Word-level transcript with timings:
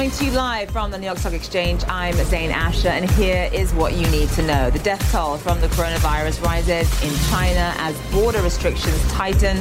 Coming 0.00 0.12
to 0.12 0.24
you 0.24 0.30
live 0.30 0.70
from 0.70 0.90
the 0.90 0.96
New 0.96 1.04
York 1.04 1.18
Stock 1.18 1.34
Exchange, 1.34 1.84
I'm 1.86 2.14
Zain 2.14 2.50
Asher, 2.50 2.88
and 2.88 3.10
here 3.10 3.50
is 3.52 3.74
what 3.74 3.92
you 3.92 4.06
need 4.08 4.30
to 4.30 4.42
know. 4.42 4.70
The 4.70 4.78
death 4.78 5.12
toll 5.12 5.36
from 5.36 5.60
the 5.60 5.66
coronavirus 5.66 6.42
rises 6.42 6.90
in 7.02 7.14
China 7.28 7.74
as 7.76 7.94
border 8.10 8.40
restrictions 8.40 8.98
tighten 9.12 9.56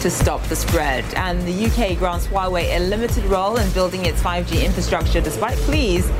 to 0.00 0.10
stop 0.10 0.42
the 0.44 0.56
spread. 0.56 1.04
And 1.12 1.42
the 1.42 1.66
UK 1.66 1.98
grants 1.98 2.26
Huawei 2.28 2.74
a 2.74 2.78
limited 2.78 3.22
role 3.26 3.58
in 3.58 3.70
building 3.72 4.06
its 4.06 4.22
5G 4.22 4.64
infrastructure 4.64 5.20
despite 5.20 5.58
pleas 5.58 6.10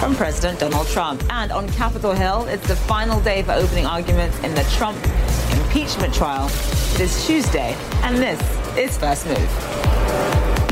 from 0.00 0.14
President 0.16 0.60
Donald 0.60 0.88
Trump. 0.88 1.24
And 1.30 1.50
on 1.50 1.66
Capitol 1.70 2.12
Hill, 2.12 2.44
it's 2.48 2.68
the 2.68 2.76
final 2.76 3.20
day 3.20 3.42
for 3.42 3.52
opening 3.52 3.86
arguments 3.86 4.38
in 4.40 4.54
the 4.54 4.64
Trump 4.76 4.98
impeachment 5.50 6.12
trial. 6.12 6.50
It 6.92 7.00
is 7.00 7.26
Tuesday, 7.26 7.74
and 8.02 8.18
this 8.18 8.38
is 8.76 8.98
First 8.98 9.26
Move. 9.26 10.63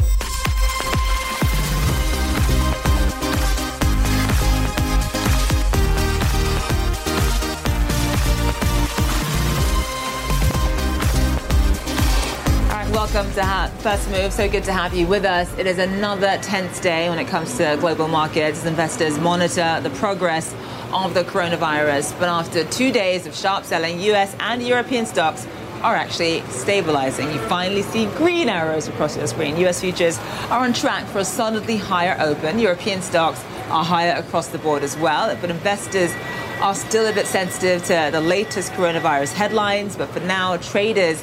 Welcome 13.03 13.35
to 13.35 13.45
ha- 13.45 13.69
First 13.79 14.09
Move. 14.11 14.33
So 14.33 14.49
good 14.49 14.63
to 14.63 14.73
have 14.73 14.95
you 14.95 15.09
with 15.09 15.25
us. 15.25 15.53
It 15.59 15.67
is 15.67 15.79
another 15.79 16.39
tense 16.41 16.79
day 16.79 17.09
when 17.11 17.19
it 17.19 17.27
comes 17.27 17.57
to 17.57 17.77
global 17.81 18.07
markets 18.07 18.61
as 18.61 18.65
investors 18.65 19.19
monitor 19.19 19.81
the 19.83 19.91
progress 19.91 20.55
of 20.93 21.13
the 21.13 21.25
coronavirus. 21.25 22.17
But 22.21 22.29
after 22.29 22.63
two 22.63 22.93
days 22.93 23.27
of 23.27 23.35
sharp 23.35 23.65
selling, 23.65 23.99
US 23.99 24.37
and 24.39 24.63
European 24.63 25.05
stocks 25.05 25.49
are 25.83 25.97
actually 25.97 26.43
stabilizing. 26.43 27.29
You 27.33 27.41
finally 27.49 27.83
see 27.83 28.07
green 28.15 28.49
arrows 28.49 28.87
across 28.87 29.17
your 29.17 29.27
screen. 29.27 29.57
US 29.67 29.81
futures 29.81 30.21
are 30.49 30.61
on 30.61 30.73
track 30.73 31.05
for 31.07 31.19
a 31.19 31.25
solidly 31.25 31.79
higher 31.79 32.17
open. 32.21 32.61
European 32.61 33.03
stocks 33.03 33.45
are 33.69 33.85
higher 33.85 34.13
across 34.13 34.47
the 34.47 34.59
board 34.59 34.85
as 34.85 34.97
well. 34.97 35.37
But 35.41 35.51
investors 35.51 36.13
are 36.61 36.77
still 36.77 37.09
a 37.09 37.13
bit 37.13 37.27
sensitive 37.27 37.85
to 37.87 38.11
the 38.13 38.21
latest 38.21 38.71
coronavirus 38.75 39.33
headlines. 39.33 39.97
But 39.97 40.11
for 40.11 40.21
now, 40.21 40.57
traders 40.59 41.21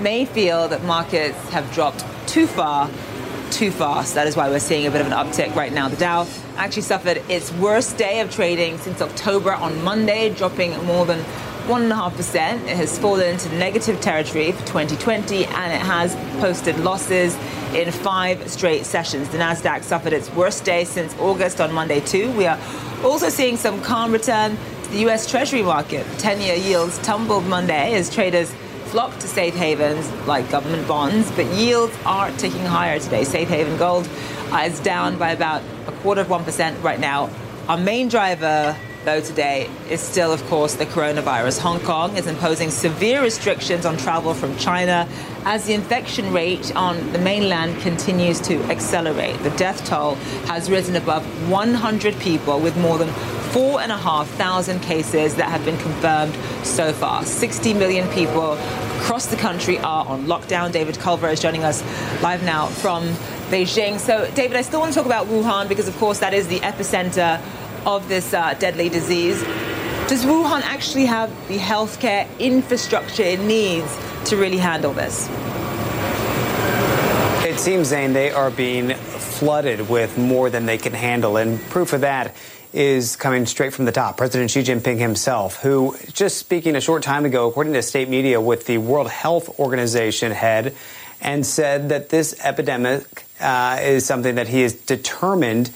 may 0.00 0.24
feel 0.24 0.68
that 0.68 0.84
markets 0.84 1.38
have 1.50 1.70
dropped 1.72 2.04
too 2.26 2.46
far 2.46 2.90
too 3.50 3.70
fast. 3.70 4.14
That 4.14 4.26
is 4.26 4.36
why 4.36 4.48
we're 4.48 4.60
seeing 4.60 4.86
a 4.86 4.90
bit 4.90 5.00
of 5.00 5.06
an 5.08 5.12
uptick 5.12 5.54
right 5.54 5.72
now. 5.72 5.88
The 5.88 5.96
Dow 5.96 6.26
actually 6.56 6.82
suffered 6.82 7.22
its 7.28 7.52
worst 7.54 7.96
day 7.96 8.20
of 8.20 8.30
trading 8.30 8.78
since 8.78 9.02
October 9.02 9.52
on 9.52 9.82
Monday, 9.82 10.32
dropping 10.34 10.70
more 10.84 11.04
than 11.04 11.18
1.5%. 11.66 12.34
It 12.36 12.76
has 12.76 12.98
fallen 12.98 13.28
into 13.28 13.48
negative 13.56 14.00
territory 14.00 14.52
for 14.52 14.66
2020 14.66 15.46
and 15.46 15.72
it 15.72 15.80
has 15.80 16.14
posted 16.40 16.78
losses 16.78 17.36
in 17.74 17.90
five 17.92 18.50
straight 18.50 18.86
sessions. 18.86 19.28
The 19.28 19.38
Nasdaq 19.38 19.82
suffered 19.82 20.12
its 20.12 20.30
worst 20.30 20.64
day 20.64 20.84
since 20.84 21.14
August 21.18 21.60
on 21.60 21.72
Monday, 21.72 22.00
too. 22.00 22.32
We 22.32 22.46
are 22.46 22.58
also 23.04 23.28
seeing 23.28 23.56
some 23.56 23.80
calm 23.82 24.12
return 24.12 24.56
to 24.84 24.90
the 24.90 24.98
U.S. 25.00 25.30
Treasury 25.30 25.62
market. 25.62 26.06
10 26.18 26.40
year 26.40 26.56
yields 26.56 26.98
tumbled 26.98 27.46
Monday 27.46 27.94
as 27.94 28.12
traders 28.12 28.52
flock 28.90 29.16
to 29.20 29.28
safe 29.28 29.54
havens 29.54 30.10
like 30.26 30.50
government 30.50 30.86
bonds, 30.88 31.30
but 31.32 31.46
yields 31.54 31.96
are 32.04 32.30
ticking 32.32 32.64
higher 32.64 32.98
today. 32.98 33.22
Safe 33.22 33.46
haven 33.46 33.76
gold 33.78 34.08
is 34.64 34.80
down 34.80 35.16
by 35.16 35.30
about 35.30 35.62
a 35.86 35.92
quarter 36.02 36.20
of 36.20 36.26
1% 36.26 36.82
right 36.82 36.98
now. 36.98 37.30
Our 37.68 37.78
main 37.78 38.08
driver, 38.08 38.76
though, 39.04 39.20
today 39.20 39.70
is 39.88 40.00
still, 40.00 40.32
of 40.32 40.44
course, 40.46 40.74
the 40.74 40.86
coronavirus. 40.86 41.60
Hong 41.60 41.78
Kong 41.80 42.16
is 42.16 42.26
imposing 42.26 42.70
severe 42.70 43.22
restrictions 43.22 43.86
on 43.86 43.96
travel 43.96 44.34
from 44.34 44.56
China 44.56 45.08
as 45.44 45.66
the 45.66 45.74
infection 45.74 46.32
rate 46.32 46.74
on 46.74 47.12
the 47.12 47.18
mainland 47.20 47.80
continues 47.82 48.40
to 48.40 48.60
accelerate. 48.64 49.38
The 49.44 49.50
death 49.50 49.84
toll 49.84 50.16
has 50.46 50.68
risen 50.68 50.96
above 50.96 51.24
100 51.48 52.18
people, 52.18 52.58
with 52.58 52.76
more 52.76 52.98
than 52.98 53.08
four 53.52 53.80
and 53.80 53.90
a 53.90 53.96
half 53.96 54.28
thousand 54.30 54.80
cases 54.80 55.34
that 55.36 55.48
have 55.48 55.64
been 55.64 55.76
confirmed 55.78 56.34
so 56.64 56.92
far. 56.92 57.24
60 57.24 57.74
million 57.74 58.08
people 58.10 58.52
across 59.00 59.26
the 59.26 59.36
country 59.36 59.78
are 59.78 60.06
on 60.06 60.26
lockdown. 60.26 60.70
David 60.70 60.98
Culver 60.98 61.28
is 61.28 61.40
joining 61.40 61.64
us 61.64 61.82
live 62.22 62.42
now 62.44 62.66
from 62.66 63.04
Beijing. 63.50 63.98
So, 63.98 64.30
David, 64.34 64.56
I 64.56 64.62
still 64.62 64.80
want 64.80 64.92
to 64.92 64.98
talk 64.98 65.06
about 65.06 65.26
Wuhan 65.26 65.68
because, 65.68 65.88
of 65.88 65.96
course, 65.96 66.20
that 66.20 66.32
is 66.32 66.46
the 66.48 66.60
epicenter 66.60 67.40
of 67.84 68.08
this 68.08 68.32
uh, 68.32 68.54
deadly 68.54 68.88
disease. 68.88 69.42
Does 70.08 70.24
Wuhan 70.24 70.62
actually 70.62 71.06
have 71.06 71.30
the 71.48 71.58
healthcare 71.58 72.28
infrastructure 72.38 73.22
it 73.22 73.40
needs 73.40 73.98
to 74.26 74.36
really 74.36 74.58
handle 74.58 74.92
this? 74.92 75.28
It 77.44 77.58
seems, 77.58 77.88
Zain, 77.88 78.12
they 78.12 78.30
are 78.30 78.50
being 78.50 78.94
flooded 78.94 79.88
with 79.88 80.16
more 80.18 80.50
than 80.50 80.66
they 80.66 80.78
can 80.78 80.92
handle. 80.92 81.36
And 81.36 81.60
proof 81.62 81.92
of 81.92 82.02
that 82.02 82.34
is 82.72 83.16
coming 83.16 83.46
straight 83.46 83.72
from 83.72 83.84
the 83.84 83.92
top. 83.92 84.16
President 84.16 84.50
Xi 84.50 84.62
Jinping 84.62 84.98
himself, 84.98 85.56
who 85.56 85.96
just 86.12 86.38
speaking 86.38 86.76
a 86.76 86.80
short 86.80 87.02
time 87.02 87.24
ago, 87.24 87.48
according 87.48 87.72
to 87.72 87.82
state 87.82 88.08
media, 88.08 88.40
with 88.40 88.66
the 88.66 88.78
World 88.78 89.10
Health 89.10 89.58
Organization 89.58 90.32
head, 90.32 90.74
and 91.20 91.44
said 91.44 91.90
that 91.90 92.08
this 92.08 92.38
epidemic 92.42 93.24
uh, 93.40 93.78
is 93.82 94.06
something 94.06 94.36
that 94.36 94.48
he 94.48 94.62
is 94.62 94.74
determined 94.74 95.70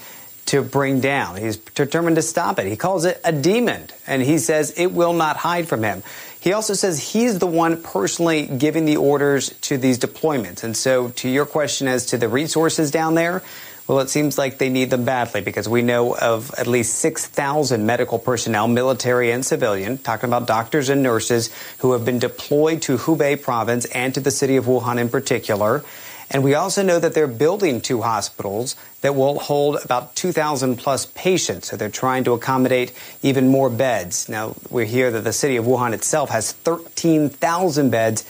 to 0.47 0.61
bring 0.61 0.99
down. 0.99 1.37
He's 1.37 1.57
determined 1.57 2.17
to 2.17 2.21
stop 2.21 2.59
it. 2.59 2.67
He 2.67 2.75
calls 2.75 3.05
it 3.05 3.19
a 3.23 3.31
demon, 3.31 3.87
and 4.05 4.21
he 4.21 4.37
says 4.37 4.73
it 4.77 4.91
will 4.91 5.13
not 5.13 5.37
hide 5.37 5.67
from 5.67 5.83
him. 5.83 6.03
He 6.39 6.53
also 6.53 6.75
says 6.75 7.11
he's 7.11 7.39
the 7.39 7.47
one 7.47 7.81
personally 7.81 8.45
giving 8.45 8.85
the 8.85 8.97
orders 8.97 9.49
to 9.61 9.77
these 9.77 9.97
deployments. 9.97 10.63
And 10.63 10.77
so, 10.77 11.09
to 11.09 11.29
your 11.29 11.45
question 11.47 11.87
as 11.87 12.05
to 12.07 12.17
the 12.17 12.29
resources 12.29 12.91
down 12.91 13.15
there, 13.15 13.41
well, 13.87 13.99
it 13.99 14.09
seems 14.09 14.37
like 14.37 14.57
they 14.57 14.69
need 14.69 14.89
them 14.89 15.05
badly 15.05 15.41
because 15.41 15.69
we 15.69 15.83
know 15.83 16.15
of 16.15 16.51
at 16.57 16.65
least 16.65 16.95
6,000 16.99 17.85
medical 17.85 18.17
personnel, 18.17 18.67
military 18.67 19.31
and 19.31 19.45
civilian, 19.45 19.99
talking 19.99 20.27
about 20.27 20.47
doctors 20.47 20.89
and 20.89 21.03
nurses 21.03 21.51
who 21.79 21.91
have 21.91 22.03
been 22.03 22.17
deployed 22.17 22.81
to 22.83 22.97
Hubei 22.97 23.39
province 23.39 23.85
and 23.85 24.13
to 24.15 24.19
the 24.19 24.31
city 24.31 24.55
of 24.55 24.65
Wuhan 24.65 24.99
in 24.99 25.09
particular. 25.09 25.83
And 26.31 26.43
we 26.43 26.55
also 26.55 26.81
know 26.81 26.97
that 26.97 27.13
they're 27.13 27.27
building 27.27 27.81
two 27.81 28.01
hospitals 28.01 28.75
that 29.01 29.15
will 29.15 29.37
hold 29.37 29.77
about 29.83 30.15
2,000 30.15 30.77
plus 30.77 31.05
patients. 31.05 31.69
So 31.69 31.77
they're 31.77 31.89
trying 31.89 32.23
to 32.23 32.33
accommodate 32.33 32.91
even 33.21 33.47
more 33.49 33.69
beds. 33.69 34.27
Now, 34.27 34.55
we 34.71 34.87
hear 34.87 35.11
that 35.11 35.23
the 35.23 35.33
city 35.33 35.57
of 35.57 35.65
Wuhan 35.65 35.93
itself 35.93 36.31
has 36.31 36.51
13,000 36.51 37.91
beds 37.91 38.25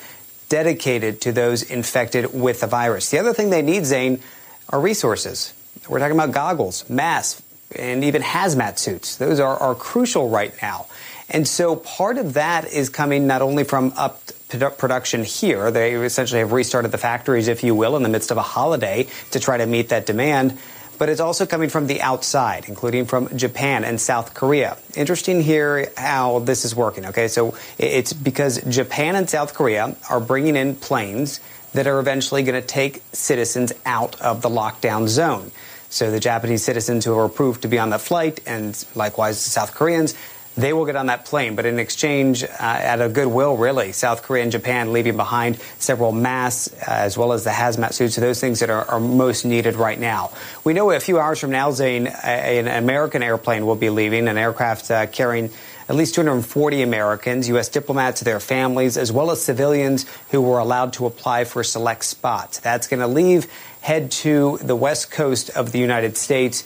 dedicated 0.49 1.21
to 1.21 1.31
those 1.31 1.63
infected 1.63 2.33
with 2.33 2.59
the 2.59 2.67
virus. 2.67 3.09
The 3.09 3.19
other 3.19 3.33
thing 3.33 3.49
they 3.49 3.61
need, 3.61 3.85
Zain, 3.85 4.19
are 4.69 4.79
resources. 4.79 5.53
We're 5.87 5.99
talking 5.99 6.15
about 6.15 6.31
goggles, 6.31 6.89
masks, 6.89 7.41
and 7.75 8.03
even 8.03 8.21
hazmat 8.21 8.79
suits. 8.79 9.17
Those 9.17 9.39
are, 9.39 9.57
are 9.57 9.75
crucial 9.75 10.29
right 10.29 10.53
now. 10.61 10.87
And 11.29 11.47
so 11.47 11.75
part 11.75 12.17
of 12.17 12.33
that 12.35 12.71
is 12.71 12.89
coming 12.89 13.27
not 13.27 13.41
only 13.41 13.63
from 13.63 13.93
up 13.97 14.21
production 14.77 15.23
here, 15.23 15.71
they 15.71 15.95
essentially 15.95 16.39
have 16.39 16.51
restarted 16.51 16.91
the 16.91 16.97
factories, 16.97 17.47
if 17.47 17.63
you 17.63 17.75
will, 17.75 17.97
in 17.97 18.03
the 18.03 18.09
midst 18.09 18.31
of 18.31 18.37
a 18.37 18.41
holiday 18.41 19.07
to 19.31 19.39
try 19.39 19.57
to 19.57 19.65
meet 19.65 19.89
that 19.89 20.05
demand. 20.05 20.57
But 20.97 21.09
it's 21.09 21.19
also 21.19 21.45
coming 21.45 21.67
from 21.67 21.87
the 21.87 22.01
outside, 22.01 22.65
including 22.69 23.05
from 23.05 23.35
Japan 23.37 23.83
and 23.83 23.99
South 23.99 24.33
Korea. 24.33 24.77
Interesting 24.95 25.41
here 25.41 25.91
how 25.97 26.39
this 26.39 26.63
is 26.63 26.73
working. 26.73 27.07
Okay, 27.07 27.27
so 27.27 27.57
it's 27.77 28.13
because 28.13 28.61
Japan 28.63 29.15
and 29.15 29.29
South 29.29 29.53
Korea 29.53 29.95
are 30.09 30.21
bringing 30.21 30.55
in 30.55 30.75
planes 30.75 31.41
that 31.75 31.87
are 31.87 31.99
eventually 31.99 32.43
going 32.43 32.59
to 32.59 32.67
take 32.67 33.01
citizens 33.11 33.71
out 33.85 34.19
of 34.21 34.41
the 34.41 34.49
lockdown 34.49 35.07
zone. 35.07 35.51
So 35.89 36.11
the 36.11 36.19
Japanese 36.19 36.63
citizens 36.63 37.05
who 37.05 37.17
are 37.17 37.25
approved 37.25 37.61
to 37.61 37.67
be 37.67 37.79
on 37.79 37.91
that 37.91 38.01
flight, 38.01 38.41
and 38.45 38.85
likewise 38.95 39.43
the 39.43 39.49
South 39.49 39.73
Koreans, 39.73 40.15
they 40.55 40.71
will 40.71 40.85
get 40.85 40.95
on 40.95 41.07
that 41.07 41.25
plane. 41.25 41.55
But 41.55 41.65
in 41.65 41.79
exchange, 41.79 42.43
uh, 42.43 42.47
at 42.59 43.01
a 43.01 43.09
goodwill, 43.09 43.57
really, 43.57 43.91
South 43.91 44.23
Korea 44.23 44.43
and 44.43 44.51
Japan 44.51 44.93
leaving 44.93 45.17
behind 45.17 45.59
several 45.79 46.11
masks 46.11 46.73
uh, 46.73 46.85
as 46.87 47.17
well 47.17 47.33
as 47.33 47.43
the 47.43 47.49
hazmat 47.49 47.93
suits, 47.93 48.15
those 48.15 48.39
things 48.39 48.61
that 48.61 48.69
are, 48.69 48.85
are, 48.85 48.99
most 48.99 49.45
needed 49.45 49.75
right 49.75 49.99
now. 49.99 50.31
We 50.63 50.73
know 50.73 50.91
a 50.91 50.99
few 50.99 51.19
hours 51.19 51.39
from 51.39 51.51
now, 51.51 51.71
Zain, 51.71 52.07
an 52.07 52.67
American 52.67 53.21
airplane 53.21 53.65
will 53.65 53.75
be 53.75 53.89
leaving, 53.89 54.27
an 54.27 54.37
aircraft 54.37 54.89
uh, 54.89 55.07
carrying 55.07 55.51
at 55.87 55.95
least 55.95 56.15
240 56.15 56.81
Americans, 56.81 57.47
U.S. 57.49 57.69
diplomats, 57.69 58.21
their 58.21 58.39
families, 58.39 58.97
as 58.97 59.11
well 59.11 59.31
as 59.31 59.43
civilians 59.43 60.05
who 60.31 60.41
were 60.41 60.59
allowed 60.59 60.93
to 60.93 61.05
apply 61.05 61.43
for 61.43 61.63
select 61.63 62.05
spots. 62.05 62.59
That's 62.59 62.87
going 62.87 63.01
to 63.01 63.07
leave, 63.07 63.47
head 63.81 64.11
to 64.11 64.57
the 64.61 64.75
west 64.75 65.11
coast 65.11 65.49
of 65.51 65.71
the 65.71 65.79
United 65.79 66.17
States 66.17 66.63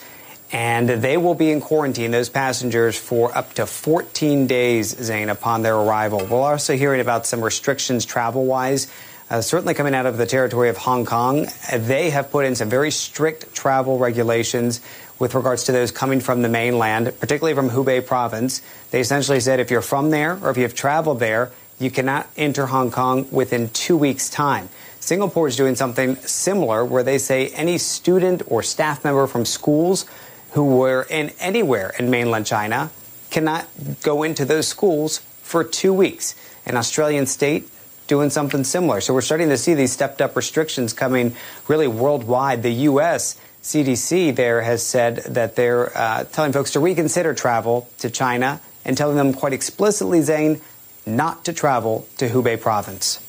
and 0.52 0.90
they 0.90 1.18
will 1.18 1.36
be 1.36 1.52
in 1.52 1.62
quarantine, 1.62 2.12
those 2.12 2.30
passengers, 2.30 2.98
for 2.98 3.36
up 3.38 3.54
to 3.54 3.66
14 3.66 4.48
days, 4.48 4.96
Zain, 4.98 5.30
upon 5.30 5.62
their 5.62 5.76
arrival. 5.76 6.26
We're 6.26 6.42
also 6.42 6.76
hearing 6.76 7.02
about 7.02 7.28
some 7.28 7.44
restrictions 7.44 8.04
travel 8.04 8.46
wise. 8.46 8.92
Uh, 9.30 9.42
certainly 9.42 9.76
coming 9.76 9.94
out 9.94 10.08
of 10.08 10.18
the 10.18 10.26
territory 10.26 10.70
of 10.70 10.78
Hong 10.78 11.06
Kong, 11.06 11.48
they 11.72 12.10
have 12.10 12.32
put 12.32 12.46
in 12.46 12.56
some 12.56 12.68
very 12.68 12.90
strict 12.90 13.54
travel 13.54 14.00
regulations 14.00 14.82
with 15.20 15.36
regards 15.36 15.66
to 15.66 15.72
those 15.72 15.92
coming 15.92 16.20
from 16.20 16.42
the 16.42 16.50
mainland, 16.50 17.14
particularly 17.20 17.54
from 17.54 17.70
Hubei 17.70 18.06
province. 18.06 18.62
They 18.92 19.02
essentially 19.02 19.40
said 19.40 19.60
if 19.60 19.70
you're 19.70 19.82
from 19.82 20.10
there 20.10 20.40
or 20.42 20.50
if 20.50 20.58
you 20.58 20.64
have 20.64 20.74
traveled 20.74 21.20
there, 21.20 21.52
you 21.78 21.92
cannot 21.92 22.28
enter 22.36 22.68
Hong 22.68 22.90
Kong 22.92 23.28
within 23.32 23.70
two 23.70 23.98
weeks' 23.98 24.30
time. 24.30 24.70
Singapore 25.00 25.48
is 25.48 25.56
doing 25.56 25.76
something 25.76 26.16
similar 26.18 26.84
where 26.84 27.04
they 27.04 27.18
say 27.18 27.50
any 27.50 27.78
student 27.78 28.42
or 28.48 28.62
staff 28.64 29.04
member 29.04 29.28
from 29.28 29.46
schools 29.46 30.06
who 30.52 30.78
were 30.78 31.06
in 31.10 31.32
anywhere 31.40 31.94
in 31.98 32.10
mainland 32.10 32.46
China 32.46 32.92
cannot 33.30 33.68
go 34.02 34.24
into 34.24 34.46
those 34.46 34.68
schools 34.68 35.20
for 35.42 35.64
two 35.64 35.94
weeks. 35.94 36.36
An 36.66 36.76
Australian 36.76 37.26
state 37.26 37.70
doing 38.08 38.30
something 38.30 38.64
similar. 38.64 39.00
So 39.02 39.14
we're 39.14 39.22
starting 39.22 39.50
to 39.50 39.58
see 39.58 39.76
these 39.76 39.92
stepped 39.92 40.20
up 40.22 40.36
restrictions 40.36 40.94
coming 40.94 41.36
really 41.68 41.88
worldwide. 41.88 42.64
The 42.64 42.74
U.S. 42.90 43.40
CDC 43.62 44.36
there 44.36 44.62
has 44.62 44.86
said 44.86 45.18
that 45.18 45.56
they're 45.56 45.96
uh, 45.98 46.24
telling 46.26 46.54
folks 46.54 46.72
to 46.72 46.80
reconsider 46.80 47.34
travel 47.34 47.90
to 48.00 48.10
China 48.10 48.62
and 48.86 48.98
telling 48.98 49.18
them 49.18 49.34
quite 49.34 49.54
explicitly, 49.54 50.22
Zain, 50.22 50.62
not 51.06 51.46
to 51.46 51.54
travel 51.54 52.08
to 52.18 52.30
Hubei 52.30 52.60
province. 52.60 53.26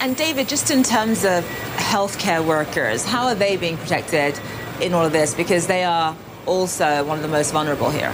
And 0.00 0.16
David, 0.16 0.48
just 0.48 0.72
in 0.72 0.82
terms 0.82 1.24
of 1.24 1.44
healthcare 1.76 2.44
workers, 2.44 3.04
how 3.04 3.26
are 3.28 3.36
they 3.36 3.56
being 3.56 3.76
protected 3.76 4.38
in 4.80 4.94
all 4.94 5.06
of 5.06 5.12
this 5.12 5.32
because 5.32 5.68
they 5.68 5.84
are 5.84 6.16
also 6.46 7.04
one 7.04 7.16
of 7.18 7.22
the 7.22 7.28
most 7.28 7.52
vulnerable 7.52 7.90
here. 7.90 8.12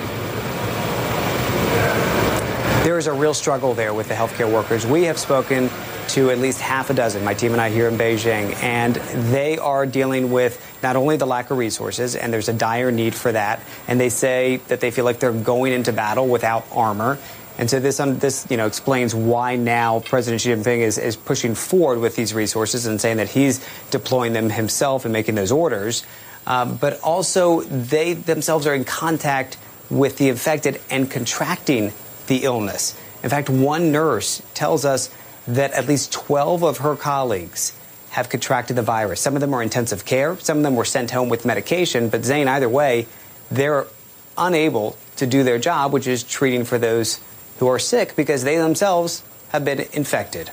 There 2.85 2.99
is 2.99 3.07
a 3.07 3.13
real 3.13 3.35
struggle 3.35 3.75
there 3.75 3.95
with 3.95 4.09
the 4.09 4.15
healthcare 4.15 4.53
workers. 4.53 4.87
We 4.87 5.05
have 5.05 5.19
spoken 5.19 5.71
to 6.09 6.31
at 6.31 6.39
least 6.39 6.61
half 6.61 6.91
a 6.91 6.95
dozen, 6.95 7.25
my 7.25 7.35
team 7.35 7.53
and 7.53 7.61
I 7.61 7.71
here 7.71 7.89
in 7.89 7.99
Beijing, 7.99 8.55
and 8.63 8.95
they 9.33 9.59
are 9.59 9.87
dealing 9.87 10.31
with 10.31 10.65
not 10.83 10.97
only 10.97 11.17
the 11.17 11.27
lack 11.27 11.51
of 11.51 11.59
resources, 11.59 12.17
and 12.17 12.33
there's 12.33 12.49
a 12.49 12.53
dire 12.53 12.91
need 12.91 13.15
for 13.15 13.33
that, 13.33 13.61
and 13.87 14.01
they 14.01 14.09
say 14.09 14.57
that 14.69 14.81
they 14.81 14.91
feel 14.91 15.05
like 15.05 15.21
they're 15.21 15.33
going 15.33 15.73
into 15.73 15.93
battle 15.93 16.27
without 16.27 16.67
armor. 16.73 17.19
And 17.59 17.69
so 17.69 17.81
this, 17.81 17.99
um, 17.99 18.19
this 18.19 18.47
you 18.51 18.57
know, 18.57 18.67
explains 18.67 19.15
why 19.15 19.57
now 19.57 20.01
President 20.01 20.41
Xi 20.41 20.51
Jinping 20.51 20.79
is, 20.79 20.97
is 20.97 21.17
pushing 21.17 21.55
forward 21.55 21.99
with 21.99 22.15
these 22.15 22.33
resources 22.33 22.87
and 22.87 23.01
saying 23.01 23.17
that 23.17 23.29
he's 23.29 23.67
deploying 23.91 24.33
them 24.33 24.49
himself 24.49 25.05
and 25.05 25.13
making 25.13 25.35
those 25.35 25.51
orders. 25.51 26.05
Um, 26.47 26.77
but 26.77 27.01
also 27.03 27.63
they 27.63 28.15
themselves 28.15 28.67
are 28.67 28.75
in 28.75 28.85
contact 28.85 29.59
with 29.91 30.19
the 30.19 30.29
infected 30.29 30.81
and 30.89 31.11
contracting 31.11 31.93
the 32.29 32.45
illness. 32.45 32.99
In 33.23 33.31
fact, 33.31 33.51
one 33.51 33.91
nurse 33.91 34.41
tells 34.55 34.85
us 34.85 35.11
that 35.49 35.73
at 35.73 35.89
least 35.89 36.13
12 36.13 36.63
of 36.63 36.79
her 36.79 36.95
colleagues 36.95 37.73
have 38.11 38.29
contracted 38.29 38.77
the 38.77 38.83
virus. 38.83 39.21
Some 39.21 39.35
of 39.35 39.41
them 39.41 39.55
are 39.55 39.63
intensive 39.63 40.05
care, 40.05 40.39
some 40.39 40.59
of 40.59 40.63
them 40.63 40.77
were 40.77 40.85
sent 40.85 41.11
home 41.11 41.29
with 41.29 41.45
medication, 41.45 42.09
but 42.09 42.25
Zain, 42.25 42.49
either 42.49 42.69
way, 42.69 43.07
they're 43.51 43.87
unable 44.37 44.97
to 45.17 45.27
do 45.27 45.43
their 45.43 45.59
job, 45.59 45.93
which 45.93 46.07
is 46.07 46.23
treating 46.23 46.65
for 46.65 46.79
those 46.79 47.21
who 47.59 47.67
are 47.67 47.79
sick 47.79 48.15
because 48.15 48.45
they 48.45 48.57
themselves 48.57 49.23
have 49.51 49.65
been 49.65 49.81
infected. 49.93 50.51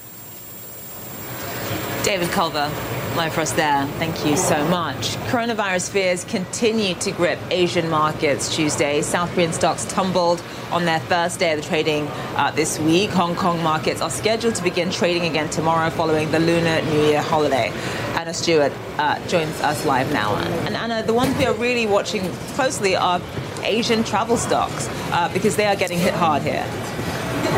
David 2.04 2.30
Culver, 2.30 2.72
live 3.16 3.34
for 3.34 3.42
us 3.42 3.54
there. 3.54 3.88
Thank 3.98 4.26
you 4.26 4.36
so 4.36 4.68
much. 4.68 5.16
Coronavirus 5.30 5.90
fears 5.90 6.26
continue 6.26 6.96
to 6.96 7.12
grip 7.12 7.40
Asian 7.50 7.90
markets 7.90 8.54
Tuesday. 8.54 9.02
South 9.02 9.32
Korean 9.34 9.54
stocks 9.54 9.86
tumbled 9.86 10.44
on 10.72 10.84
their 10.84 11.00
first 11.00 11.40
day 11.40 11.54
of 11.54 11.62
the 11.62 11.66
trading 11.66 12.08
uh, 12.36 12.52
this 12.52 12.78
week. 12.78 13.10
Hong 13.12 13.36
Kong 13.36 13.64
markets 13.64 14.02
are 14.02 14.10
scheduled 14.10 14.56
to 14.56 14.64
begin 14.64 14.92
trading 14.92 15.24
again 15.24 15.50
tomorrow 15.50 15.90
following 15.90 16.30
the 16.32 16.40
Lunar 16.40 16.82
New 16.82 17.04
Year 17.04 17.22
holiday. 17.22 17.72
Anna 18.16 18.34
Stewart 18.34 18.74
uh, 18.98 19.26
joins 19.28 19.62
us 19.62 19.86
live 19.86 20.12
now. 20.12 20.36
And 20.66 20.76
Anna, 20.76 21.02
the 21.02 21.14
ones 21.14 21.38
we 21.38 21.46
are 21.46 21.54
really 21.54 21.88
watching 21.88 22.30
closely 22.56 22.98
are 22.98 23.22
Asian 23.64 24.04
travel 24.04 24.36
stocks 24.36 24.90
uh, 25.12 25.32
because 25.34 25.56
they 25.56 25.66
are 25.66 25.76
getting 25.76 26.00
hit 26.00 26.14
hard 26.14 26.42
here. 26.42 26.66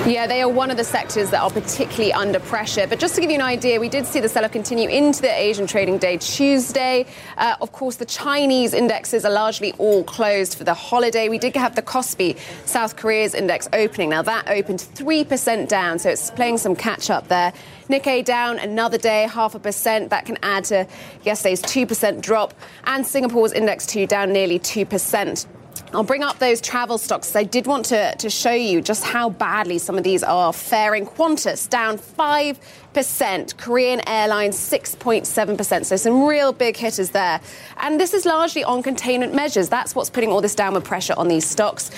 Yeah, 0.05 0.25
they 0.25 0.41
are 0.41 0.49
one 0.49 0.71
of 0.71 0.77
the 0.77 0.85
sectors 0.85 1.31
that 1.31 1.41
are 1.41 1.49
particularly 1.49 2.13
under 2.13 2.39
pressure. 2.39 2.87
But 2.87 2.99
just 2.99 3.15
to 3.15 3.21
give 3.21 3.29
you 3.29 3.35
an 3.35 3.41
idea, 3.41 3.77
we 3.79 3.89
did 3.89 4.05
see 4.05 4.21
the 4.21 4.29
sell-off 4.29 4.53
continue 4.53 4.87
into 4.87 5.21
the 5.21 5.37
Asian 5.37 5.67
trading 5.67 5.97
day 5.97 6.17
Tuesday. 6.17 7.05
Uh, 7.35 7.57
of 7.59 7.73
course, 7.73 7.97
the 7.97 8.05
Chinese 8.05 8.73
indexes 8.73 9.25
are 9.25 9.31
largely 9.31 9.73
all 9.73 10.05
closed 10.05 10.57
for 10.57 10.63
the 10.63 10.73
holiday. 10.73 11.27
We 11.27 11.37
did 11.37 11.57
have 11.57 11.75
the 11.75 11.81
Kospi, 11.81 12.37
South 12.65 12.95
Korea's 12.95 13.33
index 13.33 13.67
opening. 13.73 14.09
Now 14.09 14.21
that 14.21 14.47
opened 14.47 14.79
3% 14.79 15.67
down, 15.67 15.99
so 15.99 16.09
it's 16.09 16.31
playing 16.31 16.59
some 16.59 16.75
catch 16.75 17.09
up 17.09 17.27
there. 17.27 17.51
Nikkei 17.89 18.23
down 18.23 18.59
another 18.59 18.97
day, 18.97 19.23
half 19.23 19.55
a 19.55 19.59
percent. 19.59 20.09
That 20.11 20.25
can 20.25 20.37
add 20.41 20.65
to 20.65 20.87
yesterday's 21.23 21.61
2% 21.63 22.21
drop. 22.21 22.53
And 22.85 23.05
Singapore's 23.05 23.51
index 23.51 23.85
2 23.87 24.07
down 24.07 24.31
nearly 24.31 24.59
2%. 24.59 25.47
I'll 25.93 26.03
bring 26.03 26.21
up 26.21 26.39
those 26.39 26.59
travel 26.59 26.97
stocks. 26.97 27.33
I 27.33 27.43
did 27.43 27.65
want 27.65 27.85
to, 27.85 28.13
to 28.17 28.29
show 28.29 28.51
you 28.51 28.81
just 28.81 29.05
how 29.05 29.29
badly 29.29 29.77
some 29.77 29.97
of 29.97 30.03
these 30.03 30.21
are 30.21 30.51
faring. 30.51 31.05
Qantas 31.05 31.69
down 31.69 31.97
5%, 31.97 33.57
Korean 33.57 34.01
Airlines 34.07 34.57
6.7%. 34.57 35.85
So 35.85 35.95
some 35.95 36.25
real 36.25 36.51
big 36.51 36.75
hitters 36.75 37.11
there. 37.11 37.39
And 37.77 38.01
this 38.01 38.13
is 38.13 38.25
largely 38.25 38.65
on 38.65 38.83
containment 38.83 39.33
measures. 39.33 39.69
That's 39.69 39.95
what's 39.95 40.09
putting 40.09 40.29
all 40.29 40.41
this 40.41 40.55
downward 40.55 40.83
pressure 40.83 41.13
on 41.15 41.29
these 41.29 41.47
stocks. 41.47 41.89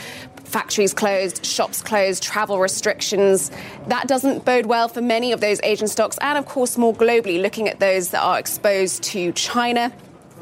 Factories 0.44 0.94
closed, 0.94 1.44
shops 1.44 1.82
closed, 1.82 2.22
travel 2.22 2.60
restrictions. 2.60 3.50
That 3.88 4.08
doesn't 4.08 4.46
bode 4.46 4.68
well 4.68 4.88
for 4.88 5.02
many 5.02 5.32
of 5.32 5.42
those 5.42 5.60
Asian 5.64 5.88
stocks. 5.88 6.20
And 6.22 6.38
of 6.38 6.46
course, 6.46 6.78
more 6.78 6.94
globally, 6.94 7.42
looking 7.42 7.68
at 7.68 7.80
those 7.80 8.10
that 8.10 8.22
are 8.22 8.38
exposed 8.38 9.02
to 9.04 9.32
China. 9.32 9.92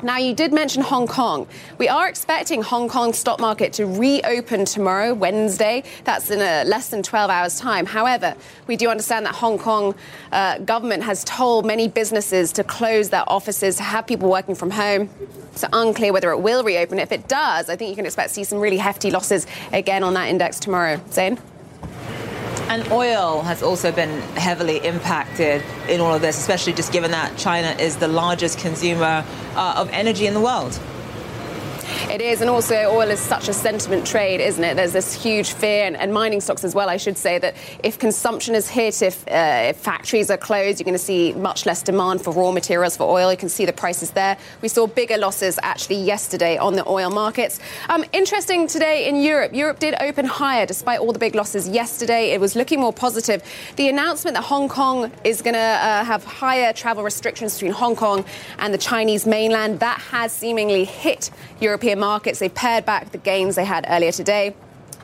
Now, 0.03 0.17
you 0.17 0.35
did 0.35 0.53
mention 0.53 0.83
Hong 0.83 1.07
Kong. 1.07 1.47
We 1.79 1.89
are 1.89 2.07
expecting 2.07 2.61
Hong 2.61 2.87
Kong 2.87 3.13
stock 3.13 3.39
market 3.39 3.73
to 3.73 3.87
reopen 3.87 4.63
tomorrow, 4.63 5.15
Wednesday. 5.15 5.83
That's 6.03 6.29
in 6.29 6.39
less 6.39 6.89
than 6.89 7.01
12 7.01 7.31
hours' 7.31 7.59
time. 7.59 7.87
However, 7.87 8.35
we 8.67 8.75
do 8.75 8.89
understand 8.89 9.25
that 9.25 9.33
Hong 9.33 9.57
Kong 9.57 9.95
uh, 10.31 10.59
government 10.59 11.01
has 11.03 11.23
told 11.23 11.65
many 11.65 11.87
businesses 11.87 12.51
to 12.53 12.63
close 12.63 13.09
their 13.09 13.23
offices, 13.27 13.77
to 13.77 13.83
have 13.83 14.05
people 14.05 14.29
working 14.29 14.53
from 14.53 14.69
home. 14.69 15.09
So 15.55 15.67
unclear 15.73 16.13
whether 16.13 16.29
it 16.29 16.41
will 16.41 16.63
reopen. 16.63 16.99
If 16.99 17.11
it 17.11 17.27
does, 17.27 17.67
I 17.67 17.75
think 17.75 17.89
you 17.89 17.95
can 17.95 18.05
expect 18.05 18.29
to 18.29 18.35
see 18.35 18.43
some 18.43 18.59
really 18.59 18.77
hefty 18.77 19.09
losses 19.09 19.47
again 19.73 20.03
on 20.03 20.13
that 20.13 20.27
index 20.27 20.59
tomorrow. 20.59 21.01
Zain? 21.11 21.39
And 22.69 22.91
oil 22.91 23.43
has 23.43 23.63
also 23.63 23.93
been 23.93 24.21
heavily 24.35 24.77
impacted 24.85 25.63
in 25.87 26.01
all 26.01 26.13
of 26.13 26.21
this, 26.21 26.37
especially 26.37 26.73
just 26.73 26.91
given 26.91 27.11
that 27.11 27.37
China 27.37 27.69
is 27.79 27.95
the 27.95 28.09
largest 28.09 28.59
consumer 28.59 29.23
uh, 29.55 29.75
of 29.77 29.89
energy 29.91 30.27
in 30.27 30.33
the 30.33 30.41
world. 30.41 30.77
It 32.09 32.21
is, 32.21 32.41
and 32.41 32.49
also 32.49 32.75
oil 32.75 33.09
is 33.09 33.19
such 33.19 33.49
a 33.49 33.53
sentiment 33.53 34.05
trade, 34.05 34.39
isn't 34.39 34.63
it? 34.63 34.75
There's 34.75 34.93
this 34.93 35.13
huge 35.13 35.51
fear, 35.53 35.85
and, 35.85 35.97
and 35.97 36.13
mining 36.13 36.39
stocks 36.39 36.63
as 36.63 36.75
well, 36.75 36.89
I 36.89 36.97
should 36.97 37.17
say, 37.17 37.37
that 37.39 37.55
if 37.83 37.97
consumption 37.97 38.55
is 38.55 38.69
hit, 38.69 39.01
if, 39.01 39.27
uh, 39.27 39.69
if 39.69 39.77
factories 39.77 40.29
are 40.29 40.37
closed, 40.37 40.79
you're 40.79 40.85
going 40.85 40.93
to 40.93 41.03
see 41.03 41.33
much 41.33 41.65
less 41.65 41.81
demand 41.81 42.21
for 42.21 42.31
raw 42.31 42.51
materials 42.51 42.95
for 42.95 43.03
oil. 43.03 43.31
You 43.31 43.37
can 43.37 43.49
see 43.49 43.65
the 43.65 43.73
prices 43.73 44.11
there. 44.11 44.37
We 44.61 44.67
saw 44.67 44.85
bigger 44.87 45.17
losses 45.17 45.59
actually 45.63 45.97
yesterday 45.97 46.57
on 46.57 46.75
the 46.75 46.87
oil 46.87 47.09
markets. 47.09 47.59
Um, 47.89 48.05
interesting 48.13 48.67
today 48.67 49.09
in 49.09 49.17
Europe. 49.17 49.53
Europe 49.53 49.79
did 49.79 49.95
open 49.99 50.25
higher 50.25 50.65
despite 50.65 50.99
all 50.99 51.11
the 51.11 51.19
big 51.19 51.35
losses 51.35 51.67
yesterday. 51.67 52.31
It 52.31 52.39
was 52.39 52.55
looking 52.55 52.79
more 52.79 52.93
positive. 52.93 53.41
The 53.75 53.89
announcement 53.89 54.35
that 54.35 54.43
Hong 54.43 54.69
Kong 54.69 55.11
is 55.23 55.41
going 55.41 55.55
to 55.55 55.59
uh, 55.59 56.03
have 56.03 56.23
higher 56.23 56.73
travel 56.73 57.03
restrictions 57.03 57.55
between 57.55 57.71
Hong 57.71 57.95
Kong 57.95 58.23
and 58.59 58.73
the 58.73 58.77
Chinese 58.77 59.25
mainland, 59.25 59.79
that 59.79 59.99
has 59.99 60.31
seemingly 60.31 60.85
hit 60.85 61.31
European 61.59 61.86
markets. 61.95 62.39
They 62.39 62.49
pared 62.49 62.85
back 62.85 63.11
the 63.11 63.17
gains 63.17 63.55
they 63.55 63.65
had 63.65 63.85
earlier 63.89 64.11
today. 64.11 64.53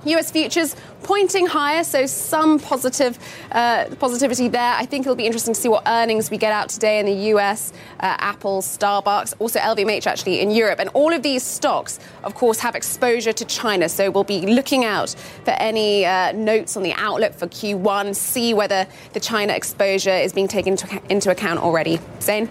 US 0.05 0.31
futures 0.31 0.75
pointing 1.03 1.45
higher, 1.45 1.83
so 1.83 2.05
some 2.05 2.59
positive 2.59 3.17
uh, 3.51 3.85
positivity 3.99 4.47
there. 4.47 4.73
I 4.73 4.85
think 4.85 5.05
it'll 5.05 5.15
be 5.15 5.25
interesting 5.25 5.53
to 5.53 5.59
see 5.59 5.69
what 5.69 5.83
earnings 5.85 6.29
we 6.31 6.37
get 6.37 6.51
out 6.51 6.69
today 6.69 6.99
in 6.99 7.05
the 7.05 7.29
US. 7.35 7.71
Uh, 7.99 8.15
Apple, 8.19 8.61
Starbucks, 8.61 9.33
also 9.39 9.59
LVMH 9.59 10.07
actually 10.07 10.41
in 10.41 10.51
Europe, 10.51 10.79
and 10.79 10.89
all 10.89 11.13
of 11.13 11.23
these 11.23 11.43
stocks, 11.43 11.99
of 12.23 12.35
course, 12.35 12.59
have 12.59 12.75
exposure 12.75 13.33
to 13.33 13.45
China. 13.45 13.87
So 13.87 14.11
we'll 14.11 14.23
be 14.23 14.41
looking 14.45 14.83
out 14.85 15.15
for 15.45 15.51
any 15.51 16.05
uh, 16.05 16.31
notes 16.33 16.75
on 16.75 16.83
the 16.83 16.93
outlook 16.93 17.33
for 17.33 17.47
Q1. 17.47 18.15
See 18.15 18.53
whether 18.53 18.87
the 19.13 19.19
China 19.19 19.53
exposure 19.53 20.11
is 20.11 20.33
being 20.33 20.47
taken 20.47 20.77
into, 21.09 21.31
account 21.31 21.59
already. 21.59 21.99
Zain. 22.21 22.49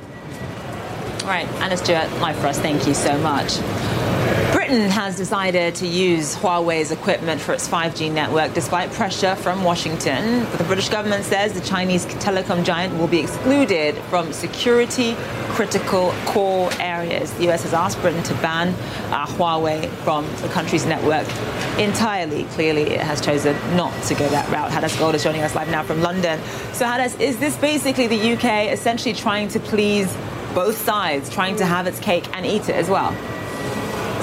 Right, 1.24 1.46
Anna 1.60 1.76
Stewart, 1.76 2.10
live 2.20 2.36
for 2.36 2.48
us. 2.48 2.58
Thank 2.58 2.84
you 2.84 2.94
so 2.94 3.16
much. 3.18 3.60
Britain 4.52 4.90
has 4.90 5.16
decided 5.16 5.74
to 5.76 5.86
use 5.86 6.34
Huawei's 6.34 6.90
equipment 6.90 7.40
for 7.40 7.52
its 7.52 7.68
5G 7.68 8.10
network 8.10 8.54
despite 8.54 8.90
pressure 8.90 9.36
from 9.36 9.62
Washington. 9.62 10.44
But 10.50 10.58
the 10.58 10.64
British 10.64 10.88
government 10.88 11.24
says 11.24 11.52
the 11.52 11.60
Chinese 11.60 12.06
telecom 12.06 12.64
giant 12.64 12.98
will 12.98 13.06
be 13.06 13.20
excluded 13.20 13.94
from 14.10 14.32
security 14.32 15.14
critical 15.50 16.12
core 16.26 16.70
areas. 16.80 17.32
The 17.34 17.50
US 17.50 17.62
has 17.62 17.72
asked 17.72 18.00
Britain 18.00 18.22
to 18.24 18.34
ban 18.34 18.68
uh, 19.12 19.26
Huawei 19.26 19.88
from 20.04 20.26
the 20.42 20.48
country's 20.48 20.86
network 20.86 21.28
entirely. 21.78 22.44
Clearly, 22.44 22.82
it 22.82 23.00
has 23.00 23.20
chosen 23.20 23.54
not 23.76 23.92
to 24.04 24.14
go 24.14 24.28
that 24.30 24.50
route. 24.50 24.72
Hadas 24.72 24.98
Gold 24.98 25.14
is 25.14 25.22
joining 25.22 25.42
us 25.42 25.54
live 25.54 25.68
now 25.70 25.84
from 25.84 26.00
London. 26.00 26.40
So, 26.72 26.84
Hadas, 26.84 27.20
is 27.20 27.38
this 27.38 27.56
basically 27.58 28.08
the 28.08 28.32
UK 28.32 28.72
essentially 28.72 29.14
trying 29.14 29.48
to 29.48 29.60
please 29.60 30.12
both 30.54 30.76
sides, 30.76 31.30
trying 31.30 31.56
to 31.56 31.66
have 31.66 31.86
its 31.86 31.98
cake 32.00 32.28
and 32.36 32.44
eat 32.46 32.68
it 32.68 32.76
as 32.76 32.88
well? 32.88 33.10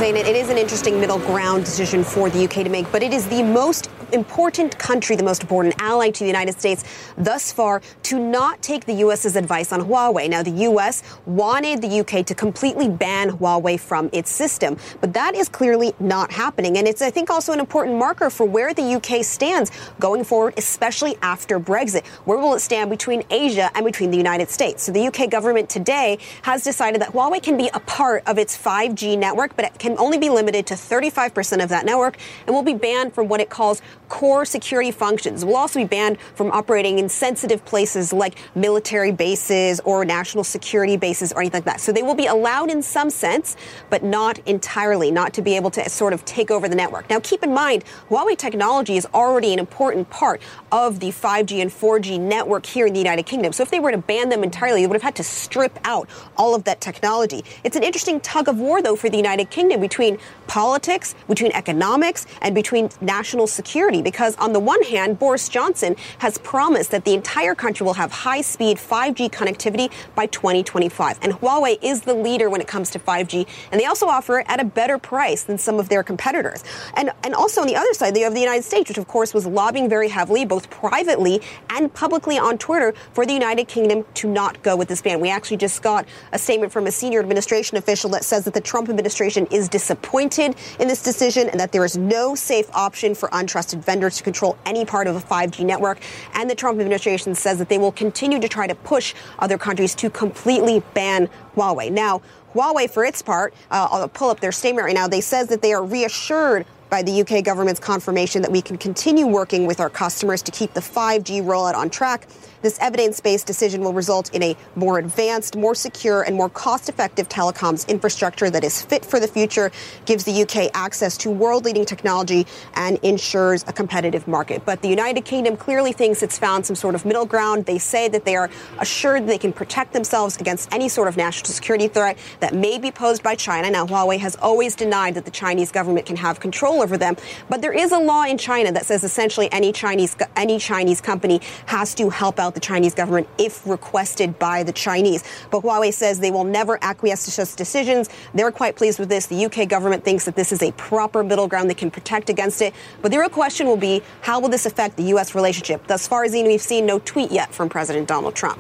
It 0.02 0.36
is 0.36 0.50
an 0.50 0.58
interesting 0.58 1.00
middle 1.00 1.20
ground 1.20 1.66
decision 1.66 2.06
for 2.06 2.30
the 2.30 2.46
UK 2.46 2.64
to 2.64 2.70
make, 2.70 2.90
but 2.90 3.04
it 3.04 3.14
is 3.14 3.28
the 3.28 3.44
most 3.44 3.90
important 4.12 4.80
country, 4.80 5.16
the 5.16 5.24
most 5.24 5.44
important 5.44 5.76
ally 5.80 6.10
to 6.10 6.20
the 6.22 6.28
United 6.28 6.58
States 6.58 6.84
thus 7.16 7.52
far, 7.52 7.80
to 8.04 8.18
not 8.18 8.60
take 8.64 8.86
the 8.86 8.94
U.S.'s 8.94 9.36
advice 9.36 9.72
on 9.72 9.82
Huawei. 9.82 10.28
Now, 10.28 10.42
the 10.42 10.52
U.S. 10.52 11.04
wanted 11.28 11.82
the 11.82 11.88
U.K. 11.88 12.24
to 12.24 12.34
completely 12.34 12.90
ban 12.90 13.30
Huawei 13.30 13.80
from 13.80 14.10
its 14.12 14.32
system, 14.32 14.78
but 15.00 15.14
that 15.14 15.36
is 15.36 15.48
clearly 15.48 15.94
not 16.00 16.32
happening. 16.32 16.78
And 16.78 16.88
it's, 16.88 17.04
I 17.04 17.12
think, 17.12 17.30
also 17.30 17.54
an 17.54 17.60
important 17.60 17.98
marker 17.98 18.32
for 18.32 18.46
where 18.46 18.74
the 18.74 18.82
U.K. 18.82 19.22
stands 19.22 19.70
going 20.00 20.24
forward, 20.24 20.56
especially 20.58 21.18
after 21.22 21.60
Brexit. 21.60 22.08
Where 22.26 22.40
will 22.40 22.56
it 22.56 22.62
stand 22.62 22.90
between 22.90 23.24
Asia 23.30 23.70
and 23.76 23.86
between 23.86 24.10
the 24.10 24.18
United 24.18 24.50
States? 24.50 24.82
So 24.82 24.92
the 24.92 25.04
U.K. 25.04 25.28
government 25.28 25.70
today 25.70 26.18
has 26.44 26.64
decided 26.64 27.02
that 27.02 27.10
Huawei 27.10 27.44
can 27.44 27.58
be 27.58 27.70
a 27.76 27.80
part 27.82 28.24
of 28.26 28.40
its 28.40 28.58
5G 28.58 29.20
network, 29.20 29.56
but 29.56 29.66
it 29.66 29.78
can 29.78 29.89
only 29.98 30.18
be 30.18 30.30
limited 30.30 30.68
to 30.68 30.74
35% 30.74 31.64
of 31.64 31.70
that 31.70 31.86
network 31.86 32.18
and 32.46 32.56
will 32.56 32.64
be 32.64 32.74
banned 32.74 33.14
from 33.14 33.28
what 33.28 33.40
it 33.40 33.50
calls 33.50 33.82
core 34.10 34.44
security 34.46 34.92
functions. 34.92 35.46
Will 35.46 35.56
also 35.56 35.80
be 35.80 35.86
banned 35.86 36.20
from 36.36 36.52
operating 36.52 37.00
in 37.00 37.08
sensitive 37.08 37.64
places 37.64 38.12
like 38.12 38.36
military 38.56 39.12
bases 39.12 39.80
or 39.86 40.04
national 40.04 40.44
security 40.44 40.98
bases 40.98 41.32
or 41.32 41.42
anything 41.42 41.60
like 41.60 41.66
that. 41.66 41.80
So 41.80 41.92
they 41.92 42.04
will 42.04 42.16
be 42.16 42.26
allowed 42.26 42.70
in 42.70 42.82
some 42.82 43.10
sense, 43.10 43.56
but 43.90 44.04
not 44.04 44.40
entirely, 44.40 45.12
not 45.12 45.34
to 45.34 45.42
be 45.42 45.56
able 45.56 45.72
to 45.72 45.90
sort 45.90 46.14
of 46.14 46.26
take 46.26 46.52
over 46.52 46.68
the 46.68 46.76
network. 46.76 47.10
Now, 47.10 47.20
keep 47.20 47.44
in 47.44 47.54
mind, 47.54 47.86
Huawei 48.10 48.38
technology 48.38 48.98
is 48.98 49.08
already 49.14 49.54
an 49.54 49.60
important 49.60 50.10
part 50.10 50.42
of 50.72 51.00
the 51.00 51.10
5G 51.10 51.62
and 51.62 51.72
4G 51.72 52.20
network 52.20 52.66
here 52.66 52.88
in 52.88 52.94
the 52.94 53.00
United 53.00 53.24
Kingdom. 53.24 53.54
So 53.54 53.64
if 53.64 53.72
they 53.72 53.80
were 53.80 53.92
to 53.92 53.98
ban 53.98 54.30
them 54.30 54.44
entirely, 54.44 54.82
they 54.82 54.88
would 54.88 54.96
have 54.96 55.04
had 55.04 55.16
to 55.18 55.24
strip 55.24 55.78
out 55.84 56.10
all 56.36 56.56
of 56.56 56.64
that 56.64 56.82
technology. 56.82 57.46
It's 57.64 57.76
an 57.76 57.84
interesting 57.84 58.20
tug 58.22 58.48
of 58.48 58.58
war, 58.58 58.82
though, 58.82 58.96
for 58.96 59.10
the 59.10 59.18
United 59.18 59.50
Kingdom 59.52 59.82
between 59.82 60.18
politics, 60.48 61.16
between 61.28 61.52
economics, 61.52 62.26
and 62.42 62.56
between 62.56 62.90
national 63.02 63.46
security 63.46 63.99
because, 64.02 64.36
on 64.38 64.54
the 64.54 64.60
one 64.60 64.82
hand, 64.84 65.20
Boris 65.20 65.50
Johnson 65.50 65.96
has 66.20 66.38
promised 66.38 66.92
that 66.92 67.06
the 67.06 67.14
entire 67.14 67.56
country 67.56 67.86
will 67.86 67.94
have 67.94 68.12
high 68.12 68.42
speed 68.42 68.78
5G 68.78 69.30
connectivity 69.30 69.92
by 70.16 70.26
2025. 70.28 71.20
And 71.22 71.34
Huawei 71.34 71.78
is 71.82 72.02
the 72.02 72.14
leader 72.14 72.50
when 72.50 72.62
it 72.62 72.68
comes 72.68 72.90
to 72.92 73.00
5G, 73.00 73.48
and 73.72 73.80
they 73.80 73.86
also 73.86 74.08
offer 74.08 74.40
it 74.40 74.46
at 74.50 74.60
a 74.60 74.66
better 74.66 74.98
price 74.98 75.44
than 75.44 75.58
some 75.58 75.80
of 75.80 75.90
their 75.90 76.04
competitors. 76.04 76.64
And, 76.96 77.12
and 77.24 77.34
also 77.34 77.62
on 77.62 77.68
the 77.68 77.76
other 77.76 77.94
side, 77.94 78.18
you 78.18 78.24
have 78.24 78.34
the 78.34 78.40
United 78.40 78.64
States, 78.64 78.90
which 78.90 78.98
of 78.98 79.08
course 79.08 79.34
was 79.34 79.46
lobbying 79.46 79.90
very 79.90 80.10
heavily, 80.10 80.46
both 80.46 80.70
privately 80.70 81.42
and 81.70 81.94
publicly 81.94 82.38
on 82.38 82.58
Twitter, 82.58 82.94
for 83.14 83.26
the 83.26 83.34
United 83.34 83.68
Kingdom 83.68 84.06
to 84.16 84.28
not 84.28 84.62
go 84.64 84.76
with 84.76 84.88
this 84.88 85.02
ban. 85.02 85.20
We 85.20 85.30
actually 85.30 85.58
just 85.58 85.82
got 85.82 86.06
a 86.32 86.40
statement 86.40 86.72
from 86.72 86.88
a 86.88 86.92
senior 86.92 87.20
administration 87.20 87.78
official 87.78 88.10
that 88.12 88.24
says 88.24 88.46
that 88.46 88.54
the 88.54 88.62
Trump 88.62 88.90
administration 88.90 89.48
is 89.52 89.70
disappointed 89.70 90.56
in 90.80 90.88
this 90.88 91.02
decision 91.02 91.50
and 91.50 91.60
that 91.60 91.72
there 91.72 91.86
is 91.86 91.98
no 91.98 92.36
safe 92.36 92.70
option 92.74 93.16
for 93.16 93.30
untrusted 93.30 93.84
vendors 93.90 94.18
to 94.18 94.24
control 94.24 94.56
any 94.68 94.86
part 94.86 95.08
of 95.08 95.16
a 95.16 95.20
5G 95.20 95.66
network. 95.66 96.00
And 96.36 96.48
the 96.48 96.54
Trump 96.54 96.80
administration 96.80 97.34
says 97.34 97.58
that 97.58 97.70
they 97.70 97.80
will 97.80 97.92
continue 97.92 98.40
to 98.40 98.48
try 98.48 98.68
to 98.68 98.76
push 98.76 99.16
other 99.40 99.58
countries 99.58 99.96
to 99.96 100.12
completely 100.12 100.84
ban 100.94 101.28
Huawei. 101.56 101.92
Now, 101.92 102.22
Huawei, 102.54 102.88
for 102.88 103.04
its 103.04 103.24
part, 103.24 103.52
uh, 103.72 103.88
I'll 103.90 104.08
pull 104.08 104.30
up 104.30 104.42
their 104.42 104.52
statement 104.52 104.86
right 104.86 104.94
now. 104.94 105.08
They 105.08 105.22
says 105.22 105.48
that 105.48 105.64
they 105.64 105.74
are 105.74 105.84
reassured 105.84 106.68
by 106.92 107.02
the 107.02 107.22
UK 107.22 107.44
government's 107.44 107.80
confirmation 107.80 108.44
that 108.44 108.52
we 108.52 108.62
can 108.62 108.78
continue 108.78 109.26
working 109.26 109.66
with 109.66 109.80
our 109.80 109.90
customers 109.90 110.44
to 110.44 110.52
keep 110.52 110.74
the 110.74 110.82
5G 110.82 111.42
rollout 111.44 111.74
on 111.76 111.90
track 111.90 112.28
this 112.62 112.78
evidence 112.80 113.20
based 113.20 113.48
decision 113.48 113.82
will 113.82 113.94
result 113.94 114.34
in 114.34 114.44
a 114.44 114.56
more 114.76 115.00
advanced, 115.00 115.56
more 115.56 115.76
secure, 115.76 116.24
and 116.24 116.36
more 116.36 116.50
cost 116.50 116.90
effective 116.90 117.30
telecoms 117.30 117.88
infrastructure 117.88 118.50
that 118.50 118.64
is 118.64 118.82
fit 118.82 119.06
for 119.06 119.20
the 119.20 119.28
future, 119.28 119.72
gives 120.06 120.24
the 120.24 120.42
UK 120.44 120.70
access 120.74 121.18
to 121.18 121.32
world 121.32 121.66
leading 121.66 121.86
technology, 121.86 122.46
and 122.76 122.98
ensures 123.04 123.64
a 123.68 123.74
competitive 123.74 124.28
market. 124.28 124.66
But 124.66 124.82
the 124.82 124.90
United 124.90 125.26
Kingdom 125.26 125.58
clearly 125.58 125.94
thinks 125.94 126.22
it's 126.24 126.38
found 126.38 126.66
some 126.66 126.76
sort 126.76 126.96
of 126.96 127.06
middle 127.06 127.26
ground. 127.26 127.66
They 127.66 127.78
say 127.78 128.08
that 128.10 128.26
they 128.26 128.36
are 128.36 128.50
assured 128.80 129.28
they 129.28 129.38
can 129.38 129.54
protect 129.54 129.94
themselves 129.94 130.38
against 130.38 130.74
any 130.74 130.90
sort 130.90 131.08
of 131.08 131.18
national 131.18 131.52
security 131.52 131.88
threat 131.88 132.18
that 132.40 132.54
may 132.54 132.78
be 132.78 132.92
posed 132.92 133.24
by 133.24 133.36
China. 133.36 133.70
Now, 133.70 133.86
Huawei 133.86 134.20
has 134.20 134.36
always 134.38 134.76
denied 134.76 135.16
that 135.16 135.26
the 135.26 135.32
Chinese 135.32 135.72
government 135.72 136.06
can 136.06 136.16
have 136.16 136.40
control 136.40 136.82
over 136.82 136.98
them, 136.98 137.16
but 137.50 137.62
there 137.62 137.74
is 137.74 137.92
a 137.92 138.00
law 138.00 138.24
in 138.24 138.38
China 138.38 138.72
that 138.72 138.86
says 138.86 139.04
essentially 139.04 139.52
any 139.52 139.72
Chinese 139.72 140.16
any 140.36 140.60
Chinese 140.60 141.02
company 141.02 141.42
has 141.66 141.94
to 141.96 142.10
help 142.10 142.40
out 142.40 142.49
the 142.54 142.60
Chinese 142.60 142.94
government 142.94 143.28
if 143.38 143.66
requested 143.66 144.38
by 144.40 144.64
the 144.64 144.72
Chinese. 144.72 145.24
But 145.52 145.62
Huawei 145.62 145.94
says 145.94 146.20
they 146.20 146.32
will 146.32 146.44
never 146.44 146.78
acquiesce 146.82 147.26
to 147.26 147.32
such 147.32 147.56
decisions. 147.56 148.10
They're 148.34 148.52
quite 148.52 148.76
pleased 148.76 149.00
with 149.00 149.10
this. 149.10 149.26
The 149.26 149.46
UK 149.46 149.68
government 149.68 150.04
thinks 150.04 150.26
that 150.26 150.36
this 150.36 150.52
is 150.52 150.62
a 150.62 150.72
proper 150.74 151.24
middle 151.24 151.48
ground 151.48 151.70
they 151.70 151.74
can 151.76 151.92
protect 151.92 152.30
against 152.30 152.62
it. 152.62 152.74
But 153.02 153.12
the 153.12 153.20
real 153.20 153.30
question 153.30 153.68
will 153.68 153.78
be 153.78 154.02
how 154.22 154.40
will 154.40 154.50
this 154.50 154.66
affect 154.66 154.98
the 154.98 155.04
U.S. 155.04 155.36
relationship? 155.36 155.88
Thus 155.88 156.08
far, 156.08 156.24
as 156.24 156.32
we've 156.32 156.62
seen 156.62 156.86
no 156.86 157.00
tweet 157.00 157.32
yet 157.32 157.54
from 157.54 157.70
President 157.70 158.08
Donald 158.08 158.36
Trump. 158.36 158.60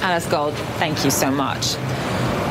Hadas 0.00 0.30
Gold, 0.30 0.54
thank 0.78 1.04
you 1.04 1.10
so 1.10 1.30
much. 1.30 1.74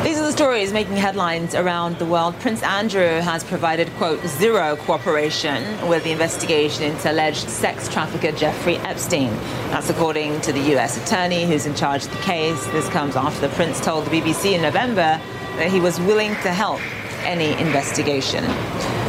These 0.04 0.20
are 0.20 0.26
the 0.26 0.32
stories 0.32 0.72
making 0.72 0.96
headlines 0.96 1.54
around 1.54 1.98
the 1.98 2.06
world. 2.06 2.40
Prince 2.40 2.64
Andrew 2.64 3.20
has 3.20 3.44
provided, 3.44 3.90
quote, 3.98 4.26
zero 4.26 4.76
cooperation 4.78 5.64
with 5.90 6.04
the 6.04 6.12
investigation 6.12 6.84
into 6.84 7.12
alleged 7.12 7.50
sex 7.50 7.90
trafficker 7.90 8.32
Jeffrey 8.32 8.78
Epstein. 8.78 9.32
That's 9.70 9.90
according 9.90 10.40
to 10.42 10.54
the 10.54 10.62
U.S. 10.72 11.04
attorney 11.04 11.46
who's 11.46 11.66
in 11.66 11.76
charge 11.76 12.06
of 12.06 12.12
the 12.12 12.18
case. 12.18 12.66
This 12.68 12.88
comes 12.90 13.16
after 13.16 13.48
the 13.48 13.54
prince 13.56 13.82
told 13.82 14.06
the 14.06 14.12
BBC 14.12 14.54
in 14.54 14.62
November 14.62 15.20
that 15.58 15.70
he 15.72 15.82
was 15.82 16.00
willing 16.02 16.32
to 16.36 16.54
help 16.54 16.80
any 17.26 17.52
investigation. 17.60 18.46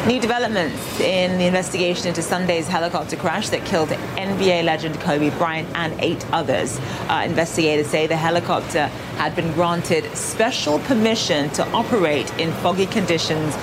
New 0.09 0.19
developments 0.19 1.00
in 1.00 1.37
the 1.37 1.45
investigation 1.45 2.07
into 2.09 2.23
Sunday's 2.23 2.67
helicopter 2.67 3.15
crash 3.15 3.50
that 3.50 3.62
killed 3.67 3.91
NBA 3.91 4.65
legend 4.65 4.99
Kobe 5.00 5.29
Bryant 5.37 5.69
and 5.75 5.93
eight 6.00 6.25
others. 6.33 6.81
Uh, 7.11 7.25
investigators 7.27 7.88
say 7.88 8.07
the 8.07 8.17
helicopter 8.17 8.87
had 9.19 9.37
been 9.37 9.53
granted 9.53 10.05
special 10.17 10.79
permission 10.79 11.50
to 11.50 11.69
operate 11.73 12.33
in 12.38 12.50
foggy 12.62 12.87
conditions 12.87 13.55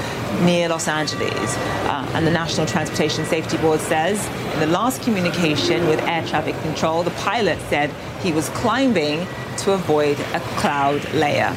near 0.41 0.69
Los 0.69 0.87
Angeles. 0.87 1.57
Uh, 1.87 2.11
and 2.13 2.27
the 2.27 2.31
National 2.31 2.67
Transportation 2.67 3.25
Safety 3.25 3.57
Board 3.57 3.79
says 3.79 4.23
in 4.53 4.59
the 4.59 4.67
last 4.67 5.01
communication 5.01 5.87
with 5.87 5.99
air 6.01 6.23
traffic 6.27 6.53
control, 6.61 7.01
the 7.01 7.09
pilot 7.21 7.57
said 7.69 7.89
he 8.21 8.31
was 8.31 8.49
climbing 8.49 9.25
to 9.57 9.73
avoid 9.73 10.19
a 10.35 10.39
cloud 10.57 11.11
layer. 11.15 11.55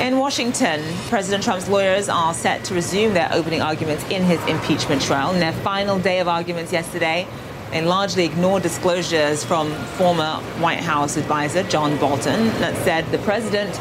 In 0.00 0.18
Washington, 0.18 0.82
President 1.08 1.42
Trump's 1.42 1.70
lawyers 1.70 2.10
are 2.10 2.34
set 2.34 2.62
to 2.64 2.74
resume 2.74 3.14
their 3.14 3.30
opening 3.32 3.62
arguments 3.62 4.04
in 4.10 4.22
his 4.22 4.38
impeachment 4.46 5.00
trial. 5.00 5.32
In 5.32 5.40
their 5.40 5.54
final 5.54 5.98
day 5.98 6.20
of 6.20 6.28
arguments 6.28 6.70
yesterday, 6.70 7.26
they 7.70 7.82
largely 7.82 8.26
ignored 8.26 8.62
disclosures 8.62 9.42
from 9.42 9.72
former 9.96 10.34
White 10.60 10.80
House 10.80 11.16
advisor 11.16 11.62
John 11.62 11.96
Bolton 11.96 12.46
that 12.60 12.76
said 12.84 13.10
the 13.10 13.18
president 13.18 13.74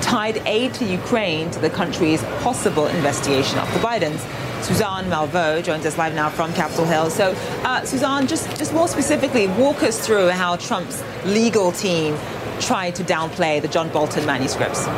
tied 0.00 0.38
aid 0.46 0.72
to 0.74 0.86
Ukraine 0.86 1.50
to 1.50 1.58
the 1.58 1.70
country's 1.70 2.22
possible 2.42 2.86
investigation 2.86 3.58
of 3.58 3.70
the 3.74 3.80
Bidens. 3.80 4.20
Suzanne 4.62 5.04
Malveaux 5.10 5.62
joins 5.62 5.84
us 5.84 5.98
live 5.98 6.14
now 6.14 6.30
from 6.30 6.52
Capitol 6.54 6.86
Hill. 6.86 7.10
So, 7.10 7.32
uh, 7.64 7.84
Suzanne, 7.84 8.26
just, 8.26 8.48
just 8.56 8.72
more 8.72 8.88
specifically, 8.88 9.48
walk 9.48 9.82
us 9.82 10.04
through 10.04 10.30
how 10.30 10.56
Trump's 10.56 11.04
legal 11.26 11.72
team 11.72 12.16
tried 12.58 12.94
to 12.96 13.04
downplay 13.04 13.60
the 13.60 13.68
John 13.68 13.90
Bolton 13.90 14.24
manuscripts. 14.24 14.88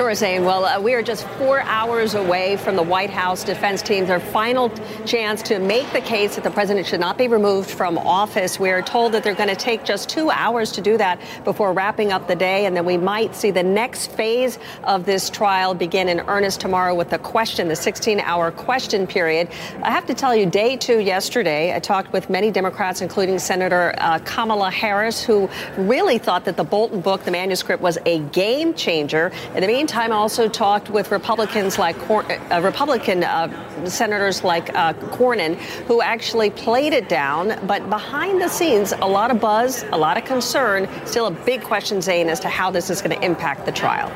Sure, 0.00 0.14
Zain. 0.14 0.46
Well, 0.46 0.64
uh, 0.64 0.80
we 0.80 0.94
are 0.94 1.02
just 1.02 1.28
four 1.36 1.60
hours 1.60 2.14
away 2.14 2.56
from 2.56 2.74
the 2.74 2.82
White 2.82 3.10
House 3.10 3.44
defense 3.44 3.82
team, 3.82 4.06
their 4.06 4.18
final 4.18 4.70
chance 5.04 5.42
to 5.42 5.58
make 5.58 5.92
the 5.92 6.00
case 6.00 6.36
that 6.36 6.42
the 6.42 6.50
president 6.50 6.86
should 6.86 7.00
not 7.00 7.18
be 7.18 7.28
removed 7.28 7.70
from 7.70 7.98
office. 7.98 8.58
We 8.58 8.70
are 8.70 8.80
told 8.80 9.12
that 9.12 9.22
they're 9.22 9.34
going 9.34 9.50
to 9.50 9.54
take 9.54 9.84
just 9.84 10.08
two 10.08 10.30
hours 10.30 10.72
to 10.72 10.80
do 10.80 10.96
that 10.96 11.20
before 11.44 11.74
wrapping 11.74 12.12
up 12.12 12.28
the 12.28 12.34
day, 12.34 12.64
and 12.64 12.74
then 12.74 12.86
we 12.86 12.96
might 12.96 13.34
see 13.34 13.50
the 13.50 13.62
next 13.62 14.10
phase 14.12 14.58
of 14.84 15.04
this 15.04 15.28
trial 15.28 15.74
begin 15.74 16.08
in 16.08 16.20
earnest 16.20 16.62
tomorrow 16.62 16.94
with 16.94 17.10
the 17.10 17.18
question, 17.18 17.68
the 17.68 17.76
16 17.76 18.20
hour 18.20 18.50
question 18.50 19.06
period. 19.06 19.50
I 19.82 19.90
have 19.90 20.06
to 20.06 20.14
tell 20.14 20.34
you, 20.34 20.46
day 20.46 20.78
two 20.78 21.00
yesterday, 21.00 21.76
I 21.76 21.78
talked 21.78 22.10
with 22.14 22.30
many 22.30 22.50
Democrats, 22.50 23.02
including 23.02 23.38
Senator 23.38 23.94
uh, 23.98 24.18
Kamala 24.20 24.70
Harris, 24.70 25.22
who 25.22 25.50
really 25.76 26.16
thought 26.16 26.46
that 26.46 26.56
the 26.56 26.64
Bolton 26.64 27.02
book, 27.02 27.24
the 27.24 27.30
manuscript, 27.30 27.82
was 27.82 27.98
a 28.06 28.20
game 28.30 28.72
changer. 28.72 29.30
In 29.54 29.60
the 29.60 29.66
meantime, 29.66 29.89
meantime, 29.90 30.12
also 30.12 30.48
talked 30.48 30.88
with 30.88 31.10
Republicans 31.10 31.76
like 31.76 31.96
uh, 32.08 32.60
Republican 32.62 33.24
uh, 33.24 33.48
senators 33.86 34.44
like 34.44 34.72
uh, 34.72 34.92
Cornyn, 35.10 35.56
who 35.88 36.00
actually 36.00 36.50
played 36.50 36.92
it 36.92 37.08
down. 37.08 37.58
But 37.66 37.90
behind 37.90 38.40
the 38.40 38.46
scenes, 38.46 38.92
a 38.92 39.06
lot 39.06 39.32
of 39.32 39.40
buzz, 39.40 39.82
a 39.90 39.98
lot 39.98 40.16
of 40.16 40.24
concern, 40.24 40.88
still 41.06 41.26
a 41.26 41.32
big 41.32 41.62
question, 41.62 42.00
Zain, 42.00 42.28
as 42.28 42.38
to 42.38 42.48
how 42.48 42.70
this 42.70 42.88
is 42.88 43.02
going 43.02 43.18
to 43.18 43.26
impact 43.26 43.66
the 43.66 43.72
trial. 43.72 44.08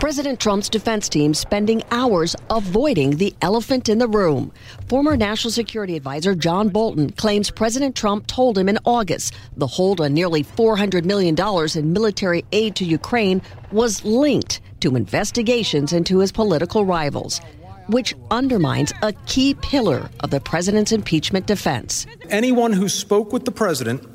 President 0.00 0.38
Trump's 0.38 0.68
defense 0.68 1.08
team 1.08 1.34
spending 1.34 1.82
hours 1.90 2.36
avoiding 2.50 3.16
the 3.16 3.34
elephant 3.42 3.88
in 3.88 3.98
the 3.98 4.06
room. 4.06 4.52
Former 4.86 5.16
National 5.16 5.50
Security 5.50 5.96
Advisor 5.96 6.36
John 6.36 6.68
Bolton 6.68 7.10
claims 7.10 7.50
President 7.50 7.96
Trump 7.96 8.28
told 8.28 8.56
him 8.56 8.68
in 8.68 8.78
August 8.84 9.34
the 9.56 9.66
hold 9.66 10.00
on 10.00 10.14
nearly 10.14 10.44
$400 10.44 11.04
million 11.04 11.34
in 11.76 11.92
military 11.92 12.44
aid 12.52 12.76
to 12.76 12.84
Ukraine 12.84 13.42
was 13.72 14.04
linked 14.04 14.60
to 14.82 14.94
investigations 14.94 15.92
into 15.92 16.20
his 16.20 16.30
political 16.30 16.84
rivals 16.84 17.40
which 17.88 18.14
undermines 18.30 18.92
a 19.02 19.14
key 19.26 19.54
pillar 19.54 20.10
of 20.20 20.30
the 20.30 20.38
president's 20.40 20.92
impeachment 20.92 21.46
defense. 21.46 22.06
Anyone 22.28 22.74
who 22.74 22.88
spoke 22.88 23.32
with 23.32 23.46
the 23.46 23.50
president 23.50 24.06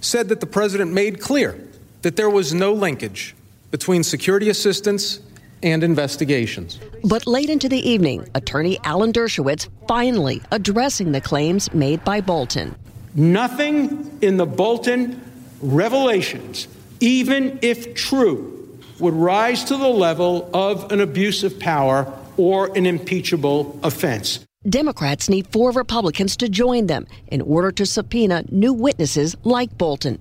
said 0.00 0.28
that 0.28 0.40
the 0.40 0.46
president 0.46 0.92
made 0.92 1.20
clear 1.20 1.58
that 2.02 2.14
there 2.14 2.30
was 2.30 2.54
no 2.54 2.72
linkage 2.72 3.34
between 3.70 4.02
security 4.02 4.48
assistance 4.48 5.20
and 5.62 5.82
investigations. 5.82 6.78
But 7.04 7.26
late 7.26 7.50
into 7.50 7.68
the 7.68 7.88
evening, 7.88 8.28
attorney 8.34 8.78
Alan 8.84 9.12
Dershowitz 9.12 9.68
finally 9.86 10.40
addressing 10.52 11.12
the 11.12 11.20
claims 11.20 11.72
made 11.74 12.04
by 12.04 12.20
Bolton. 12.20 12.74
Nothing 13.14 14.18
in 14.22 14.36
the 14.36 14.46
Bolton 14.46 15.20
revelations, 15.60 16.68
even 17.00 17.58
if 17.62 17.94
true, 17.94 18.54
would 19.00 19.14
rise 19.14 19.64
to 19.64 19.76
the 19.76 19.88
level 19.88 20.48
of 20.54 20.90
an 20.92 21.00
abuse 21.00 21.44
of 21.44 21.58
power 21.58 22.12
or 22.36 22.76
an 22.76 22.86
impeachable 22.86 23.78
offense. 23.82 24.44
Democrats 24.68 25.28
need 25.28 25.46
four 25.48 25.70
Republicans 25.70 26.36
to 26.36 26.48
join 26.48 26.86
them 26.86 27.06
in 27.28 27.40
order 27.42 27.70
to 27.72 27.86
subpoena 27.86 28.44
new 28.50 28.72
witnesses 28.72 29.36
like 29.44 29.76
Bolton. 29.78 30.18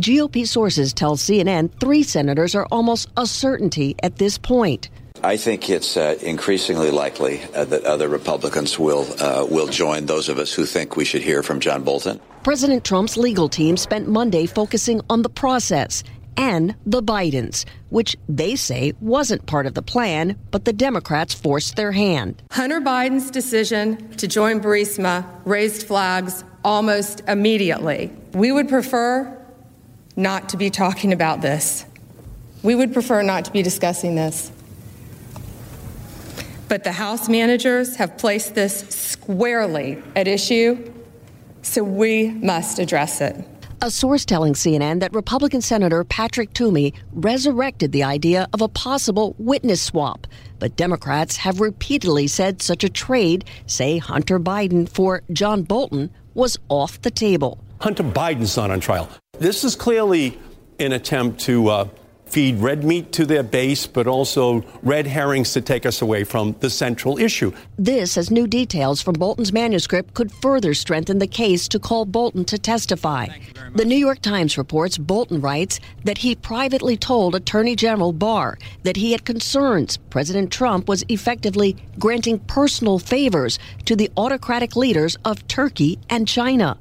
GOP 0.00 0.46
sources 0.46 0.92
tell 0.92 1.16
CNN 1.16 1.70
three 1.78 2.02
senators 2.02 2.54
are 2.54 2.66
almost 2.70 3.08
a 3.16 3.26
certainty 3.26 3.94
at 4.02 4.16
this 4.16 4.38
point. 4.38 4.88
I 5.24 5.36
think 5.36 5.70
it's 5.70 5.96
uh, 5.96 6.18
increasingly 6.22 6.90
likely 6.90 7.42
uh, 7.54 7.64
that 7.66 7.84
other 7.84 8.08
Republicans 8.08 8.78
will 8.78 9.06
uh, 9.20 9.46
will 9.48 9.68
join 9.68 10.06
those 10.06 10.28
of 10.28 10.38
us 10.38 10.52
who 10.52 10.66
think 10.66 10.96
we 10.96 11.04
should 11.04 11.22
hear 11.22 11.42
from 11.42 11.60
John 11.60 11.84
Bolton. 11.84 12.20
President 12.42 12.84
Trump's 12.84 13.16
legal 13.16 13.48
team 13.48 13.76
spent 13.76 14.08
Monday 14.08 14.46
focusing 14.46 15.00
on 15.08 15.22
the 15.22 15.28
process 15.28 16.02
and 16.36 16.74
the 16.86 17.02
Bidens, 17.02 17.66
which 17.90 18.16
they 18.28 18.56
say 18.56 18.94
wasn't 19.00 19.46
part 19.46 19.66
of 19.66 19.74
the 19.74 19.82
plan, 19.82 20.36
but 20.50 20.64
the 20.64 20.72
Democrats 20.72 21.34
forced 21.34 21.76
their 21.76 21.92
hand. 21.92 22.42
Hunter 22.50 22.80
Biden's 22.80 23.30
decision 23.30 24.10
to 24.16 24.26
join 24.26 24.60
Burisma 24.60 25.24
raised 25.44 25.86
flags 25.86 26.42
almost 26.64 27.22
immediately. 27.28 28.10
We 28.32 28.50
would 28.50 28.68
prefer 28.68 29.38
not 30.16 30.48
to 30.50 30.56
be 30.56 30.70
talking 30.70 31.12
about 31.12 31.40
this. 31.40 31.84
We 32.62 32.74
would 32.74 32.92
prefer 32.92 33.22
not 33.22 33.44
to 33.46 33.50
be 33.50 33.62
discussing 33.62 34.14
this. 34.14 34.52
But 36.68 36.84
the 36.84 36.92
House 36.92 37.28
managers 37.28 37.96
have 37.96 38.16
placed 38.16 38.54
this 38.54 38.80
squarely 38.88 40.02
at 40.16 40.26
issue, 40.26 40.90
so 41.62 41.82
we 41.82 42.30
must 42.30 42.78
address 42.78 43.20
it. 43.20 43.44
A 43.84 43.90
source 43.90 44.24
telling 44.24 44.54
CNN 44.54 45.00
that 45.00 45.12
Republican 45.12 45.60
Senator 45.60 46.04
Patrick 46.04 46.52
Toomey 46.54 46.94
resurrected 47.12 47.90
the 47.90 48.04
idea 48.04 48.46
of 48.52 48.60
a 48.60 48.68
possible 48.68 49.34
witness 49.38 49.82
swap. 49.82 50.28
But 50.60 50.76
Democrats 50.76 51.36
have 51.38 51.60
repeatedly 51.60 52.28
said 52.28 52.62
such 52.62 52.84
a 52.84 52.88
trade, 52.88 53.44
say 53.66 53.98
Hunter 53.98 54.38
Biden 54.38 54.88
for 54.88 55.22
John 55.32 55.64
Bolton, 55.64 56.10
was 56.32 56.58
off 56.68 57.02
the 57.02 57.10
table. 57.10 57.58
Hunter 57.82 58.04
Biden's 58.04 58.56
not 58.56 58.70
on 58.70 58.78
trial. 58.78 59.08
This 59.40 59.64
is 59.64 59.74
clearly 59.74 60.38
an 60.78 60.92
attempt 60.92 61.40
to 61.40 61.68
uh, 61.68 61.88
feed 62.26 62.56
red 62.60 62.84
meat 62.84 63.10
to 63.10 63.26
their 63.26 63.42
base, 63.42 63.88
but 63.88 64.06
also 64.06 64.64
red 64.84 65.04
herrings 65.04 65.52
to 65.54 65.60
take 65.60 65.84
us 65.84 66.00
away 66.00 66.22
from 66.22 66.54
the 66.60 66.70
central 66.70 67.18
issue. 67.18 67.52
This, 67.76 68.16
as 68.16 68.30
new 68.30 68.46
details 68.46 69.02
from 69.02 69.14
Bolton's 69.14 69.52
manuscript 69.52 70.14
could 70.14 70.30
further 70.30 70.74
strengthen 70.74 71.18
the 71.18 71.26
case 71.26 71.66
to 71.68 71.80
call 71.80 72.04
Bolton 72.04 72.44
to 72.44 72.56
testify. 72.56 73.26
The 73.74 73.84
New 73.84 73.96
York 73.96 74.20
Times 74.20 74.56
reports 74.56 74.96
Bolton 74.96 75.40
writes 75.40 75.80
that 76.04 76.18
he 76.18 76.36
privately 76.36 76.96
told 76.96 77.34
Attorney 77.34 77.74
General 77.74 78.12
Barr 78.12 78.58
that 78.84 78.96
he 78.96 79.10
had 79.10 79.24
concerns 79.24 79.96
President 80.08 80.52
Trump 80.52 80.88
was 80.88 81.04
effectively 81.08 81.76
granting 81.98 82.38
personal 82.38 83.00
favors 83.00 83.58
to 83.86 83.96
the 83.96 84.08
autocratic 84.16 84.76
leaders 84.76 85.16
of 85.24 85.48
Turkey 85.48 85.98
and 86.08 86.28
China. 86.28 86.78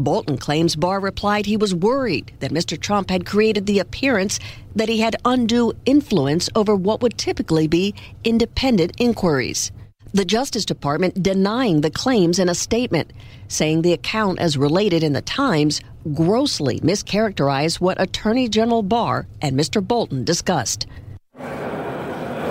Bolton 0.00 0.38
claims 0.38 0.76
Barr 0.76 1.00
replied 1.00 1.46
he 1.46 1.56
was 1.56 1.74
worried 1.74 2.32
that 2.40 2.52
Mr. 2.52 2.80
Trump 2.80 3.10
had 3.10 3.26
created 3.26 3.66
the 3.66 3.78
appearance 3.78 4.40
that 4.74 4.88
he 4.88 4.98
had 4.98 5.16
undue 5.24 5.72
influence 5.86 6.48
over 6.54 6.74
what 6.74 7.02
would 7.02 7.18
typically 7.18 7.68
be 7.68 7.94
independent 8.24 8.92
inquiries. 8.98 9.70
The 10.12 10.24
Justice 10.24 10.64
Department 10.64 11.22
denying 11.22 11.82
the 11.82 11.90
claims 11.90 12.40
in 12.40 12.48
a 12.48 12.54
statement, 12.54 13.12
saying 13.46 13.82
the 13.82 13.92
account 13.92 14.40
as 14.40 14.56
related 14.56 15.04
in 15.04 15.12
the 15.12 15.22
Times 15.22 15.80
grossly 16.14 16.80
mischaracterized 16.80 17.80
what 17.80 18.00
Attorney 18.00 18.48
General 18.48 18.82
Barr 18.82 19.26
and 19.40 19.56
Mr. 19.56 19.86
Bolton 19.86 20.24
discussed. 20.24 20.86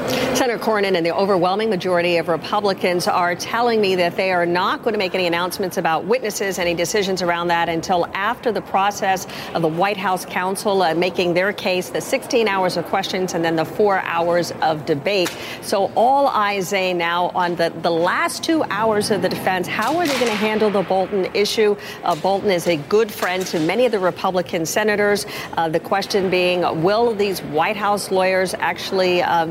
Senator 0.10 0.58
Cornyn 0.58 0.96
and 0.96 1.06
the 1.06 1.14
overwhelming 1.14 1.70
majority 1.70 2.18
of 2.18 2.30
Republicans 2.30 3.08
are 3.08 3.36
telling 3.36 3.82
me 3.82 3.96
that 3.96 4.16
they 4.16 4.32
are 4.32 4.46
not 4.46 4.84
going 4.84 4.94
to 4.94 4.98
make 4.98 5.14
any 5.14 5.28
announcements 5.28 5.78
about 5.78 6.06
witnesses, 6.06 6.58
any 6.58 6.74
decisions 6.74 7.22
around 7.22 7.50
that 7.50 7.68
until 7.68 8.06
after 8.14 8.52
the 8.52 8.62
process 8.62 9.28
of 9.54 9.62
the 9.62 9.68
White 9.68 9.98
House 9.98 10.26
counsel 10.26 10.82
uh, 10.82 10.96
making 10.96 11.34
their 11.34 11.52
case, 11.52 11.90
the 11.90 12.00
16 12.00 12.48
hours 12.48 12.78
of 12.78 12.86
questions 12.86 13.34
and 13.34 13.44
then 13.44 13.58
the 13.58 13.66
four 13.66 14.00
hours 14.00 14.52
of 14.62 14.86
debate. 14.86 15.30
So 15.62 15.92
all 15.96 16.28
eyes 16.28 16.72
are 16.72 16.94
now 16.94 17.32
on 17.36 17.56
the, 17.56 17.74
the 17.82 17.92
last 17.92 18.44
two 18.44 18.64
hours 18.70 19.12
of 19.12 19.22
the 19.22 19.30
defense. 19.30 19.68
How 19.68 19.98
are 19.98 20.08
they 20.08 20.14
going 20.14 20.28
to 20.28 20.38
handle 20.38 20.70
the 20.70 20.84
Bolton 20.84 21.26
issue? 21.36 21.76
Uh, 22.04 22.16
Bolton 22.16 22.50
is 22.50 22.66
a 22.66 22.78
good 22.78 23.12
friend 23.12 23.46
to 23.48 23.60
many 23.60 23.86
of 23.86 23.92
the 23.92 24.00
Republican 24.00 24.66
senators. 24.66 25.26
Uh, 25.58 25.68
the 25.68 25.80
question 25.80 26.30
being, 26.30 26.62
will 26.82 27.14
these 27.14 27.42
White 27.42 27.78
House 27.78 28.10
lawyers 28.10 28.54
actually 28.56 29.22
uh, 29.22 29.48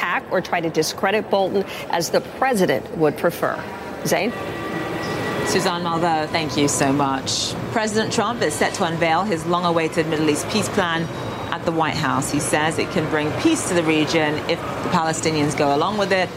attack 0.00 0.24
or 0.30 0.40
try 0.40 0.60
to 0.60 0.70
discredit 0.70 1.30
Bolton 1.30 1.64
as 1.90 2.10
the 2.10 2.20
president 2.38 2.96
would 2.96 3.16
prefer. 3.18 3.62
Zain? 4.06 4.32
Suzanne 5.46 5.82
Malveaux, 5.82 6.28
thank 6.28 6.56
you 6.56 6.68
so 6.68 6.92
much. 6.92 7.52
President 7.72 8.12
Trump 8.12 8.40
is 8.40 8.54
set 8.54 8.72
to 8.74 8.84
unveil 8.84 9.24
his 9.24 9.44
long 9.46 9.64
awaited 9.64 10.06
Middle 10.06 10.30
East 10.30 10.48
peace 10.48 10.68
plan 10.68 11.02
at 11.52 11.64
the 11.64 11.72
White 11.72 11.96
House. 11.96 12.30
He 12.30 12.40
says 12.40 12.78
it 12.78 12.90
can 12.90 13.08
bring 13.10 13.30
peace 13.40 13.68
to 13.68 13.74
the 13.74 13.82
region 13.82 14.34
if 14.48 14.60
the 14.60 14.90
Palestinians 14.90 15.58
go 15.58 15.74
along 15.74 15.98
with 15.98 16.12
it, 16.12 16.28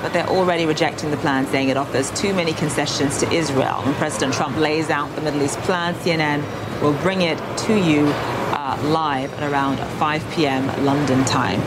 but 0.00 0.12
they're 0.12 0.28
already 0.28 0.64
rejecting 0.64 1.10
the 1.10 1.16
plan, 1.18 1.46
saying 1.46 1.68
it 1.68 1.76
offers 1.76 2.10
too 2.12 2.32
many 2.34 2.54
concessions 2.54 3.18
to 3.18 3.30
Israel. 3.30 3.82
When 3.82 3.94
President 3.94 4.32
Trump 4.32 4.56
lays 4.56 4.90
out 4.90 5.14
the 5.14 5.20
Middle 5.20 5.42
East 5.42 5.58
plan, 5.60 5.94
CNN 5.96 6.42
will 6.80 6.94
bring 7.02 7.20
it 7.20 7.38
to 7.58 7.78
you 7.78 8.06
uh, 8.06 8.80
live 8.84 9.32
at 9.34 9.52
around 9.52 9.76
5 9.98 10.30
p.m. 10.34 10.84
London 10.84 11.24
time. 11.24 11.60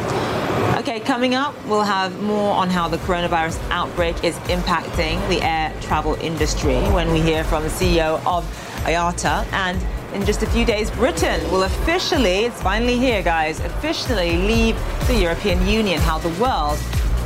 Okay, 0.87 0.99
coming 0.99 1.33
up, 1.33 1.55
we'll 1.65 1.81
have 1.81 2.21
more 2.21 2.53
on 2.53 2.69
how 2.69 2.87
the 2.87 2.97
coronavirus 2.97 3.59
outbreak 3.71 4.23
is 4.23 4.35
impacting 4.41 5.17
the 5.29 5.41
air 5.41 5.73
travel 5.81 6.13
industry 6.21 6.75
when 6.93 7.11
we 7.11 7.19
hear 7.21 7.43
from 7.43 7.63
the 7.63 7.69
CEO 7.69 8.23
of 8.23 8.45
IATA. 8.85 9.51
And 9.51 9.83
in 10.13 10.23
just 10.27 10.43
a 10.43 10.45
few 10.45 10.63
days, 10.63 10.91
Britain 10.91 11.41
will 11.51 11.63
officially, 11.63 12.45
it's 12.45 12.61
finally 12.61 12.99
here, 12.99 13.23
guys, 13.23 13.59
officially 13.61 14.37
leave 14.37 14.77
the 15.07 15.15
European 15.15 15.65
Union. 15.65 15.99
How 15.99 16.19
the 16.19 16.29
world 16.39 16.77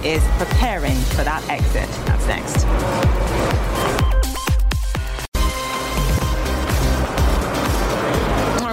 is 0.05 0.23
preparing 0.37 0.95
for 0.95 1.25
that 1.25 1.45
exit. 1.49 1.89
That's 2.05 2.27
next. 2.27 2.65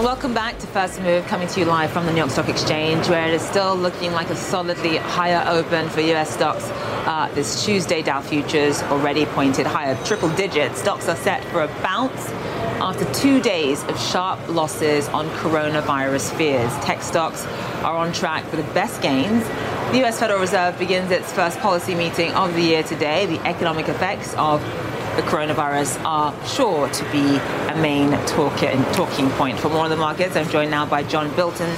Welcome 0.03 0.35
back 0.35 0.59
to 0.59 0.67
First 0.67 1.01
Move, 1.01 1.27
coming 1.27 1.49
to 1.49 1.61
you 1.61 1.65
live 1.65 1.91
from 1.91 2.05
the 2.05 2.13
New 2.13 2.19
York 2.19 2.31
Stock 2.31 2.51
Exchange, 2.51 3.09
where 3.09 3.27
it 3.27 3.33
is 3.33 3.41
still 3.41 3.75
looking 3.75 4.13
like 4.13 4.29
a 4.29 4.37
solidly 4.37 4.99
higher 4.99 5.43
open 5.49 5.89
for 5.89 6.03
U.S. 6.03 6.35
stocks. 6.35 6.69
Uh, 7.07 7.31
this 7.35 7.65
Tuesday, 7.65 8.03
Dow 8.03 8.21
futures 8.21 8.83
already 8.85 9.25
pointed 9.25 9.67
higher, 9.67 9.97
triple 10.05 10.29
digits. 10.31 10.81
Stocks 10.81 11.09
are 11.09 11.17
set 11.17 11.43
for 11.47 11.63
a 11.63 11.69
bounce 11.83 12.29
after 12.83 13.11
two 13.15 13.41
days 13.41 13.85
of 13.85 13.99
sharp 13.99 14.39
losses 14.49 15.09
on 15.09 15.29
coronavirus 15.31 16.37
fears. 16.37 16.71
Tech 16.85 17.01
stocks 17.01 17.47
are 17.83 17.97
on 17.97 18.13
track 18.13 18.45
for 18.45 18.57
the 18.57 18.71
best 18.75 19.01
gains. 19.01 19.45
The 19.93 19.99
U.S. 19.99 20.21
Federal 20.21 20.41
Reserve 20.41 20.79
begins 20.79 21.11
its 21.11 21.33
first 21.33 21.59
policy 21.61 21.95
meeting 21.95 22.33
of 22.33 22.53
the 22.55 22.61
year 22.61 22.83
today. 22.83 23.25
The 23.25 23.41
economic 23.47 23.89
effects 23.89 24.35
of 24.35 24.61
the 25.17 25.23
coronavirus 25.23 26.03
are 26.05 26.33
sure 26.47 26.89
to 26.91 27.05
be 27.11 27.37
a 27.73 27.77
main 27.81 28.11
talking 28.27 29.31
point. 29.31 29.59
For 29.59 29.69
more 29.69 29.85
on 29.85 29.91
the 29.91 29.97
markets, 29.97 30.37
I'm 30.37 30.49
joined 30.49 30.71
now 30.71 30.87
by 30.87 31.03
John 31.03 31.35
Bilton, 31.35 31.75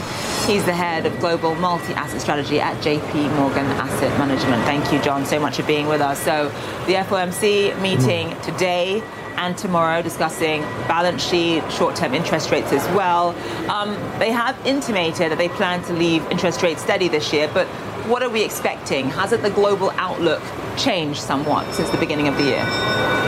He's 0.48 0.64
the 0.64 0.72
head 0.72 1.04
of 1.04 1.20
global 1.20 1.54
multi-asset 1.56 2.22
strategy 2.22 2.58
at 2.58 2.74
JP 2.82 3.36
Morgan 3.36 3.66
Asset 3.66 4.18
Management. 4.18 4.62
Thank 4.62 4.90
you, 4.90 4.98
John, 5.02 5.26
so 5.26 5.38
much 5.38 5.56
for 5.56 5.62
being 5.64 5.88
with 5.88 6.00
us. 6.00 6.18
So 6.20 6.48
the 6.86 6.94
FOMC 6.94 7.78
meeting 7.82 8.34
today 8.40 9.02
and 9.36 9.58
tomorrow 9.58 10.00
discussing 10.00 10.62
balance 10.88 11.22
sheet, 11.22 11.70
short-term 11.70 12.14
interest 12.14 12.50
rates 12.50 12.72
as 12.72 12.82
well. 12.96 13.36
Um, 13.70 13.90
they 14.18 14.30
have 14.30 14.58
intimated 14.66 15.32
that 15.32 15.36
they 15.36 15.50
plan 15.50 15.82
to 15.82 15.92
leave 15.92 16.24
interest 16.30 16.62
rates 16.62 16.80
steady 16.80 17.08
this 17.08 17.30
year, 17.30 17.50
but 17.52 17.66
what 18.08 18.22
are 18.22 18.30
we 18.30 18.42
expecting? 18.42 19.10
Hasn't 19.10 19.42
the 19.42 19.50
global 19.50 19.90
outlook 19.96 20.42
changed 20.78 21.20
somewhat 21.20 21.70
since 21.74 21.90
the 21.90 21.98
beginning 21.98 22.26
of 22.26 22.38
the 22.38 22.44
year? 22.44 23.27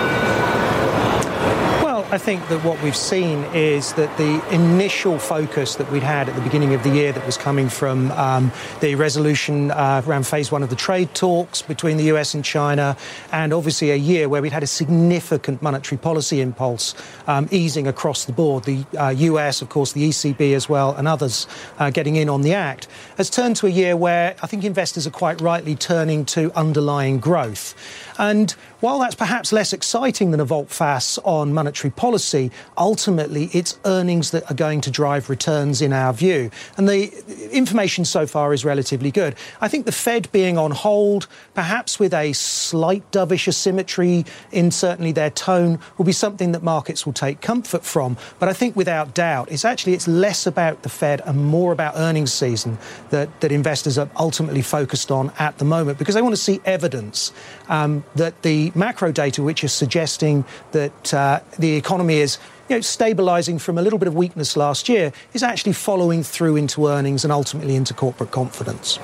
I 2.12 2.18
think 2.18 2.49
that 2.49 2.64
what 2.64 2.83
we've 2.83 2.96
seen 2.96 3.44
is 3.55 3.92
that 3.92 4.16
the 4.18 4.44
initial 4.53 5.20
focus 5.20 5.77
that 5.77 5.88
we'd 5.92 6.03
had 6.03 6.29
at 6.29 6.35
the 6.35 6.40
beginning 6.40 6.75
of 6.75 6.83
the 6.83 6.90
year 6.90 7.12
that 7.12 7.25
was 7.25 7.37
coming 7.37 7.68
from 7.68 8.11
um, 8.11 8.51
the 8.81 8.96
resolution 8.96 9.70
uh, 9.70 10.03
around 10.05 10.27
phase 10.27 10.51
one 10.51 10.64
of 10.64 10.70
the 10.70 10.77
trade 10.77 11.14
talks 11.14 11.62
between 11.62 11.99
the 11.99 12.05
US 12.07 12.35
and 12.35 12.44
China, 12.44 12.96
and 13.31 13.53
obviously 13.53 13.92
a 13.92 13.96
year 13.96 14.29
where 14.29 14.42
we'd 14.42 14.53
had 14.53 14.64
a 14.64 14.66
significant 14.66 15.62
monetary 15.62 15.99
policy 15.99 16.40
impulse 16.40 16.96
um, 17.29 17.46
easing 17.53 17.87
across 17.87 18.25
the 18.25 18.33
board. 18.33 18.64
The 18.64 18.85
uh, 18.99 19.11
US, 19.11 19.62
of 19.62 19.68
course, 19.68 19.92
the 19.92 20.09
ECB 20.09 20.53
as 20.57 20.68
well, 20.68 20.96
and 20.96 21.07
others 21.07 21.46
uh, 21.79 21.90
getting 21.90 22.16
in 22.16 22.29
on 22.29 22.42
the 22.42 22.55
act, 22.55 22.88
has 23.18 23.31
turned 23.31 23.55
to 23.59 23.68
a 23.68 23.70
year 23.70 23.96
where 23.96 24.35
I 24.42 24.49
think 24.49 24.64
investors 24.64 25.07
are 25.07 25.12
quite 25.12 25.40
rightly 25.40 25.77
turning 25.77 26.25
to 26.25 26.51
underlying 26.57 27.20
growth. 27.20 27.77
And 28.21 28.51
while 28.81 28.99
that's 28.99 29.15
perhaps 29.15 29.51
less 29.51 29.73
exciting 29.73 30.31
than 30.31 30.41
a 30.41 30.45
volte-face 30.45 31.19
on 31.25 31.55
monetary 31.55 31.91
policy, 31.91 32.51
ultimately 32.77 33.49
it's 33.55 33.79
earnings 33.87 34.31
that 34.33 34.49
are 34.51 34.55
going 34.55 34.83
to 34.83 34.91
drive 34.91 35.31
returns 35.31 35.81
in 35.81 35.95
our 35.95 36.13
view. 36.13 36.51
And 36.77 36.87
the 36.87 37.11
information 37.51 38.05
so 38.05 38.27
far 38.27 38.53
is 38.53 38.63
relatively 38.63 39.11
good. 39.11 39.37
I 39.63 39.69
think 39.69 39.87
the 39.87 39.93
Fed 39.93 40.31
being 40.33 40.59
on 40.59 40.71
hold, 40.71 41.29
perhaps 41.55 41.99
with 41.99 42.13
a 42.13 42.35
slight 42.35 43.11
dovish 43.11 43.49
asymmetry 43.49 44.27
in 44.53 44.71
certainly 44.71 45.13
their 45.13 45.31
tone, 45.31 45.79
will 45.97 46.05
be 46.05 46.13
something 46.13 46.53
that 46.53 46.63
markets 46.63 47.07
will 47.07 47.15
take 47.15 47.41
comfort 47.41 47.87
from. 47.87 48.19
But 48.39 48.51
I 48.51 48.53
think 48.53 48.77
without 48.77 49.15
doubt, 49.15 49.51
it's 49.51 49.65
actually 49.65 49.95
it's 49.95 50.07
less 50.07 50.47
about 50.47 50.83
the 50.83 50.91
Fed 50.91 51.23
and 51.25 51.47
more 51.47 51.73
about 51.73 51.95
earnings 51.97 52.35
season 52.35 52.77
that, 53.09 53.41
that 53.41 53.51
investors 53.51 53.97
are 53.97 54.11
ultimately 54.19 54.61
focused 54.61 55.11
on 55.11 55.33
at 55.39 55.57
the 55.57 55.65
moment 55.65 55.99
because 55.99 56.15
they 56.15 56.23
want 56.23 56.35
to 56.35 56.41
see 56.41 56.61
evidence 56.67 57.33
um, 57.71 58.05
that 58.14 58.42
the 58.42 58.73
macro 58.75 59.12
data 59.12 59.42
which 59.42 59.64
is 59.64 59.73
suggesting 59.73 60.44
that 60.73 61.14
uh, 61.14 61.40
the 61.59 61.75
economy 61.77 62.16
is 62.16 62.38
you 62.68 62.77
know, 62.77 62.81
stabilizing 62.81 63.59
from 63.59 63.79
a 63.79 63.83
little 63.83 63.99
bit 63.99 64.07
of 64.09 64.14
weakness 64.14 64.57
last 64.57 64.88
year 64.88 65.12
is 65.33 65.42
actually 65.42 65.73
following 65.73 66.23
through 66.23 66.57
into 66.57 66.87
earnings 66.87 67.25
and 67.25 67.33
ultimately 67.33 67.75
into 67.75 67.92
corporate 67.92 68.31
confidence. 68.31 68.99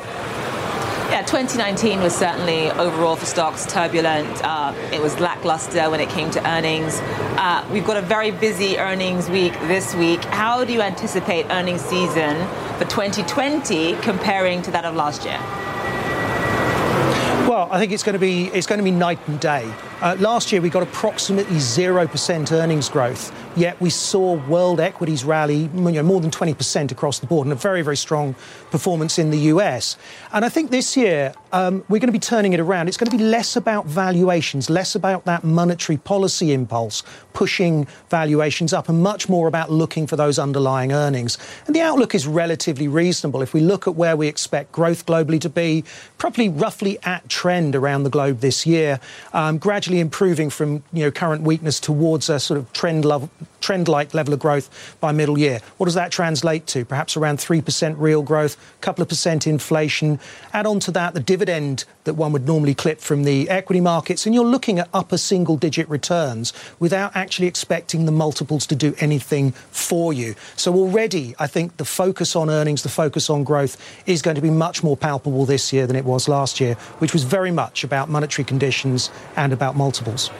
Yeah, 1.11 1.23
2019 1.23 2.01
was 2.01 2.14
certainly 2.14 2.71
overall 2.73 3.16
for 3.16 3.27
stocks 3.27 3.64
turbulent. 3.66 4.29
Uh, 4.45 4.75
it 4.92 5.01
was 5.01 5.19
lackluster 5.19 5.88
when 5.88 6.01
it 6.01 6.09
came 6.09 6.31
to 6.33 6.49
earnings. 6.49 6.99
Uh, 7.38 7.66
we've 7.73 7.87
got 7.87 7.97
a 7.97 8.03
very 8.03 8.33
busy 8.33 8.77
earnings 8.79 9.31
week 9.31 9.53
this 9.61 9.95
week. 9.95 10.23
How 10.25 10.64
do 10.64 10.73
you 10.73 10.83
anticipate 10.83 11.47
earnings 11.51 11.81
season 11.81 12.37
for 12.79 12.85
2020 12.85 13.97
comparing 14.03 14.62
to 14.62 14.71
that 14.73 14.85
of 14.85 14.95
last 14.95 15.25
year? 15.25 15.40
Well, 17.47 17.69
I 17.71 17.79
think 17.79 17.93
it's 17.93 18.03
going 18.03 18.15
to 18.15 18.19
be 18.19 18.47
it's 18.47 18.67
going 18.67 18.81
to 18.81 18.85
be 18.85 18.91
night 18.91 19.21
and 19.29 19.39
day. 19.39 19.73
Uh, 20.01 20.17
last 20.19 20.51
year 20.51 20.61
we 20.61 20.69
got 20.69 20.83
approximately 20.83 21.61
zero 21.61 22.09
percent 22.09 22.51
earnings 22.51 22.89
growth 22.89 23.33
Yet 23.57 23.81
we 23.81 23.88
saw 23.88 24.35
world 24.35 24.81
equities 24.81 25.25
rally 25.25 25.71
you 25.75 25.81
know, 25.81 26.03
more 26.03 26.21
than 26.21 26.31
20% 26.31 26.92
across 26.92 27.21
the 27.21 27.27
board 27.27 27.47
and 27.47 27.53
a 27.53 27.57
very, 27.57 27.81
very 27.81 27.97
strong 27.97 28.35
performance 28.71 29.19
in 29.19 29.31
the 29.31 29.38
US. 29.53 29.97
And 30.33 30.45
I 30.45 30.51
think 30.51 30.71
this 30.71 30.97
year 30.97 31.33
um, 31.53 31.83
we're 31.88 31.99
going 31.99 32.09
to 32.09 32.12
be 32.12 32.19
turning 32.19 32.53
it 32.53 32.61
around. 32.61 32.88
It's 32.88 32.99
going 32.99 33.11
to 33.11 33.16
be 33.16 33.25
less 33.25 33.57
about 33.57 33.87
valuations, 33.87 34.69
less 34.69 34.95
about 34.95 35.25
that 35.25 35.42
monetary 35.42 35.97
policy 35.97 36.53
impulse 36.53 37.03
pushing 37.33 37.87
valuations 38.09 38.73
up, 38.73 38.88
and 38.88 39.03
much 39.03 39.29
more 39.29 39.47
about 39.47 39.71
looking 39.71 40.07
for 40.07 40.16
those 40.16 40.38
underlying 40.38 40.90
earnings. 40.90 41.37
And 41.66 41.77
the 41.77 41.83
outlook 41.83 42.14
is 42.14 42.27
relatively 42.27 42.88
reasonable. 42.88 43.42
If 43.42 43.53
we 43.53 43.61
look 43.61 43.87
at 43.87 43.95
where 43.95 44.16
we 44.16 44.27
expect 44.27 44.73
growth 44.73 45.05
globally 45.05 45.38
to 45.42 45.51
be, 45.51 45.85
probably 46.16 46.49
roughly 46.49 46.99
at 47.03 47.29
trend 47.29 47.77
around 47.77 48.05
the 48.05 48.11
globe 48.11 48.40
this 48.40 48.64
year, 48.64 49.01
um, 49.35 49.59
gradually 49.59 50.01
improving 50.01 50.49
from 50.49 50.83
you 50.95 51.05
know 51.05 51.11
current 51.11 51.42
weakness 51.42 51.79
towards 51.79 52.31
a 52.31 52.40
sort 52.40 52.59
of 52.59 52.73
trend 52.73 53.05
level 53.05 53.29
trend 53.61 53.89
like 53.89 54.15
level 54.15 54.33
of 54.33 54.41
growth 54.41 54.97
by 55.01 55.13
middle 55.13 55.39
year. 55.39 55.61
What 55.77 55.87
does 55.87 55.95
that 55.95 56.13
translate 56.13 56.67
to? 56.69 56.85
Perhaps 56.85 57.17
around 57.17 57.39
3% 57.39 57.95
real 57.99 58.23
growth, 58.23 58.57
a 58.79 58.81
couple 58.81 59.03
of 59.03 59.09
percent 59.09 59.47
inflation. 59.47 60.21
Add 60.53 60.67
on 60.67 60.81
to 60.81 60.91
that 60.93 61.15
the 61.15 61.21
dividend 61.21 61.85
that 62.05 62.15
one 62.15 62.33
would 62.33 62.47
normally 62.47 62.75
clip 62.75 63.01
from 63.01 63.25
the 63.25 63.49
equity 63.51 63.81
markets, 63.81 64.27
and 64.27 64.35
you're 64.35 64.45
looking 64.45 64.79
at 64.79 64.89
upper 64.95 65.19
single 65.19 65.57
digit 65.57 65.89
returns 65.89 66.53
without 66.79 67.15
actually 67.17 67.49
expecting 67.49 68.07
the 68.07 68.13
multiples 68.13 68.67
to 68.67 68.77
do 68.77 68.95
anything 69.01 69.53
for 69.53 70.13
you. 70.13 70.35
So 70.57 70.75
already, 70.75 71.35
I 71.39 71.47
think 71.47 71.77
the 71.77 71.85
focus 71.85 72.37
on 72.37 72.49
earnings, 72.49 72.83
the 72.83 72.89
focus 72.89 73.29
on 73.29 73.43
growth 73.45 73.77
is 74.07 74.23
going 74.23 74.37
to 74.37 74.43
be 74.43 74.51
much 74.51 74.85
more 74.85 74.97
palpable 74.97 75.45
this 75.45 75.73
year 75.73 75.87
than 75.87 75.97
it 75.97 76.05
was 76.05 76.29
last 76.29 76.61
year, 76.61 76.75
which 76.99 77.13
was 77.13 77.25
very 77.25 77.51
much 77.51 77.83
about 77.83 78.09
monetary 78.09 78.45
conditions 78.45 79.11
and 79.35 79.53
about 79.53 79.77
multiples. 79.77 80.31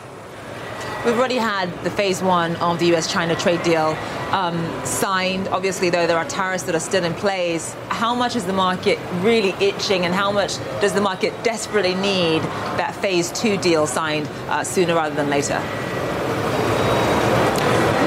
We've 1.07 1.17
already 1.17 1.37
had 1.37 1.71
the 1.85 1.91
phase 1.91 2.21
one 2.21 2.57
of 2.57 2.81
the 2.81 2.93
US 2.97 3.07
China 3.07 3.37
trade 3.37 3.63
deal 3.63 3.97
um, 4.33 4.59
signed. 4.85 5.47
Obviously, 5.47 5.89
though, 5.89 6.05
there 6.05 6.19
are 6.19 6.25
tariffs 6.25 6.65
that 6.65 6.75
are 6.75 6.81
still 6.81 7.05
in 7.05 7.15
place. 7.15 7.77
How 7.91 8.13
much 8.13 8.35
is 8.35 8.45
the 8.45 8.53
market 8.53 8.99
really 9.21 9.51
itching, 9.65 10.05
and 10.05 10.13
how 10.13 10.33
much 10.33 10.57
does 10.81 10.95
the 10.95 11.01
market 11.01 11.33
desperately 11.45 11.95
need 11.95 12.43
that 12.77 12.93
phase 12.97 13.31
two 13.31 13.57
deal 13.57 13.87
signed 13.87 14.27
uh, 14.49 14.65
sooner 14.65 14.97
rather 14.97 15.15
than 15.15 15.31
later? 15.31 15.63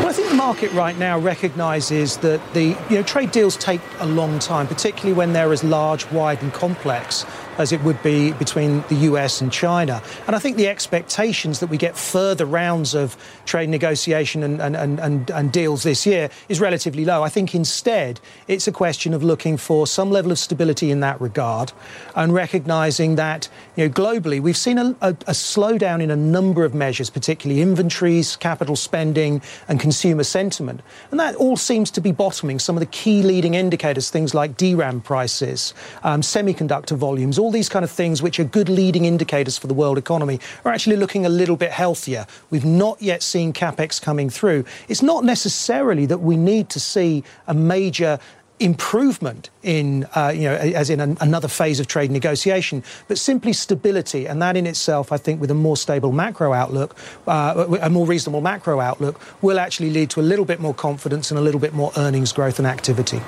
I 0.06 0.12
think 0.12 0.28
the 0.28 0.36
market 0.36 0.74
right 0.74 0.98
now 0.98 1.18
recognises 1.20 2.18
that 2.18 2.42
the 2.54 2.76
you 2.90 2.96
know, 2.96 3.04
trade 3.04 3.32
deals 3.32 3.56
take 3.56 3.80
a 4.00 4.08
long 4.08 4.40
time, 4.40 4.68
particularly 4.68 5.14
when 5.14 5.32
they're 5.32 5.54
as 5.54 5.64
large, 5.64 6.12
wide, 6.12 6.42
and 6.42 6.52
complex 6.52 7.26
as 7.60 7.74
it 7.74 7.84
would 7.84 8.02
be 8.02 8.32
between 8.34 8.82
the 8.88 8.95
US 9.10 9.41
and 9.41 9.52
China. 9.52 10.02
And 10.26 10.36
I 10.36 10.39
think 10.39 10.56
the 10.56 10.69
expectations 10.69 11.60
that 11.60 11.67
we 11.67 11.78
get 11.78 11.95
further 11.98 12.45
rounds 12.45 12.95
of 12.95 13.17
trade 13.45 13.67
negotiation 13.69 14.43
and, 14.43 14.62
and, 14.62 14.76
and, 14.76 15.30
and, 15.30 15.52
deals 15.52 15.84
this 15.84 16.06
year 16.06 16.30
is 16.48 16.62
relatively 16.62 17.04
low. 17.04 17.22
I 17.22 17.30
think 17.30 17.54
instead 17.54 18.22
it's 18.48 18.67
a 18.67 18.72
question 18.72 19.13
of 19.13 19.24
looking 19.24 19.58
for 19.58 19.88
some 19.88 20.10
level 20.10 20.32
of 20.32 20.39
stability 20.39 20.89
in 20.89 21.02
that 21.02 21.19
regard 21.19 21.74
and 22.15 22.34
recognizing 22.34 23.15
that 23.15 23.50
you 23.76 23.88
know, 23.88 23.93
globally 23.93 24.39
we've 24.39 24.56
seen 24.56 24.78
a, 24.78 24.95
a, 25.02 25.10
a 25.10 25.34
slowdown 25.34 26.02
in 26.02 26.12
a 26.12 26.15
number 26.15 26.63
of 26.63 26.74
measures, 26.74 27.10
particularly 27.10 27.62
inventories, 27.62 28.38
capital 28.38 28.78
spending, 28.78 29.41
and 29.67 29.82
consumer 29.82 30.24
sentiment. 30.24 30.82
And 31.12 31.19
that 31.19 31.36
all 31.36 31.58
seems 31.58 31.91
to 31.91 32.02
be 32.02 32.13
bottoming. 32.13 32.60
Some 32.60 32.78
of 32.78 32.80
the 32.80 32.86
key 32.86 33.22
leading 33.22 33.56
indicators, 33.56 34.10
things 34.10 34.34
like 34.34 34.56
DRAM 34.56 35.02
prices, 35.02 35.74
um, 36.04 36.22
semiconductor 36.22 36.95
volumes, 36.95 37.38
all 37.38 37.49
all 37.50 37.54
these 37.54 37.68
kind 37.68 37.84
of 37.84 37.90
things, 37.90 38.22
which 38.22 38.40
are 38.40 38.44
good 38.44 38.70
leading 38.70 39.06
indicators 39.06 39.58
for 39.58 39.66
the 39.66 39.74
world 39.74 39.98
economy, 39.98 40.40
are 40.66 40.72
actually 40.72 40.98
looking 40.98 41.26
a 41.26 41.30
little 41.30 41.58
bit 41.58 41.72
healthier. 41.72 42.28
We've 42.52 42.64
not 42.64 43.02
yet 43.02 43.24
seen 43.24 43.54
capex 43.54 44.00
coming 44.00 44.30
through. 44.30 44.66
It's 44.88 45.02
not 45.02 45.24
necessarily 45.24 46.06
that 46.06 46.20
we 46.20 46.38
need 46.38 46.70
to 46.70 46.80
see 46.80 47.24
a 47.48 47.56
major 47.56 48.20
improvement 48.60 49.50
in, 49.64 50.06
uh, 50.16 50.32
you 50.36 50.44
know, 50.44 50.54
as 50.54 50.92
in 50.92 51.00
an, 51.00 51.18
another 51.22 51.48
phase 51.48 51.80
of 51.80 51.88
trade 51.88 52.12
negotiation, 52.12 52.84
but 53.08 53.18
simply 53.18 53.54
stability. 53.54 54.28
And 54.28 54.40
that 54.44 54.56
in 54.56 54.68
itself, 54.68 55.12
I 55.12 55.18
think, 55.18 55.42
with 55.42 55.50
a 55.50 55.56
more 55.56 55.76
stable 55.76 56.12
macro 56.12 56.54
outlook, 56.54 56.96
uh, 57.26 57.80
a 57.82 57.90
more 57.90 58.06
reasonable 58.06 58.42
macro 58.42 58.80
outlook, 58.80 59.20
will 59.42 59.60
actually 59.60 59.90
lead 59.90 60.12
to 60.12 60.22
a 60.22 60.28
little 60.32 60.46
bit 60.46 60.60
more 60.60 60.76
confidence 60.76 61.32
and 61.32 61.40
a 61.40 61.42
little 61.42 61.60
bit 61.60 61.74
more 61.74 61.92
earnings 61.98 62.32
growth 62.32 62.60
and 62.60 62.68
activity. 62.68 63.22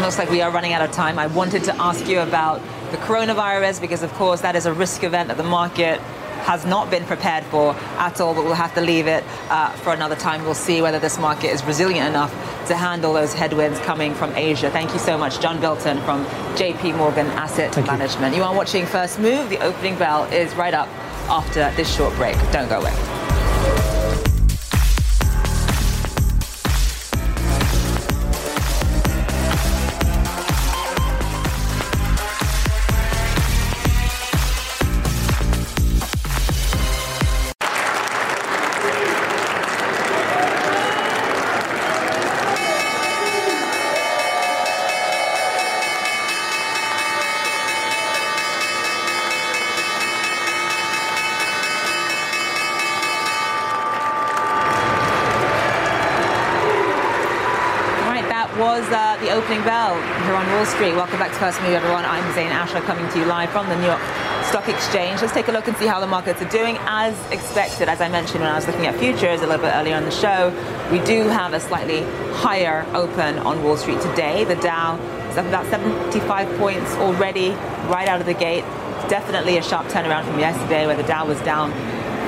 Looks 0.00 0.16
like 0.18 0.30
we 0.30 0.40
are 0.40 0.50
running 0.50 0.72
out 0.72 0.80
of 0.80 0.92
time. 0.92 1.18
I 1.18 1.26
wanted 1.26 1.62
to 1.64 1.74
ask 1.76 2.06
you 2.08 2.20
about 2.20 2.62
the 2.90 2.96
coronavirus 2.98 3.80
because, 3.80 4.02
of 4.02 4.12
course, 4.14 4.40
that 4.40 4.56
is 4.56 4.66
a 4.66 4.72
risk 4.72 5.04
event 5.04 5.28
that 5.28 5.36
the 5.36 5.42
market 5.42 6.00
has 6.40 6.64
not 6.64 6.90
been 6.90 7.04
prepared 7.04 7.44
for 7.44 7.74
at 7.98 8.20
all, 8.20 8.34
but 8.34 8.44
we'll 8.44 8.54
have 8.54 8.74
to 8.74 8.80
leave 8.80 9.06
it 9.06 9.22
uh, 9.50 9.70
for 9.70 9.92
another 9.92 10.16
time. 10.16 10.42
We'll 10.44 10.54
see 10.54 10.82
whether 10.82 10.98
this 10.98 11.18
market 11.18 11.48
is 11.48 11.62
resilient 11.64 12.08
enough 12.08 12.32
to 12.66 12.74
handle 12.74 13.12
those 13.12 13.34
headwinds 13.34 13.78
coming 13.80 14.14
from 14.14 14.34
Asia. 14.34 14.70
Thank 14.70 14.92
you 14.92 14.98
so 14.98 15.18
much, 15.18 15.40
John 15.40 15.60
Bilton 15.60 16.00
from 16.02 16.24
JP 16.56 16.96
Morgan 16.96 17.26
Asset 17.28 17.74
Thank 17.74 17.86
Management. 17.86 18.34
You. 18.34 18.40
you 18.40 18.46
are 18.46 18.54
watching 18.54 18.86
First 18.86 19.18
Move. 19.18 19.48
The 19.50 19.62
opening 19.62 19.96
bell 19.96 20.24
is 20.32 20.54
right 20.54 20.74
up 20.74 20.88
after 21.28 21.70
this 21.76 21.94
short 21.94 22.14
break. 22.16 22.36
Don't 22.52 22.68
go 22.68 22.80
away. 22.80 23.99
Welcome 60.80 61.18
back 61.18 61.30
to 61.32 61.38
First 61.38 61.60
Move, 61.60 61.72
everyone. 61.72 62.06
I'm 62.06 62.32
Zain 62.32 62.50
Asher 62.50 62.80
coming 62.80 63.06
to 63.12 63.18
you 63.18 63.26
live 63.26 63.50
from 63.50 63.68
the 63.68 63.76
New 63.76 63.84
York 63.84 64.00
Stock 64.44 64.66
Exchange. 64.66 65.20
Let's 65.20 65.34
take 65.34 65.48
a 65.48 65.52
look 65.52 65.68
and 65.68 65.76
see 65.76 65.86
how 65.86 66.00
the 66.00 66.06
markets 66.06 66.40
are 66.40 66.48
doing. 66.48 66.78
As 66.80 67.14
expected, 67.30 67.90
as 67.90 68.00
I 68.00 68.08
mentioned 68.08 68.40
when 68.40 68.50
I 68.50 68.54
was 68.54 68.66
looking 68.66 68.86
at 68.86 68.98
futures 68.98 69.42
a 69.42 69.46
little 69.46 69.62
bit 69.62 69.74
earlier 69.74 69.94
on 69.94 70.04
the 70.04 70.10
show, 70.10 70.48
we 70.90 70.98
do 71.00 71.28
have 71.28 71.52
a 71.52 71.60
slightly 71.60 72.00
higher 72.32 72.86
open 72.94 73.38
on 73.40 73.62
Wall 73.62 73.76
Street 73.76 74.00
today. 74.00 74.44
The 74.44 74.56
Dow 74.56 74.96
is 75.28 75.36
up 75.36 75.44
about 75.44 75.66
75 75.66 76.58
points 76.58 76.94
already, 76.94 77.50
right 77.90 78.08
out 78.08 78.20
of 78.20 78.26
the 78.26 78.32
gate. 78.32 78.64
Definitely 79.10 79.58
a 79.58 79.62
sharp 79.62 79.86
turnaround 79.88 80.24
from 80.24 80.38
yesterday, 80.38 80.86
where 80.86 80.96
the 80.96 81.02
Dow 81.02 81.26
was 81.26 81.38
down 81.42 81.72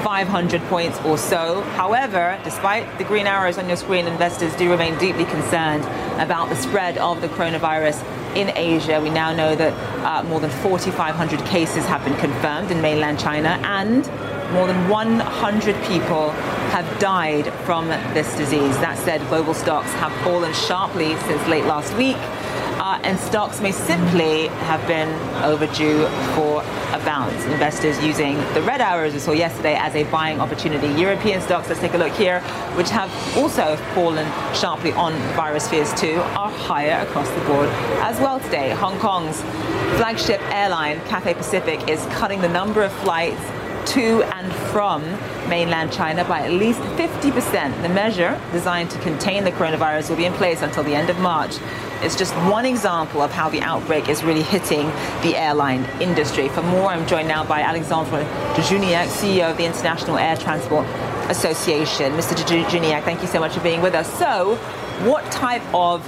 500 0.04 0.60
points 0.64 1.00
or 1.06 1.16
so. 1.16 1.62
However, 1.62 2.38
despite 2.44 2.98
the 2.98 3.04
green 3.04 3.26
arrows 3.26 3.56
on 3.56 3.66
your 3.68 3.78
screen, 3.78 4.06
investors 4.06 4.54
do 4.56 4.70
remain 4.70 4.98
deeply 4.98 5.24
concerned 5.24 5.84
about 6.20 6.50
the 6.50 6.56
spread 6.56 6.98
of 6.98 7.22
the 7.22 7.28
coronavirus 7.28 8.04
in 8.37 8.51
Asia. 8.57 9.01
We 9.01 9.11
now 9.11 9.33
know 9.33 9.55
that 9.55 9.73
uh, 10.05 10.23
more 10.25 10.40
than 10.40 10.51
4,500 10.51 11.45
cases 11.47 11.85
have 11.87 12.05
been 12.05 12.16
confirmed 12.16 12.71
in 12.71 12.81
mainland 12.81 13.18
China 13.18 13.61
and 13.64 14.07
more 14.53 14.66
than 14.66 14.88
100 14.88 15.85
people 15.85 16.31
have 16.73 16.99
died 16.99 17.53
from 17.64 17.88
this 17.88 18.37
disease. 18.37 18.77
That 18.79 18.99
said, 18.99 19.27
global 19.29 19.55
stocks 19.55 19.92
have 19.95 20.12
fallen 20.23 20.53
sharply 20.53 21.16
since 21.21 21.47
late 21.49 21.64
last 21.64 21.95
week 21.97 22.16
uh, 22.83 22.99
and 23.05 23.16
stocks 23.16 23.61
may 23.61 23.71
simply 23.71 24.49
have 24.66 24.85
been 24.88 25.09
overdue 25.45 26.05
for 26.35 26.62
a 26.92 27.01
bounce. 27.05 27.45
Investors 27.45 28.03
using 28.03 28.37
the 28.55 28.62
red 28.62 28.81
arrows 28.81 29.12
we 29.12 29.21
saw 29.21 29.31
yesterday 29.31 29.77
as 29.77 29.95
a 29.95 30.03
buying 30.11 30.40
opportunity. 30.40 30.88
European 31.01 31.40
stocks, 31.40 31.68
let's 31.68 31.81
take 31.81 31.95
a 31.95 31.99
look 31.99 32.12
here, 32.14 32.40
which 32.75 32.90
have 32.90 33.09
also 33.37 33.77
fallen 33.95 34.27
sharply 34.53 34.90
on 34.95 35.12
virus 35.37 35.68
fears 35.68 35.95
too, 35.95 36.16
are 36.35 36.51
higher 36.51 37.01
across 37.07 37.31
the 37.31 37.40
board 37.42 37.68
as 38.03 38.18
well 38.18 38.40
today. 38.40 38.71
Hong 38.71 38.99
Kong's 38.99 39.40
flagship 39.97 40.40
airline, 40.53 40.99
Cathay 41.07 41.35
Pacific, 41.35 41.88
is 41.88 42.05
cutting 42.07 42.40
the 42.40 42.49
number 42.49 42.83
of 42.83 42.92
flights 42.95 43.40
to 43.87 44.23
and 44.23 44.53
from 44.71 45.03
mainland 45.49 45.92
China 45.92 46.25
by 46.25 46.40
at 46.40 46.53
least 46.53 46.81
50%. 46.81 47.83
The 47.83 47.88
measure, 47.88 48.40
designed 48.53 48.90
to 48.90 48.99
contain 49.01 49.45
the 49.45 49.53
coronavirus, 49.53 50.11
will 50.11 50.16
be 50.16 50.25
in 50.25 50.33
place 50.35 50.62
until 50.62 50.83
the 50.83 50.95
end 50.95 51.11
of 51.11 51.18
March. 51.18 51.59
It's 52.01 52.16
just 52.16 52.35
one 52.51 52.66
example 52.66 53.23
of 53.23 53.31
how 53.31 53.49
the 53.49 53.61
outbreak 53.61 54.09
is 54.09 54.25
really 54.25 54.42
hitting 54.42 54.87
the 55.23 55.37
airline 55.37 55.85
industry. 56.01 56.49
For 56.49 56.62
more, 56.62 56.88
I'm 56.88 57.07
joined 57.07 57.29
now 57.29 57.45
by 57.45 57.61
Alexandre 57.61 58.25
Juniac, 58.68 59.09
CEO 59.09 59.51
of 59.51 59.57
the 59.57 59.64
International 59.64 60.18
Air 60.18 60.37
Transport 60.37 60.87
Association. 61.31 62.12
Mr. 62.12 62.35
Juniac, 62.68 63.05
thank 63.05 63.21
you 63.23 63.29
so 63.29 63.38
much 63.38 63.53
for 63.55 63.61
being 63.61 63.83
with 63.83 63.95
us. 63.95 64.12
So, 64.18 64.57
what 65.07 65.31
type 65.31 65.62
of 65.75 66.07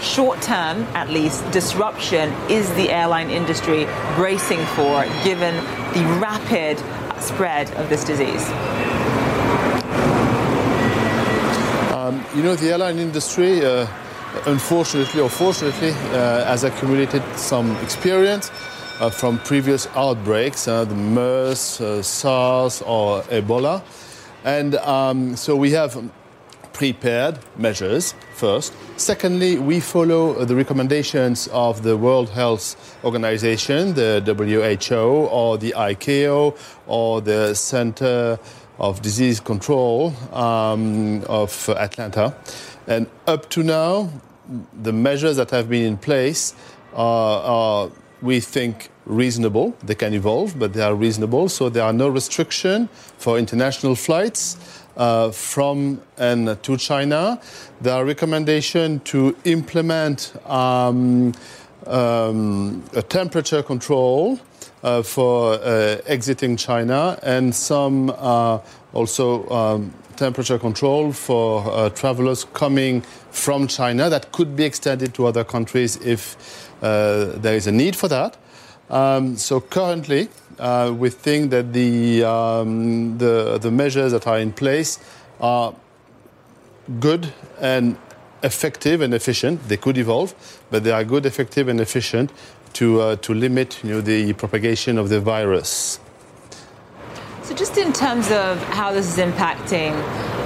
short 0.00 0.40
term, 0.42 0.82
at 0.94 1.08
least, 1.10 1.48
disruption 1.52 2.32
is 2.50 2.72
the 2.74 2.90
airline 2.90 3.30
industry 3.30 3.84
bracing 4.14 4.64
for 4.66 5.04
given 5.24 5.54
the 5.94 6.18
rapid 6.20 6.78
spread 7.20 7.70
of 7.74 7.88
this 7.88 8.04
disease? 8.04 8.48
Um, 11.92 12.24
you 12.34 12.42
know, 12.42 12.54
the 12.54 12.70
airline 12.70 12.98
industry, 12.98 13.64
uh, 13.64 13.86
unfortunately 14.46 15.20
or 15.20 15.28
fortunately, 15.28 15.90
uh, 15.90 16.44
has 16.44 16.64
accumulated 16.64 17.22
some 17.36 17.74
experience 17.76 18.50
uh, 19.00 19.10
from 19.10 19.38
previous 19.40 19.86
outbreaks, 19.94 20.68
uh, 20.68 20.84
the 20.84 20.94
MERS, 20.94 21.80
uh, 21.80 22.02
SARS, 22.02 22.82
or 22.82 23.22
Ebola. 23.24 23.82
And 24.44 24.76
um, 24.76 25.36
so 25.36 25.56
we 25.56 25.72
have 25.72 25.98
prepared 26.76 27.38
measures 27.56 28.14
first. 28.34 28.72
Secondly, 28.98 29.58
we 29.58 29.80
follow 29.80 30.44
the 30.44 30.54
recommendations 30.54 31.48
of 31.48 31.82
the 31.82 31.96
World 31.96 32.28
Health 32.28 32.98
Organization, 33.02 33.94
the 33.94 34.20
WHO, 34.22 35.28
or 35.30 35.56
the 35.56 35.72
ICAO, 35.74 36.54
or 36.86 37.22
the 37.22 37.54
Center 37.54 38.38
of 38.78 39.00
Disease 39.00 39.40
Control 39.40 40.12
um, 40.32 41.24
of 41.24 41.68
Atlanta. 41.70 42.36
And 42.86 43.06
up 43.26 43.48
to 43.50 43.62
now, 43.62 44.10
the 44.82 44.92
measures 44.92 45.36
that 45.38 45.50
have 45.50 45.70
been 45.70 45.86
in 45.86 45.96
place 45.96 46.54
are, 46.92 47.40
are, 47.40 47.90
we 48.20 48.40
think, 48.40 48.90
reasonable. 49.06 49.74
They 49.82 49.94
can 49.94 50.12
evolve, 50.12 50.58
but 50.58 50.74
they 50.74 50.82
are 50.82 50.94
reasonable. 50.94 51.48
So 51.48 51.70
there 51.70 51.84
are 51.84 51.92
no 51.92 52.08
restriction 52.08 52.88
for 53.16 53.38
international 53.38 53.94
flights 53.94 54.58
uh, 54.96 55.30
from 55.30 56.00
and 56.18 56.62
to 56.62 56.76
China. 56.76 57.40
There 57.80 57.94
are 57.94 58.04
recommendations 58.04 59.02
to 59.04 59.36
implement 59.44 60.32
um, 60.48 61.32
um, 61.86 62.82
a 62.94 63.02
temperature 63.02 63.62
control 63.62 64.40
uh, 64.82 65.02
for 65.02 65.54
uh, 65.54 66.00
exiting 66.06 66.56
China 66.56 67.18
and 67.22 67.54
some 67.54 68.10
uh, 68.10 68.58
also 68.92 69.48
um, 69.48 69.92
temperature 70.16 70.58
control 70.58 71.12
for 71.12 71.64
uh, 71.66 71.90
travelers 71.90 72.44
coming 72.52 73.02
from 73.30 73.66
China 73.66 74.08
that 74.08 74.32
could 74.32 74.56
be 74.56 74.64
extended 74.64 75.12
to 75.14 75.26
other 75.26 75.44
countries 75.44 75.96
if 75.96 76.36
there 76.80 77.54
is 77.54 77.66
a 77.66 77.72
need 77.72 77.96
for 77.96 78.08
that. 78.08 78.36
Um, 78.88 79.36
so 79.36 79.60
currently, 79.60 80.28
uh, 80.58 80.94
we 80.96 81.10
think 81.10 81.50
that 81.50 81.72
the, 81.72 82.24
um, 82.24 83.18
the, 83.18 83.58
the 83.58 83.70
measures 83.70 84.12
that 84.12 84.26
are 84.26 84.38
in 84.38 84.52
place 84.52 84.98
are 85.40 85.74
good 87.00 87.32
and 87.60 87.96
effective 88.42 89.00
and 89.00 89.12
efficient. 89.14 89.68
They 89.68 89.76
could 89.76 89.98
evolve, 89.98 90.34
but 90.70 90.84
they 90.84 90.92
are 90.92 91.04
good, 91.04 91.26
effective, 91.26 91.68
and 91.68 91.80
efficient 91.80 92.32
to, 92.74 93.00
uh, 93.00 93.16
to 93.16 93.34
limit 93.34 93.82
you 93.82 93.90
know, 93.90 94.00
the 94.00 94.32
propagation 94.34 94.98
of 94.98 95.08
the 95.08 95.20
virus. 95.20 96.00
So, 97.42 97.54
just 97.54 97.76
in 97.78 97.92
terms 97.92 98.30
of 98.30 98.60
how 98.64 98.92
this 98.92 99.06
is 99.06 99.18
impacting 99.18 99.92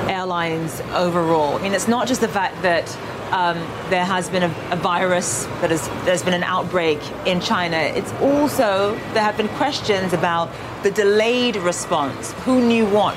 airlines 0.09 0.81
overall, 0.93 1.57
I 1.57 1.63
mean, 1.63 1.73
it's 1.73 1.89
not 1.89 2.07
just 2.07 2.21
the 2.21 2.29
fact 2.29 2.61
that 2.63 2.87
um, 3.33 3.57
there 3.91 4.05
has 4.05 4.29
been 4.29 4.43
a, 4.43 4.55
a 4.71 4.77
virus 4.77 5.45
that 5.61 5.71
has 5.71 5.89
there's 6.05 6.23
been 6.23 6.35
an 6.35 6.43
outbreak 6.43 7.01
in 7.27 7.41
China. 7.41 7.77
It's 7.77 8.13
also 8.15 8.95
there 9.15 9.23
have 9.23 9.37
been 9.37 9.49
questions 9.51 10.13
about 10.13 10.51
the 10.83 10.91
delayed 10.91 11.57
response. 11.57 12.33
Who 12.45 12.61
knew 12.61 12.87
what? 12.87 13.17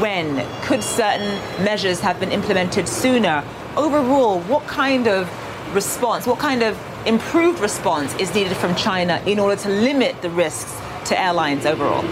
When? 0.00 0.46
Could 0.62 0.82
certain 0.82 1.38
measures 1.64 2.00
have 2.00 2.20
been 2.20 2.30
implemented 2.30 2.88
sooner? 2.88 3.44
Overall, 3.76 4.40
what 4.40 4.66
kind 4.66 5.08
of 5.08 5.28
response, 5.74 6.26
what 6.26 6.38
kind 6.38 6.62
of 6.62 6.78
improved 7.06 7.60
response 7.60 8.14
is 8.16 8.34
needed 8.34 8.56
from 8.56 8.74
China 8.74 9.22
in 9.26 9.38
order 9.38 9.60
to 9.62 9.68
limit 9.68 10.20
the 10.22 10.30
risks 10.30 10.78
to 11.06 11.20
airlines 11.20 11.66
overall? 11.66 12.04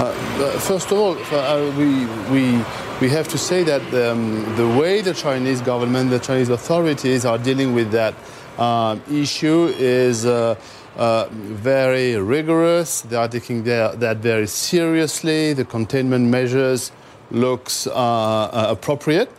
Uh, 0.00 0.58
first 0.60 0.90
of 0.90 0.98
all, 0.98 1.16
uh, 1.34 1.70
we, 1.76 2.06
we, 2.30 2.64
we 3.00 3.08
have 3.08 3.28
to 3.28 3.38
say 3.38 3.62
that 3.62 3.82
um, 3.94 4.44
the 4.56 4.66
way 4.68 5.00
the 5.00 5.14
Chinese 5.14 5.60
government, 5.60 6.10
the 6.10 6.18
Chinese 6.18 6.48
authorities 6.48 7.24
are 7.24 7.38
dealing 7.38 7.72
with 7.72 7.92
that 7.92 8.14
um, 8.58 9.00
issue 9.08 9.72
is 9.78 10.26
uh, 10.26 10.56
uh, 10.96 11.28
very 11.30 12.16
rigorous. 12.16 13.02
They 13.02 13.14
are 13.14 13.28
taking 13.28 13.62
their, 13.62 13.94
that 13.94 14.16
very 14.16 14.48
seriously. 14.48 15.52
The 15.52 15.64
containment 15.64 16.26
measures 16.28 16.90
looks 17.30 17.86
uh, 17.86 17.92
uh, 17.92 18.66
appropriate. 18.70 19.30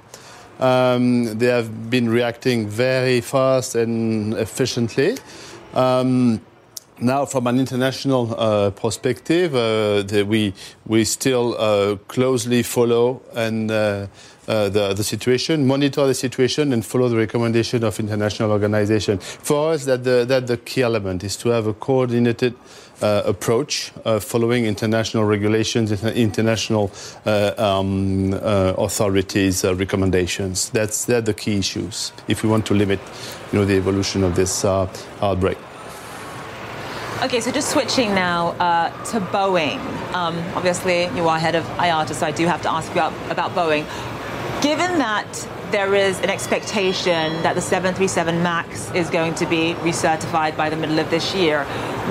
Um, 0.60 1.38
they 1.38 1.48
have 1.48 1.90
been 1.90 2.10
reacting 2.10 2.68
very 2.68 3.20
fast 3.20 3.76
and 3.76 4.36
efficiently. 4.36 5.18
Um, 5.74 6.40
now, 7.02 7.26
from 7.26 7.48
an 7.48 7.60
international 7.60 8.36
uh, 8.38 8.72
perspective, 8.72 9.56
uh, 9.56 10.02
the, 10.04 10.24
we 10.28 10.54
we 10.86 11.06
still 11.06 11.56
uh, 11.58 11.96
closely 12.08 12.64
follow 12.64 13.22
and 13.36 13.72
uh, 13.72 14.08
uh, 14.48 14.70
the 14.70 14.94
the 14.94 15.04
situation, 15.04 15.66
monitor 15.66 16.06
the 16.08 16.14
situation, 16.14 16.74
and 16.74 16.86
follow 16.86 17.08
the 17.08 17.16
recommendation 17.16 17.84
of 17.84 18.00
international 18.00 18.52
organizations. 18.52 19.24
For 19.24 19.74
us, 19.74 19.86
that 19.86 20.04
the 20.04 20.26
that 20.26 20.48
the 20.48 20.58
key 20.58 20.82
element 20.82 21.24
is 21.24 21.38
to 21.38 21.50
have 21.50 21.68
a 21.68 21.74
coordinated. 21.74 22.56
Uh, 23.02 23.22
approach 23.24 23.94
following 24.20 24.66
international 24.66 25.24
regulations, 25.24 25.90
international 26.04 26.92
um, 27.26 28.34
authorities' 28.78 29.64
recommendations. 29.64 30.70
That's 30.72 31.06
they're 31.06 31.22
the 31.22 31.34
key 31.34 31.60
issues 31.60 32.12
if 32.28 32.44
we 32.44 32.50
want 32.50 32.66
to 32.66 32.74
limit, 32.74 33.00
you 33.54 33.60
know, 33.60 33.64
the 33.64 33.78
evolution 33.78 34.22
of 34.26 34.36
this 34.36 34.66
outbreak. 34.66 35.58
Okay, 37.22 37.42
so 37.42 37.52
just 37.52 37.70
switching 37.72 38.16
now 38.16 38.52
uh, 38.62 38.92
to 39.08 39.20
Boeing. 39.20 39.78
Um, 40.14 40.38
obviously, 40.56 41.04
you 41.18 41.28
are 41.28 41.38
head 41.38 41.54
of 41.54 41.66
IATA, 41.76 42.14
so 42.14 42.26
I 42.26 42.32
do 42.32 42.48
have 42.48 42.62
to 42.62 42.72
ask 42.72 42.88
you 42.96 43.02
about, 43.30 43.52
Boeing. 43.52 43.84
Given 44.62 45.00
that 45.00 45.28
there 45.70 45.96
is 45.96 46.18
an 46.22 46.30
expectation 46.30 47.44
that 47.44 47.56
the 47.56 47.62
737 47.62 48.42
MAX 48.42 48.90
is 48.94 49.10
going 49.10 49.36
to 49.36 49.46
be 49.46 49.74
recertified 49.82 50.56
by 50.56 50.70
the 50.70 50.78
middle 50.78 50.98
of 50.98 51.10
this 51.10 51.36
year. 51.36 51.66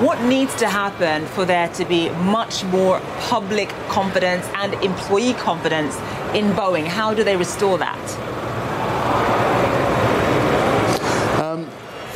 What 0.05 0.21
needs 0.21 0.53
to 0.57 0.69
happen 0.69 1.25
for 1.25 1.43
there 1.43 1.69
to 1.69 1.85
be 1.85 2.09
much 2.09 2.63
more 2.65 2.99
public 3.21 3.69
confidence 3.87 4.47
and 4.57 4.75
employee 4.75 5.33
confidence 5.33 5.95
in 6.35 6.51
Boeing? 6.51 6.85
How 6.85 7.15
do 7.15 7.23
they 7.23 7.35
restore 7.35 7.79
that? 7.79 8.19
Um, 11.41 11.67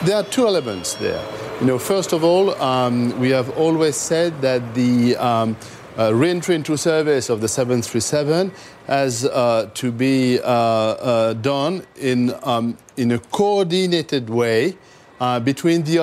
there 0.04 0.18
are 0.18 0.24
two 0.24 0.46
elements 0.46 0.94
there. 0.94 1.43
You 1.62 1.68
know, 1.68 1.80
first 1.80 2.14
of 2.14 2.24
all, 2.24 2.60
um, 2.62 3.18
we 3.20 3.30
have 3.30 3.50
always 3.58 3.96
said 3.96 4.42
that 4.42 4.74
the 4.74 5.16
um, 5.16 5.56
uh, 5.98 6.14
re-entry 6.14 6.56
into 6.56 6.76
service 6.78 7.30
of 7.30 7.42
the 7.42 7.48
737 7.48 8.52
has 8.88 9.24
uh, 9.26 9.70
to 9.76 9.92
be 9.92 10.40
uh, 10.42 10.44
uh, 10.44 11.34
done 11.34 11.86
in, 11.96 12.34
um, 12.44 12.78
in 12.98 13.12
a 13.12 13.20
coordinated 13.20 14.30
way 14.30 14.76
uh, 15.22 15.40
between 15.40 15.84
the, 15.84 15.98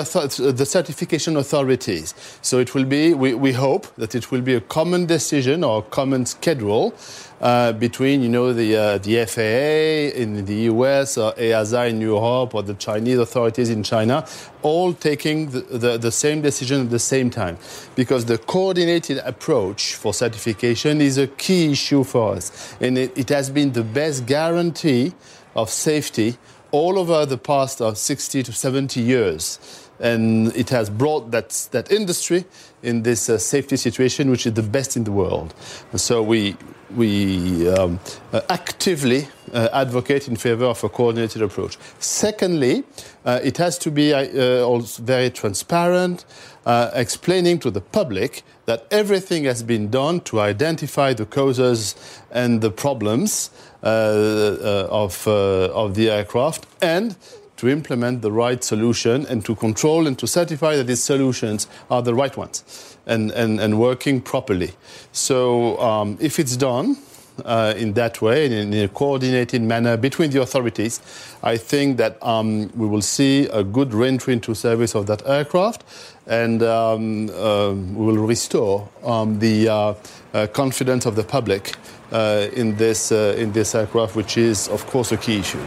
the 0.57 0.65
certification 0.65 1.37
authorities. 1.37 2.15
So 2.41 2.59
it 2.59 2.75
will 2.75 2.87
be, 2.87 3.13
we, 3.13 3.35
we 3.35 3.53
hope 3.53 3.95
that 3.97 4.15
it 4.15 4.31
will 4.31 4.41
be 4.41 4.55
a 4.55 4.61
common 4.61 5.05
decision 5.05 5.63
or 5.65 5.83
common 5.83 6.25
schedule 6.25 6.95
uh, 7.41 7.73
between, 7.73 8.23
you 8.23 8.29
know, 8.29 8.53
the, 8.53 8.77
uh, 8.77 8.99
the 8.99 9.25
FAA 9.25 10.19
in 10.21 10.45
the 10.45 10.55
US 10.73 11.17
or 11.17 11.33
EASA 11.33 11.89
in 11.89 12.01
Europe 12.01 12.55
or 12.55 12.63
the 12.63 12.75
Chinese 12.75 13.19
authorities 13.19 13.71
in 13.71 13.83
China, 13.83 14.27
all 14.63 14.93
taking 14.93 15.51
the, 15.51 15.61
the, 15.61 15.99
the 15.99 16.13
same 16.13 16.43
decision 16.43 16.83
at 16.83 16.91
the 16.91 16.99
same 16.99 17.31
time. 17.31 17.57
Because 17.97 18.27
the 18.27 18.39
coordinated 18.39 19.19
approach 19.19 19.95
for 19.95 20.13
certification 20.13 21.01
is 21.01 21.17
a 21.17 21.27
key 21.27 21.73
issue 21.73 22.05
for 22.05 22.35
us. 22.35 22.77
And 22.81 22.99
it, 22.99 23.17
it 23.17 23.29
has 23.31 23.49
been 23.49 23.73
the 23.73 23.85
best 23.85 24.27
guarantee 24.27 25.15
of 25.57 25.71
safety 25.71 26.37
all 26.73 26.99
over 26.99 27.27
the 27.27 27.39
past 27.39 27.81
uh, 27.81 27.95
60 27.95 28.43
to 28.45 28.53
70 28.53 29.01
years. 29.01 29.59
And 29.99 30.55
it 30.57 30.71
has 30.71 30.89
brought 30.89 31.31
that, 31.31 31.51
that 31.73 31.91
industry 31.91 32.45
in 32.83 33.03
this 33.03 33.29
uh, 33.29 33.39
safety 33.39 33.77
situation, 33.77 34.31
which 34.31 34.47
is 34.47 34.55
the 34.55 34.63
best 34.63 34.97
in 34.97 35.05
the 35.05 35.13
world. 35.13 35.55
So 35.95 36.23
we, 36.23 36.57
we 36.97 37.69
um, 37.69 38.01
uh, 38.33 38.41
actively 38.49 39.29
uh, 39.53 39.69
advocate 39.73 40.29
in 40.29 40.37
favor 40.37 40.65
of 40.65 40.83
a 40.85 40.89
coordinated 40.89 41.43
approach. 41.43 41.77
Secondly, 41.99 42.85
uh, 43.25 43.41
it 43.43 43.59
has 43.59 43.79
to 43.79 43.91
be 43.91 44.13
uh, 44.15 44.65
also 44.65 45.03
very 45.03 45.31
transparent, 45.31 46.25
uh, 46.67 46.91
explaining 46.95 47.59
to 47.59 47.71
the 47.71 47.81
public 47.81 48.43
that 48.67 48.87
everything 48.91 49.45
has 49.45 49.63
been 49.63 49.91
done 49.91 50.21
to 50.21 50.41
identify 50.41 51.13
the 51.13 51.27
causes 51.27 51.95
and 52.31 52.61
the 52.61 52.71
problems 52.71 53.51
of, 53.83 55.27
of 55.27 55.95
the 55.95 56.11
aircraft 56.11 56.67
and 56.83 57.17
to 57.61 57.69
implement 57.69 58.23
the 58.23 58.33
right 58.33 58.65
solution 58.65 59.27
and 59.27 59.45
to 59.45 59.55
control 59.55 60.07
and 60.07 60.19
to 60.19 60.27
certify 60.27 60.77
that 60.77 60.87
these 60.87 61.03
solutions 61.03 61.67
are 61.91 62.01
the 62.01 62.15
right 62.15 62.35
ones 62.35 62.97
and, 63.07 63.31
and, 63.33 63.61
and 63.61 63.79
working 63.79 64.19
properly. 64.19 64.73
So 65.13 65.79
um, 65.79 66.17
if 66.21 66.39
it's 66.39 66.57
done, 66.57 66.97
uh, 67.45 67.75
in 67.77 67.93
that 67.95 68.21
way, 68.23 68.47
in, 68.47 68.53
in, 68.73 68.85
a 68.85 68.89
coordinated 68.89 69.63
manner 69.63 69.97
between 69.97 70.31
the 70.31 70.41
authorities, 70.41 71.01
I 71.43 71.57
think 71.57 71.97
that 71.99 72.23
um, 72.23 72.71
we 72.75 72.87
will 72.87 73.03
see 73.03 73.47
a 73.47 73.63
good 73.63 73.95
re-entry 73.95 74.35
into 74.35 74.55
service 74.55 74.95
of 74.95 75.07
that 75.07 75.27
aircraft, 75.27 75.85
and 76.27 76.63
um, 76.63 77.31
uh, 77.31 77.73
we 77.73 78.07
will 78.07 78.27
restore 78.27 78.89
um, 79.05 79.39
the 79.39 79.69
uh, 79.69 79.95
uh 80.35 80.47
confidence 80.49 81.07
of 81.07 81.17
the 81.17 81.25
public 81.25 81.75
uh, 82.13 82.49
in 82.53 82.77
this 82.77 83.11
uh, 83.11 83.35
in 83.39 83.53
this 83.53 83.75
aircraft, 83.75 84.17
which 84.17 84.37
is, 84.37 84.69
of 84.69 84.85
course, 84.87 85.13
a 85.13 85.17
key 85.17 85.39
issue. 85.39 85.65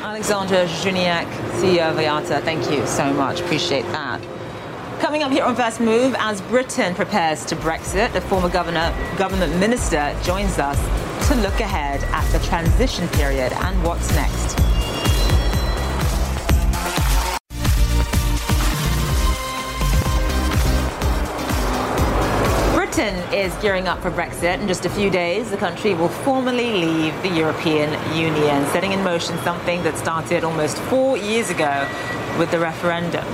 Alexandre 0.00 0.66
Juniac, 0.82 1.26
CEO 1.60 1.90
of 1.90 1.96
IATA, 1.96 2.42
thank 2.42 2.70
you 2.70 2.86
so 2.86 3.12
much. 3.12 3.40
Appreciate 3.40 3.82
that. 3.86 4.20
Coming 5.00 5.22
up 5.22 5.32
here 5.32 5.44
on 5.44 5.56
First 5.56 5.80
Move, 5.80 6.14
as 6.18 6.40
Britain 6.42 6.94
prepares 6.94 7.44
to 7.46 7.56
Brexit, 7.56 8.12
the 8.12 8.20
former 8.20 8.48
governor, 8.48 8.94
government 9.18 9.56
minister 9.58 10.16
joins 10.22 10.58
us 10.58 10.78
to 11.28 11.34
look 11.36 11.60
ahead 11.60 12.02
at 12.04 12.24
the 12.32 12.38
transition 12.46 13.08
period 13.08 13.52
and 13.52 13.82
what's 13.84 14.08
next. 14.14 14.71
Britain 22.94 23.32
is 23.32 23.54
gearing 23.62 23.88
up 23.88 23.98
for 24.02 24.10
Brexit. 24.10 24.60
In 24.60 24.68
just 24.68 24.84
a 24.84 24.90
few 24.90 25.08
days, 25.08 25.50
the 25.50 25.56
country 25.56 25.94
will 25.94 26.10
formally 26.10 26.72
leave 26.72 27.22
the 27.22 27.30
European 27.30 27.90
Union, 28.14 28.66
setting 28.66 28.92
in 28.92 29.02
motion 29.02 29.38
something 29.38 29.82
that 29.84 29.96
started 29.96 30.44
almost 30.44 30.76
four 30.90 31.16
years 31.16 31.48
ago 31.48 31.88
with 32.38 32.50
the 32.50 32.58
referendum 32.58 33.24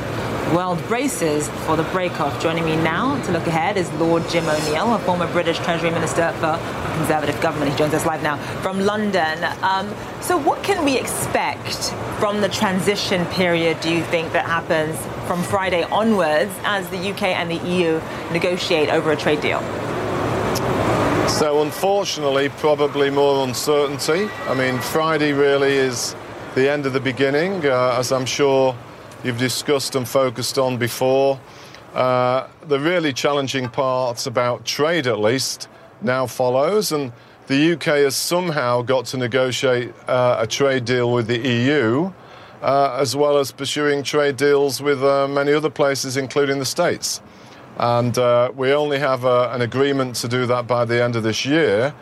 world 0.55 0.81
braces 0.87 1.49
for 1.67 1.77
the 1.77 1.83
break-off. 1.91 2.41
Joining 2.41 2.65
me 2.65 2.77
now 2.77 3.21
to 3.25 3.33
look 3.33 3.49
ahead 3.49 3.77
is 3.77 3.91
Lord 3.95 4.29
Jim 4.29 4.49
O'Neill, 4.49 4.95
a 4.95 4.99
former 5.01 5.27
British 5.33 5.59
Treasury 5.59 5.91
Minister 5.91 6.31
for 6.35 6.57
the 6.57 6.95
Conservative 6.99 7.41
government. 7.41 7.73
He 7.73 7.77
joins 7.77 7.95
us 7.95 8.07
live 8.07 8.23
now 8.23 8.37
from 8.63 8.79
London. 8.79 9.43
Um, 9.63 9.93
so 10.21 10.39
what 10.39 10.63
can 10.63 10.85
we 10.85 10.97
expect 10.97 11.93
from 12.21 12.41
the 12.43 12.49
transition 12.49 13.27
period, 13.27 13.81
do 13.81 13.93
you 13.93 14.05
think, 14.05 14.33
that 14.35 14.45
happens 14.45 14.97
from 15.29 15.43
Friday 15.43 15.83
onwards 15.83 16.51
as 16.65 16.89
the 16.89 17.11
UK 17.11 17.25
and 17.25 17.51
the 17.51 17.59
EU 17.69 18.01
negotiate 18.33 18.89
over 18.89 19.13
a 19.13 19.17
trade 19.17 19.43
deal? 19.43 19.61
So 21.29 21.61
unfortunately, 21.61 22.49
probably 22.49 23.11
more 23.11 23.47
uncertainty. 23.47 24.31
I 24.47 24.55
mean, 24.55 24.81
Friday 24.81 25.35
really 25.35 25.75
is 25.75 26.17
the 26.55 26.71
end 26.71 26.87
of 26.87 26.95
the 26.95 27.01
beginning, 27.01 27.67
uh, 27.67 27.97
as 27.99 28.11
I'm 28.11 28.25
sure 28.25 28.75
you've 29.23 29.37
discussed 29.37 29.95
and 29.97 30.09
focused 30.09 30.59
on 30.59 30.79
before. 30.79 31.39
Uh, 31.93 32.49
the 32.67 32.81
really 32.81 33.13
challenging 33.13 33.69
parts 33.69 34.27
about 34.27 34.65
trade, 34.65 35.07
at 35.07 35.21
least, 35.21 35.69
now 36.01 36.27
follows, 36.27 36.91
and 36.91 37.13
the 37.49 37.75
UK 37.75 37.85
has 38.07 38.17
somehow 38.17 38.81
got 38.81 39.05
to 39.07 39.19
negotiate 39.19 39.93
uh, 40.07 40.39
a 40.41 40.47
trade 40.47 40.87
deal 40.87 41.13
with 41.13 41.27
the 41.27 41.39
EU, 41.39 42.11
uh, 42.63 42.97
as 42.99 43.15
well 43.15 43.39
as 43.39 43.53
pursuing 43.53 44.03
trade 44.03 44.37
deals 44.37 44.81
with 44.81 45.03
uh, 45.03 45.29
many 45.29 45.53
other 45.53 45.71
places, 45.71 46.17
including 46.17 46.59
the 46.59 46.67
States. 46.67 47.21
And 47.79 48.19
uh, 48.19 48.51
we 48.55 48.73
only 48.73 48.99
have 48.99 49.25
a, 49.25 49.51
an 49.53 49.63
agreement 49.63 50.17
to 50.17 50.29
do 50.29 50.47
that 50.47 50.67
by 50.67 50.85
the 50.85 51.03
end 51.03 51.15
of 51.15 51.23
this 51.23 51.45
year, 51.45 51.95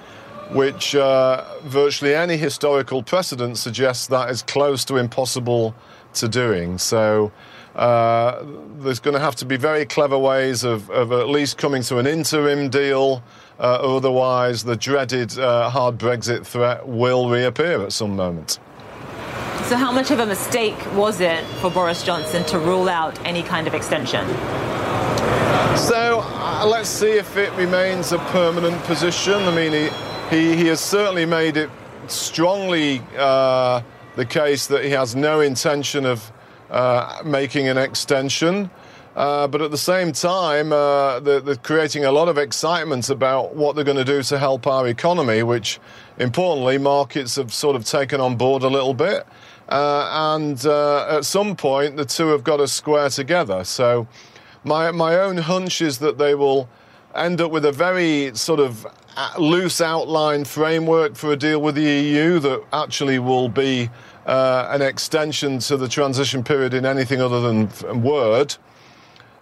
which 0.53 0.95
uh, 0.95 1.45
virtually 1.65 2.15
any 2.15 2.37
historical 2.37 3.03
precedent 3.03 3.59
suggests 3.59 4.07
that 4.07 4.31
is 4.31 4.43
close 4.43 4.85
to 4.87 4.97
impossible 4.97 5.75
to 6.15 6.29
doing. 6.29 6.79
So 6.79 7.31
uh, 7.75 8.43
there's 8.79 9.01
going 9.01 9.15
to 9.15 9.21
have 9.21 9.37
to 9.37 9.45
be 9.45 9.59
very 9.59 9.85
clever 9.85 10.17
ways 10.17 10.65
of, 10.65 10.89
of 10.91 11.13
at 11.13 11.29
least 11.29 11.59
coming 11.59 11.83
to 11.83 11.99
an 11.99 12.07
interim 12.07 12.71
deal. 12.71 13.23
Uh, 13.59 13.97
otherwise, 13.97 14.65
the 14.65 14.77
dreaded 14.77 15.39
uh, 15.39 15.69
hard 15.69 15.99
Brexit 15.99 16.47
threat 16.47 16.87
will 16.87 17.29
reappear 17.29 17.83
at 17.83 17.93
some 17.93 18.17
moment. 18.17 18.59
So, 19.69 19.77
how 19.77 19.91
much 19.91 20.11
of 20.11 20.21
a 20.21 20.27
mistake 20.27 20.77
was 20.95 21.21
it 21.21 21.45
for 21.61 21.71
Boris 21.71 22.05
Johnson 22.05 22.45
to 22.45 22.59
rule 22.59 22.89
out 22.89 23.19
any 23.27 23.43
kind 23.43 23.67
of 23.67 23.75
extension? 23.75 24.27
So, 25.77 26.21
uh, 26.23 26.65
let's 26.67 26.89
see 26.89 27.11
if 27.11 27.37
it 27.37 27.53
remains 27.55 28.13
a 28.13 28.19
permanent 28.31 28.81
position. 28.85 29.35
I 29.35 29.55
mean, 29.55 29.73
he, 29.73 29.91
he, 30.31 30.57
he 30.57 30.67
has 30.69 30.81
certainly 30.81 31.27
made 31.27 31.57
it 31.57 31.69
strongly 32.07 33.03
uh, 33.19 33.83
the 34.15 34.25
case 34.25 34.69
that 34.69 34.85
he 34.85 34.91
has 34.91 35.17
no 35.17 35.41
intention 35.41 36.07
of 36.07 36.31
uh, 36.71 37.23
making 37.25 37.69
an 37.69 37.77
extension. 37.77 38.71
Uh, 39.17 39.49
but 39.49 39.63
at 39.63 39.71
the 39.71 39.79
same 39.79 40.13
time, 40.13 40.75
uh, 40.75 41.19
they're, 41.21 41.41
they're, 41.41 41.57
creating 41.57 42.05
a 42.05 42.13
lot 42.13 42.29
of 42.29 42.37
excitement 42.37 43.09
about 43.09 43.57
what 43.57 43.75
they're 43.75 43.83
going 43.83 43.97
to 43.97 44.05
do 44.05 44.23
to 44.23 44.39
help 44.39 44.67
our 44.67 44.87
economy, 44.89 45.43
which, 45.43 45.81
importantly, 46.19 46.77
markets 46.77 47.37
have 47.37 47.51
sort 47.51 47.75
of 47.75 47.83
taken 47.87 48.21
on 48.21 48.37
board 48.37 48.63
a 48.63 48.69
little 48.69 48.93
bit. 48.93 49.27
Uh, 49.71 50.37
and 50.37 50.67
uh, 50.67 51.07
at 51.09 51.25
some 51.25 51.57
point, 51.57 51.97
the 51.97 52.05
two 52.05 52.27
have 52.27 52.45
got 52.45 52.59
to 52.59 52.69
square 52.69 53.09
together. 53.09 53.65
So, 53.65 54.07
my, 54.65 54.91
my 54.91 55.17
own 55.17 55.39
hunch 55.39 55.81
is 55.81 55.97
that 56.01 56.19
they 56.19 56.35
will 56.35 56.69
end 57.15 57.41
up 57.41 57.51
with 57.51 57.65
a 57.65 57.73
very 57.73 58.35
sort 58.35 58.61
of 58.61 58.87
uh, 59.17 59.33
loose 59.39 59.81
outline 59.81 60.45
framework 60.45 61.17
for 61.17 61.33
a 61.33 61.37
deal 61.37 61.63
with 61.63 61.75
the 61.75 61.83
EU 61.83 62.39
that 62.41 62.63
actually 62.71 63.19
will 63.19 63.49
be 63.49 63.89
uh, 64.27 64.69
an 64.69 64.83
extension 64.83 65.59
to 65.61 65.79
the 65.79 65.89
transition 65.89 66.45
period 66.45 66.75
in 66.75 66.85
anything 66.85 67.23
other 67.23 67.41
than 67.41 68.03
word. 68.03 68.55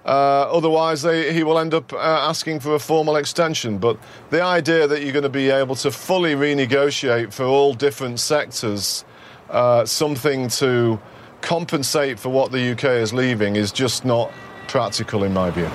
Uh, 0.05 0.49
otherwise, 0.53 1.01
they, 1.03 1.33
he 1.33 1.43
will 1.43 1.59
end 1.59 1.73
up 1.73 1.93
uh, 1.93 1.97
asking 1.97 2.61
for 2.61 2.75
a 2.75 2.79
formal 2.79 3.17
extension. 3.17 3.79
But 3.79 3.99
the 4.31 4.43
idea 4.43 4.87
that 4.87 5.03
you're 5.03 5.13
going 5.13 5.23
to 5.23 5.29
be 5.29 5.51
able 5.51 5.77
to 5.77 5.91
fully 5.91 6.35
renegotiate 6.35 7.33
for 7.33 7.45
all 7.45 7.73
different 7.73 8.21
sectors 8.21 9.05
uh, 9.51 9.85
something 9.85 10.49
to 10.49 11.01
compensate 11.41 12.19
for 12.19 12.31
what 12.31 12.51
the 12.53 12.73
UK 12.73 12.85
is 12.85 13.13
leaving 13.13 13.57
is 13.57 13.73
just 13.73 14.05
not 14.05 14.33
practical, 14.69 15.25
in 15.25 15.33
my 15.33 15.51
view. 15.51 15.69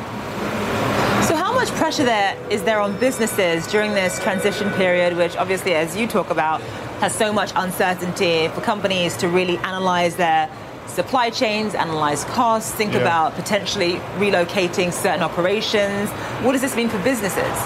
So, 1.28 1.36
how 1.36 1.54
much 1.54 1.70
pressure 1.70 2.04
there 2.04 2.36
is 2.50 2.64
there 2.64 2.80
on 2.80 2.98
businesses 3.00 3.68
during 3.68 3.94
this 3.94 4.20
transition 4.20 4.70
period, 4.72 5.16
which 5.18 5.36
obviously, 5.38 5.76
as 5.76 5.96
you 5.96 6.08
talk 6.08 6.30
about, 6.30 6.62
has 7.02 7.14
so 7.14 7.32
much 7.32 7.52
uncertainty 7.56 8.48
for 8.50 8.62
companies 8.62 9.16
to 9.18 9.28
really 9.28 9.58
analyze 9.60 10.16
their 10.16 10.50
supply 10.90 11.30
chains, 11.30 11.74
analyze 11.76 12.24
costs, 12.26 12.72
think 12.74 12.94
yeah. 12.94 13.00
about 13.00 13.36
potentially 13.36 13.94
relocating 14.18 14.92
certain 14.92 15.24
operations. 15.24 16.10
What 16.44 16.54
does 16.54 16.62
this 16.62 16.76
mean 16.76 16.90
for 16.90 17.02
businesses? 17.04 17.58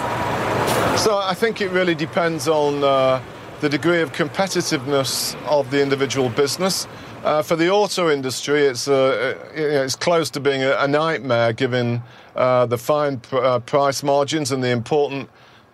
So 1.01 1.17
I 1.17 1.34
think 1.34 1.59
it 1.61 1.71
really 1.71 1.95
depends 1.95 2.47
on 2.47 2.84
uh, 2.84 3.21
the 3.61 3.69
degree 3.69 4.01
of 4.01 4.11
competitiveness 4.11 5.36
of 5.45 5.71
the 5.71 5.82
individual 5.82 6.30
business. 6.30 6.88
Uh, 7.24 7.41
for 7.41 7.55
the 7.55 7.69
auto 7.69 8.09
industry, 8.09 8.63
it's 8.63 8.88
uh, 8.88 9.38
it's 9.55 9.95
close 9.95 10.30
to 10.30 10.41
being 10.41 10.61
a, 10.61 10.88
nightmare 10.88 11.53
given 11.53 12.03
uh, 12.36 12.65
the 12.65 12.78
fine 12.78 13.19
pr- 13.21 13.38
uh, 13.38 13.59
price 13.59 14.03
margins 14.03 14.51
and 14.51 14.61
the 14.61 14.69
important 14.69 15.30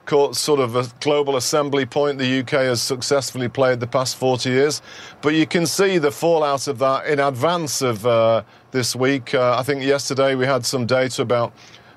sort 0.09 0.59
of 0.59 0.75
a 0.75 0.87
global 0.99 1.35
assembly 1.35 1.85
point 1.85 2.17
the 2.17 2.39
UK 2.39 2.51
has 2.51 2.81
successfully 2.81 3.47
played 3.47 3.79
the 3.79 3.87
past 3.87 4.17
40 4.17 4.49
years. 4.49 4.81
But 5.21 5.35
you 5.35 5.45
can 5.45 5.65
see 5.65 5.97
the 5.97 6.11
fallout 6.11 6.67
of 6.67 6.79
that 6.79 7.05
in 7.05 7.19
advance 7.19 7.81
of 7.81 8.05
uh, 8.05 8.43
this 8.71 8.95
week. 8.95 9.33
Uh, 9.33 9.57
I 9.57 9.63
think 9.63 9.83
yesterday 9.83 10.35
we 10.35 10.45
had 10.45 10.65
some 10.65 10.85
data 10.85 11.21
about 11.21 11.53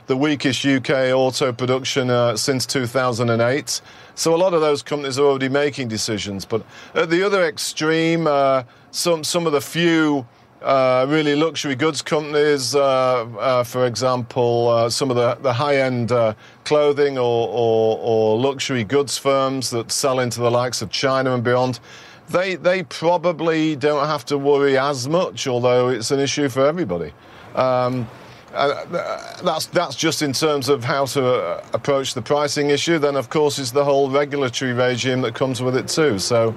the 0.06 0.16
weakest 0.16 0.64
UK 0.64 1.14
auto 1.14 1.52
production 1.52 2.10
uh, 2.10 2.36
since 2.36 2.66
2008. 2.66 3.80
So 4.14 4.34
a 4.34 4.36
lot 4.36 4.52
of 4.52 4.60
those 4.60 4.82
companies 4.82 5.18
are 5.18 5.24
already 5.24 5.48
making 5.48 5.88
decisions. 5.88 6.44
But 6.44 6.64
at 6.94 7.08
the 7.08 7.22
other 7.24 7.44
extreme, 7.46 8.26
uh, 8.26 8.64
some 8.90 9.24
some 9.24 9.46
of 9.46 9.52
the 9.52 9.60
few 9.60 10.26
uh, 10.62 11.06
really 11.08 11.34
luxury 11.34 11.74
goods 11.74 12.02
companies, 12.02 12.74
uh, 12.74 13.26
uh, 13.38 13.64
for 13.64 13.86
example, 13.86 14.68
uh, 14.68 14.88
some 14.88 15.10
of 15.10 15.16
the, 15.16 15.34
the 15.42 15.52
high 15.52 15.76
end 15.76 16.12
uh, 16.12 16.34
clothing 16.64 17.18
or, 17.18 17.48
or, 17.48 17.98
or, 18.00 18.38
luxury 18.38 18.84
goods 18.84 19.18
firms 19.18 19.70
that 19.70 19.90
sell 19.90 20.20
into 20.20 20.40
the 20.40 20.50
likes 20.50 20.80
of 20.80 20.90
China 20.90 21.34
and 21.34 21.42
beyond, 21.42 21.80
they, 22.28 22.54
they 22.54 22.82
probably 22.84 23.76
don't 23.76 24.06
have 24.06 24.24
to 24.24 24.38
worry 24.38 24.78
as 24.78 25.08
much, 25.08 25.46
although 25.46 25.88
it's 25.88 26.10
an 26.10 26.20
issue 26.20 26.48
for 26.48 26.64
everybody. 26.66 27.12
Um, 27.54 28.08
that's 28.52 29.64
that's 29.66 29.96
just 29.96 30.20
in 30.20 30.34
terms 30.34 30.68
of 30.68 30.84
how 30.84 31.06
to 31.06 31.64
approach 31.74 32.12
the 32.12 32.20
pricing 32.20 32.68
issue. 32.68 32.98
Then, 32.98 33.16
of 33.16 33.30
course, 33.30 33.58
is 33.58 33.72
the 33.72 33.82
whole 33.82 34.10
regulatory 34.10 34.74
regime 34.74 35.22
that 35.22 35.34
comes 35.34 35.62
with 35.62 35.74
it 35.74 35.88
too. 35.88 36.18
So, 36.18 36.54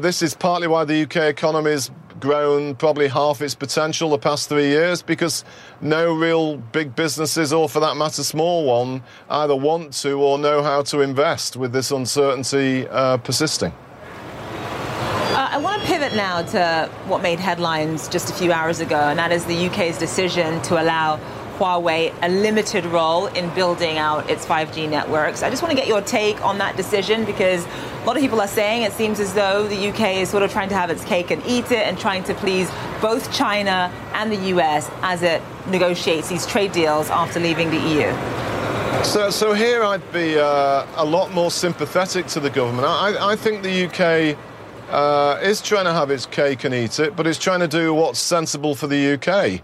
this 0.00 0.22
is 0.22 0.32
partly 0.32 0.66
why 0.66 0.84
the 0.84 1.02
UK 1.02 1.16
economy 1.16 1.72
has 1.72 1.90
grown 2.24 2.74
probably 2.74 3.06
half 3.06 3.42
its 3.42 3.54
potential 3.54 4.08
the 4.08 4.18
past 4.18 4.48
three 4.48 4.68
years 4.68 5.02
because 5.02 5.44
no 5.82 6.12
real 6.12 6.56
big 6.56 6.96
businesses, 6.96 7.52
or 7.52 7.68
for 7.68 7.80
that 7.80 7.96
matter, 7.96 8.24
small 8.24 8.64
one, 8.64 9.02
either 9.28 9.54
want 9.54 9.92
to 9.92 10.14
or 10.14 10.38
know 10.38 10.62
how 10.62 10.82
to 10.82 11.02
invest 11.02 11.56
with 11.56 11.70
this 11.70 11.90
uncertainty 11.90 12.88
uh, 12.88 13.18
persisting. 13.18 13.72
Uh, 15.36 15.48
I 15.50 15.58
want 15.58 15.82
to 15.82 15.86
pivot 15.86 16.14
now 16.14 16.40
to 16.42 16.90
what 17.06 17.20
made 17.20 17.38
headlines 17.38 18.08
just 18.08 18.30
a 18.30 18.32
few 18.32 18.52
hours 18.52 18.80
ago, 18.80 18.96
and 18.96 19.18
that 19.18 19.30
is 19.30 19.44
the 19.44 19.66
UK's 19.66 19.98
decision 19.98 20.62
to 20.62 20.82
allow 20.82 21.20
Huawei 21.58 22.14
a 22.22 22.28
limited 22.28 22.84
role 22.86 23.26
in 23.26 23.52
building 23.54 23.98
out 23.98 24.28
its 24.28 24.44
5G 24.44 24.88
networks. 24.88 25.42
I 25.42 25.50
just 25.50 25.62
want 25.62 25.70
to 25.72 25.76
get 25.76 25.88
your 25.88 26.00
take 26.00 26.44
on 26.44 26.58
that 26.58 26.76
decision 26.76 27.24
because 27.24 27.64
a 27.64 28.04
lot 28.06 28.16
of 28.16 28.22
people 28.22 28.40
are 28.40 28.48
saying 28.48 28.82
it 28.82 28.92
seems 28.92 29.20
as 29.20 29.34
though 29.34 29.66
the 29.66 29.88
UK 29.88 30.16
is 30.16 30.28
sort 30.28 30.42
of 30.42 30.50
trying 30.50 30.68
to 30.68 30.74
have 30.74 30.90
its 30.90 31.04
cake 31.04 31.30
and 31.30 31.42
eat 31.46 31.70
it 31.70 31.86
and 31.86 31.98
trying 31.98 32.24
to 32.24 32.34
please 32.34 32.70
both 33.00 33.32
China 33.32 33.92
and 34.14 34.32
the 34.32 34.48
US 34.56 34.90
as 35.02 35.22
it 35.22 35.42
negotiates 35.68 36.28
these 36.28 36.46
trade 36.46 36.72
deals 36.72 37.10
after 37.10 37.40
leaving 37.40 37.70
the 37.70 37.78
EU. 37.78 38.44
So, 39.04 39.30
so 39.30 39.52
here 39.52 39.84
I'd 39.84 40.12
be 40.12 40.38
uh, 40.38 40.86
a 40.96 41.04
lot 41.04 41.32
more 41.32 41.50
sympathetic 41.50 42.26
to 42.28 42.40
the 42.40 42.50
government. 42.50 42.86
I, 42.86 43.32
I 43.32 43.36
think 43.36 43.62
the 43.62 43.86
UK 43.86 44.36
uh, 44.90 45.38
is 45.42 45.60
trying 45.60 45.84
to 45.84 45.92
have 45.92 46.10
its 46.10 46.26
cake 46.26 46.64
and 46.64 46.74
eat 46.74 46.98
it, 46.98 47.16
but 47.16 47.26
it's 47.26 47.38
trying 47.38 47.60
to 47.60 47.68
do 47.68 47.92
what's 47.92 48.18
sensible 48.18 48.74
for 48.74 48.86
the 48.86 49.14
UK. 49.14 49.62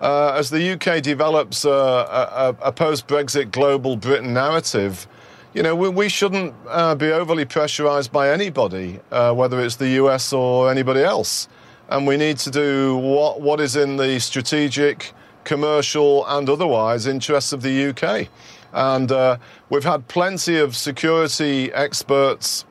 Uh, 0.00 0.34
as 0.36 0.50
the 0.50 0.72
UK 0.72 1.02
develops 1.02 1.64
a, 1.64 1.70
a, 1.70 2.56
a 2.62 2.72
post 2.72 3.06
Brexit 3.06 3.50
global 3.50 3.96
Britain 3.96 4.34
narrative, 4.34 5.06
you 5.54 5.62
know, 5.62 5.74
we, 5.74 5.88
we 5.88 6.08
shouldn't 6.08 6.54
uh, 6.68 6.94
be 6.94 7.10
overly 7.10 7.46
pressurized 7.46 8.12
by 8.12 8.30
anybody, 8.30 9.00
uh, 9.10 9.32
whether 9.32 9.58
it's 9.60 9.76
the 9.76 9.88
US 10.02 10.32
or 10.32 10.70
anybody 10.70 11.00
else. 11.02 11.48
And 11.88 12.06
we 12.06 12.16
need 12.16 12.36
to 12.38 12.50
do 12.50 12.96
what, 12.96 13.40
what 13.40 13.60
is 13.60 13.76
in 13.76 13.96
the 13.96 14.18
strategic, 14.20 15.12
commercial, 15.44 16.26
and 16.26 16.48
otherwise 16.50 17.06
interests 17.06 17.52
of 17.52 17.62
the 17.62 17.86
UK. 17.88 18.28
And 18.74 19.10
uh, 19.10 19.38
we've 19.70 19.84
had 19.84 20.06
plenty 20.08 20.58
of 20.58 20.76
security 20.76 21.72
experts 21.72 22.66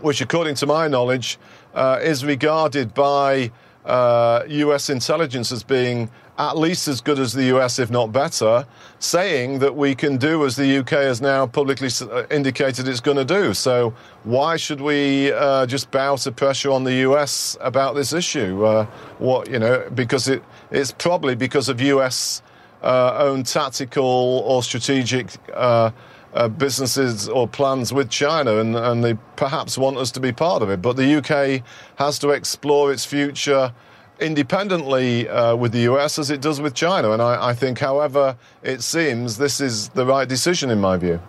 which, 0.00 0.20
according 0.20 0.54
to 0.56 0.66
my 0.66 0.88
knowledge, 0.88 1.38
uh, 1.74 1.98
is 2.02 2.24
regarded 2.24 2.94
by 2.94 3.50
uh, 3.84 4.42
US 4.46 4.90
intelligence 4.90 5.52
as 5.52 5.62
being 5.62 6.10
at 6.40 6.56
least 6.56 6.88
as 6.88 7.02
good 7.02 7.18
as 7.18 7.34
the 7.34 7.44
US, 7.54 7.78
if 7.78 7.90
not 7.90 8.12
better, 8.12 8.66
saying 8.98 9.58
that 9.58 9.76
we 9.76 9.94
can 9.94 10.16
do 10.16 10.46
as 10.46 10.56
the 10.56 10.78
UK 10.78 10.90
has 10.90 11.20
now 11.20 11.46
publicly 11.46 11.90
uh, 12.00 12.24
indicated 12.30 12.88
it's 12.88 13.00
going 13.00 13.18
to 13.18 13.26
do. 13.26 13.52
So 13.52 13.92
why 14.24 14.56
should 14.56 14.80
we 14.80 15.32
uh, 15.32 15.66
just 15.66 15.90
bow 15.90 16.16
to 16.16 16.32
pressure 16.32 16.70
on 16.70 16.82
the 16.82 16.94
US 17.08 17.58
about 17.60 17.94
this 17.94 18.14
issue? 18.14 18.64
Uh, 18.64 18.86
what 19.18 19.50
you 19.50 19.58
know, 19.58 19.86
because 19.94 20.28
it 20.28 20.42
it's 20.70 20.92
probably 20.92 21.34
because 21.34 21.68
of 21.68 21.78
US 21.82 22.40
uh, 22.82 23.16
own 23.18 23.42
tactical 23.42 24.42
or 24.46 24.62
strategic 24.62 25.26
uh, 25.52 25.90
uh, 26.32 26.48
businesses 26.48 27.28
or 27.28 27.46
plans 27.48 27.92
with 27.92 28.08
China, 28.08 28.60
and, 28.60 28.76
and 28.76 29.04
they 29.04 29.14
perhaps 29.36 29.76
want 29.76 29.98
us 29.98 30.10
to 30.12 30.20
be 30.20 30.32
part 30.32 30.62
of 30.62 30.70
it. 30.70 30.80
But 30.80 30.96
the 30.96 31.16
UK 31.16 31.62
has 31.96 32.18
to 32.20 32.30
explore 32.30 32.92
its 32.92 33.04
future 33.04 33.74
independently 34.20 35.28
uh, 35.28 35.56
with 35.56 35.72
the 35.72 35.80
US 35.80 36.18
as 36.18 36.30
it 36.30 36.40
does 36.40 36.60
with 36.60 36.74
China. 36.74 37.12
And 37.12 37.22
I, 37.22 37.48
I, 37.48 37.54
think, 37.54 37.78
however 37.78 38.36
it 38.62 38.82
seems, 38.82 39.38
this 39.38 39.60
is 39.60 39.88
the 39.90 40.06
right 40.06 40.28
decision 40.28 40.70
in 40.70 40.80
my 40.80 40.96
view. 40.96 41.20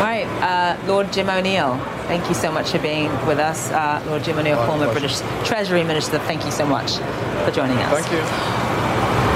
Right, 0.00 0.26
uh, 0.40 0.78
Lord 0.86 1.12
Jim 1.12 1.28
O'Neill, 1.28 1.76
thank 2.06 2.28
you 2.28 2.34
so 2.34 2.52
much 2.52 2.70
for 2.70 2.78
being 2.78 3.10
with 3.26 3.38
us. 3.38 3.70
Uh, 3.70 4.02
Lord 4.06 4.22
Jim 4.22 4.38
O'Neill, 4.38 4.64
former 4.64 4.90
British 4.92 5.18
Treasury 5.44 5.82
Minister, 5.82 6.18
thank 6.20 6.44
you 6.44 6.52
so 6.52 6.64
much 6.64 6.96
for 7.44 7.50
joining 7.50 7.76
us. 7.78 8.06
Thank 8.06 8.12
you. 8.12 8.68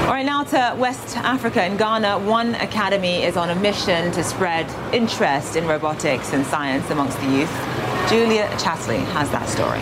All 0.07 0.13
right, 0.13 0.25
now 0.25 0.43
to 0.43 0.75
West 0.79 1.17
Africa. 1.17 1.65
In 1.65 1.75
Ghana, 1.75 2.19
one 2.19 2.55
academy 2.55 3.23
is 3.23 3.35
on 3.35 3.49
a 3.49 3.55
mission 3.55 4.11
to 4.13 4.23
spread 4.23 4.69
interest 4.93 5.55
in 5.57 5.67
robotics 5.67 6.33
and 6.33 6.45
science 6.45 6.89
amongst 6.89 7.19
the 7.19 7.29
youth. 7.31 7.51
Julia 8.09 8.47
Chatterley 8.57 9.03
has 9.13 9.29
that 9.31 9.49
story. 9.49 9.81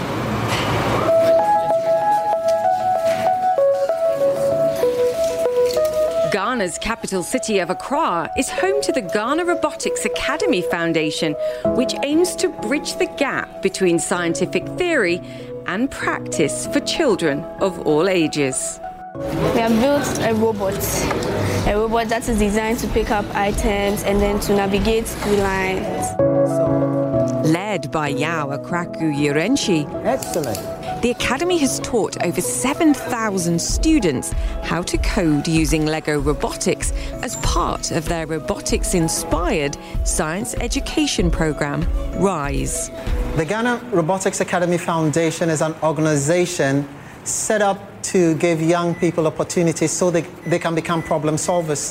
Ghana's 6.31 6.77
capital 6.77 7.23
city 7.23 7.59
of 7.59 7.69
Accra 7.69 8.31
is 8.37 8.49
home 8.49 8.81
to 8.83 8.93
the 8.93 9.01
Ghana 9.01 9.43
Robotics 9.43 10.05
Academy 10.05 10.61
Foundation, 10.61 11.33
which 11.75 11.93
aims 12.03 12.37
to 12.37 12.47
bridge 12.47 12.95
the 12.95 13.07
gap 13.17 13.61
between 13.61 13.99
scientific 13.99 14.65
theory 14.77 15.21
and 15.67 15.91
practice 15.91 16.67
for 16.67 16.79
children 16.79 17.43
of 17.59 17.85
all 17.85 18.07
ages. 18.07 18.79
We 19.15 19.59
have 19.59 19.77
built 19.81 20.19
a 20.25 20.33
robot, 20.33 20.79
a 21.67 21.73
robot 21.75 22.07
that 22.07 22.29
is 22.29 22.39
designed 22.39 22.79
to 22.79 22.87
pick 22.87 23.11
up 23.11 23.25
items 23.35 24.03
and 24.03 24.21
then 24.21 24.39
to 24.41 24.55
navigate 24.55 25.07
through 25.07 25.35
lines. 25.35 26.05
Led 27.45 27.91
by 27.91 28.07
Yao 28.07 28.55
Akraku 28.55 29.13
Yirenchi. 29.13 29.85
Excellent. 30.05 30.80
The 31.01 31.09
Academy 31.09 31.57
has 31.57 31.79
taught 31.79 32.23
over 32.23 32.41
7,000 32.41 33.59
students 33.59 34.33
how 34.61 34.83
to 34.83 34.99
code 34.99 35.47
using 35.47 35.87
Lego 35.87 36.19
robotics 36.19 36.91
as 37.23 37.37
part 37.37 37.89
of 37.89 38.05
their 38.05 38.27
robotics 38.27 38.93
inspired 38.93 39.75
science 40.03 40.53
education 40.59 41.31
program, 41.31 41.87
RISE. 42.19 42.91
The 43.35 43.45
Ghana 43.45 43.83
Robotics 43.91 44.41
Academy 44.41 44.77
Foundation 44.77 45.49
is 45.49 45.63
an 45.63 45.73
organization 45.81 46.87
set 47.23 47.63
up 47.63 47.79
to 48.03 48.35
give 48.35 48.61
young 48.61 48.93
people 48.93 49.25
opportunities 49.25 49.91
so 49.91 50.11
they, 50.11 50.21
they 50.45 50.59
can 50.59 50.75
become 50.75 51.01
problem 51.01 51.35
solvers. 51.35 51.89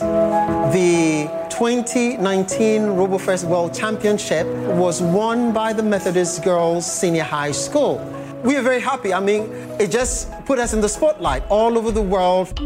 The 0.73 1.27
2019 1.49 2.83
RoboFest 2.83 3.43
World 3.43 3.75
Championship 3.75 4.47
was 4.47 5.03
won 5.03 5.53
by 5.53 5.73
the 5.73 5.83
Methodist 5.83 6.45
Girls 6.45 6.87
Senior 6.87 7.25
High 7.25 7.51
School. 7.51 7.99
We 8.43 8.57
are 8.57 8.63
very 8.63 8.81
happy. 8.81 9.13
I 9.13 9.21
mean, 9.21 9.43
it 9.79 9.91
just 9.91 10.31
put 10.47 10.59
us 10.59 10.73
in 10.73 10.81
the 10.81 10.89
spotlight 10.89 11.43
all 11.51 11.77
over 11.77 11.91
the 11.91 12.01
world. 12.01 12.59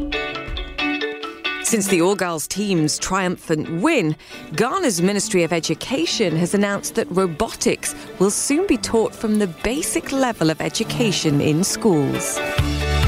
Since 1.65 1.89
the 1.89 2.01
All 2.01 2.15
Girls 2.15 2.47
team's 2.47 2.97
triumphant 2.97 3.83
win, 3.83 4.15
Ghana's 4.53 5.03
Ministry 5.03 5.43
of 5.43 5.53
Education 5.53 6.37
has 6.37 6.55
announced 6.55 6.95
that 6.95 7.11
robotics 7.11 7.97
will 8.21 8.31
soon 8.31 8.69
be 8.69 8.77
taught 8.77 9.13
from 9.13 9.41
the 9.41 9.49
basic 9.65 10.13
level 10.13 10.51
of 10.51 10.61
education 10.61 11.41
in 11.41 11.65
schools. 11.65 12.39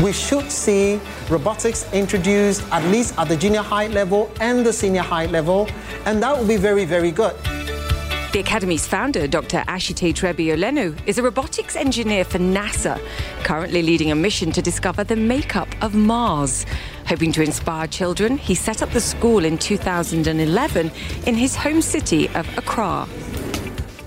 We 0.03 0.13
should 0.13 0.51
see 0.51 1.01
robotics 1.31 1.91
introduced 1.93 2.65
at 2.73 2.85
least 2.91 3.17
at 3.17 3.29
the 3.29 3.37
junior 3.37 3.63
high 3.63 3.87
level 3.87 4.33
and 4.41 4.67
the 4.67 4.73
senior 4.73 5.03
high 5.03 5.27
level, 5.27 5.69
and 6.05 6.21
that 6.21 6.37
would 6.37 6.49
be 6.49 6.57
very, 6.57 6.85
very 6.85 7.13
good. 7.13 7.37
The 8.37 8.43
Academy's 8.43 8.87
founder, 8.87 9.27
Dr. 9.27 9.65
Ashitey 9.67 10.13
Trebi-Ollennu, 10.13 10.95
is 11.07 11.17
a 11.17 11.23
robotics 11.23 11.75
engineer 11.75 12.23
for 12.23 12.39
NASA, 12.39 13.01
currently 13.45 13.81
leading 13.81 14.11
a 14.11 14.15
mission 14.15 14.53
to 14.53 14.61
discover 14.61 15.05
the 15.05 15.17
makeup 15.17 15.69
of 15.81 15.95
Mars. 15.95 16.67
Hoping 17.07 17.33
to 17.33 17.43
inspire 17.43 17.87
children, 17.87 18.37
he 18.37 18.55
set 18.55 18.83
up 18.83 18.91
the 18.91 19.01
school 19.01 19.47
in 19.47 19.57
2011 19.57 20.91
in 21.25 21.35
his 21.35 21.57
home 21.57 21.81
city 21.81 22.29
of 22.35 22.47
Accra. 22.59 23.09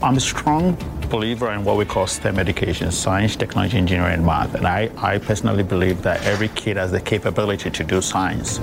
I'm 0.03 0.17
a 0.17 0.19
strong 0.19 0.77
believer 1.09 1.51
in 1.51 1.65
what 1.65 1.77
we 1.77 1.85
call 1.85 2.07
STEM 2.07 2.39
education 2.39 2.91
science, 2.91 3.35
technology, 3.35 3.77
engineering, 3.77 4.13
and 4.13 4.25
math. 4.25 4.53
And 4.55 4.67
I, 4.67 4.89
I 4.97 5.17
personally 5.17 5.63
believe 5.63 6.01
that 6.03 6.23
every 6.23 6.49
kid 6.49 6.77
has 6.77 6.91
the 6.91 7.01
capability 7.01 7.69
to 7.69 7.83
do 7.83 8.01
science. 8.01 8.59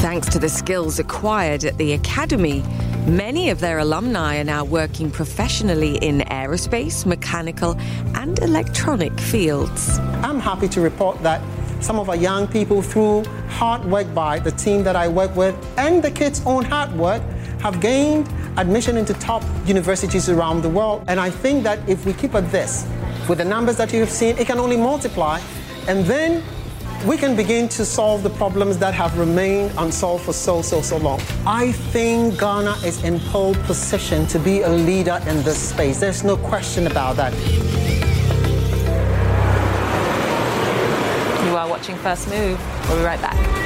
Thanks 0.00 0.28
to 0.30 0.38
the 0.38 0.48
skills 0.48 0.98
acquired 0.98 1.64
at 1.64 1.76
the 1.78 1.92
Academy, 1.92 2.62
many 3.06 3.50
of 3.50 3.60
their 3.60 3.78
alumni 3.78 4.38
are 4.38 4.44
now 4.44 4.64
working 4.64 5.10
professionally 5.10 5.96
in 5.96 6.20
aerospace, 6.20 7.06
mechanical, 7.06 7.76
and 8.14 8.38
electronic 8.40 9.18
fields. 9.18 9.98
I'm 10.22 10.40
happy 10.40 10.68
to 10.68 10.80
report 10.80 11.22
that 11.22 11.40
some 11.80 11.98
of 11.98 12.08
our 12.08 12.16
young 12.16 12.48
people, 12.48 12.82
through 12.82 13.24
hard 13.48 13.84
work 13.84 14.12
by 14.14 14.38
the 14.38 14.50
team 14.52 14.82
that 14.84 14.96
I 14.96 15.08
work 15.08 15.36
with 15.36 15.54
and 15.78 16.02
the 16.02 16.10
kids' 16.10 16.42
own 16.46 16.64
hard 16.64 16.92
work, 16.96 17.22
have 17.60 17.80
gained 17.80 18.28
admission 18.56 18.96
into 18.96 19.14
top 19.14 19.42
universities 19.66 20.28
around 20.28 20.62
the 20.62 20.68
world. 20.68 21.04
And 21.08 21.20
I 21.20 21.30
think 21.30 21.62
that 21.64 21.78
if 21.88 22.06
we 22.06 22.12
keep 22.12 22.34
at 22.34 22.50
this, 22.50 22.86
with 23.28 23.38
the 23.38 23.44
numbers 23.44 23.76
that 23.76 23.92
you 23.92 24.00
have 24.00 24.10
seen, 24.10 24.38
it 24.38 24.46
can 24.46 24.58
only 24.58 24.76
multiply. 24.76 25.40
And 25.88 26.04
then 26.04 26.42
we 27.04 27.16
can 27.16 27.36
begin 27.36 27.68
to 27.68 27.84
solve 27.84 28.22
the 28.22 28.30
problems 28.30 28.78
that 28.78 28.94
have 28.94 29.18
remained 29.18 29.72
unsolved 29.78 30.24
for 30.24 30.32
so, 30.32 30.62
so, 30.62 30.80
so 30.80 30.96
long. 30.96 31.20
I 31.46 31.72
think 31.72 32.38
Ghana 32.38 32.76
is 32.84 33.02
in 33.04 33.20
pole 33.20 33.54
position 33.66 34.26
to 34.28 34.38
be 34.38 34.62
a 34.62 34.68
leader 34.68 35.20
in 35.26 35.42
this 35.42 35.70
space. 35.70 36.00
There's 36.00 36.24
no 36.24 36.36
question 36.36 36.86
about 36.86 37.16
that. 37.16 37.32
You 41.44 41.56
are 41.56 41.68
watching 41.68 41.96
First 41.96 42.28
Move. 42.28 42.58
We'll 42.88 42.98
be 42.98 43.04
right 43.04 43.20
back. 43.20 43.65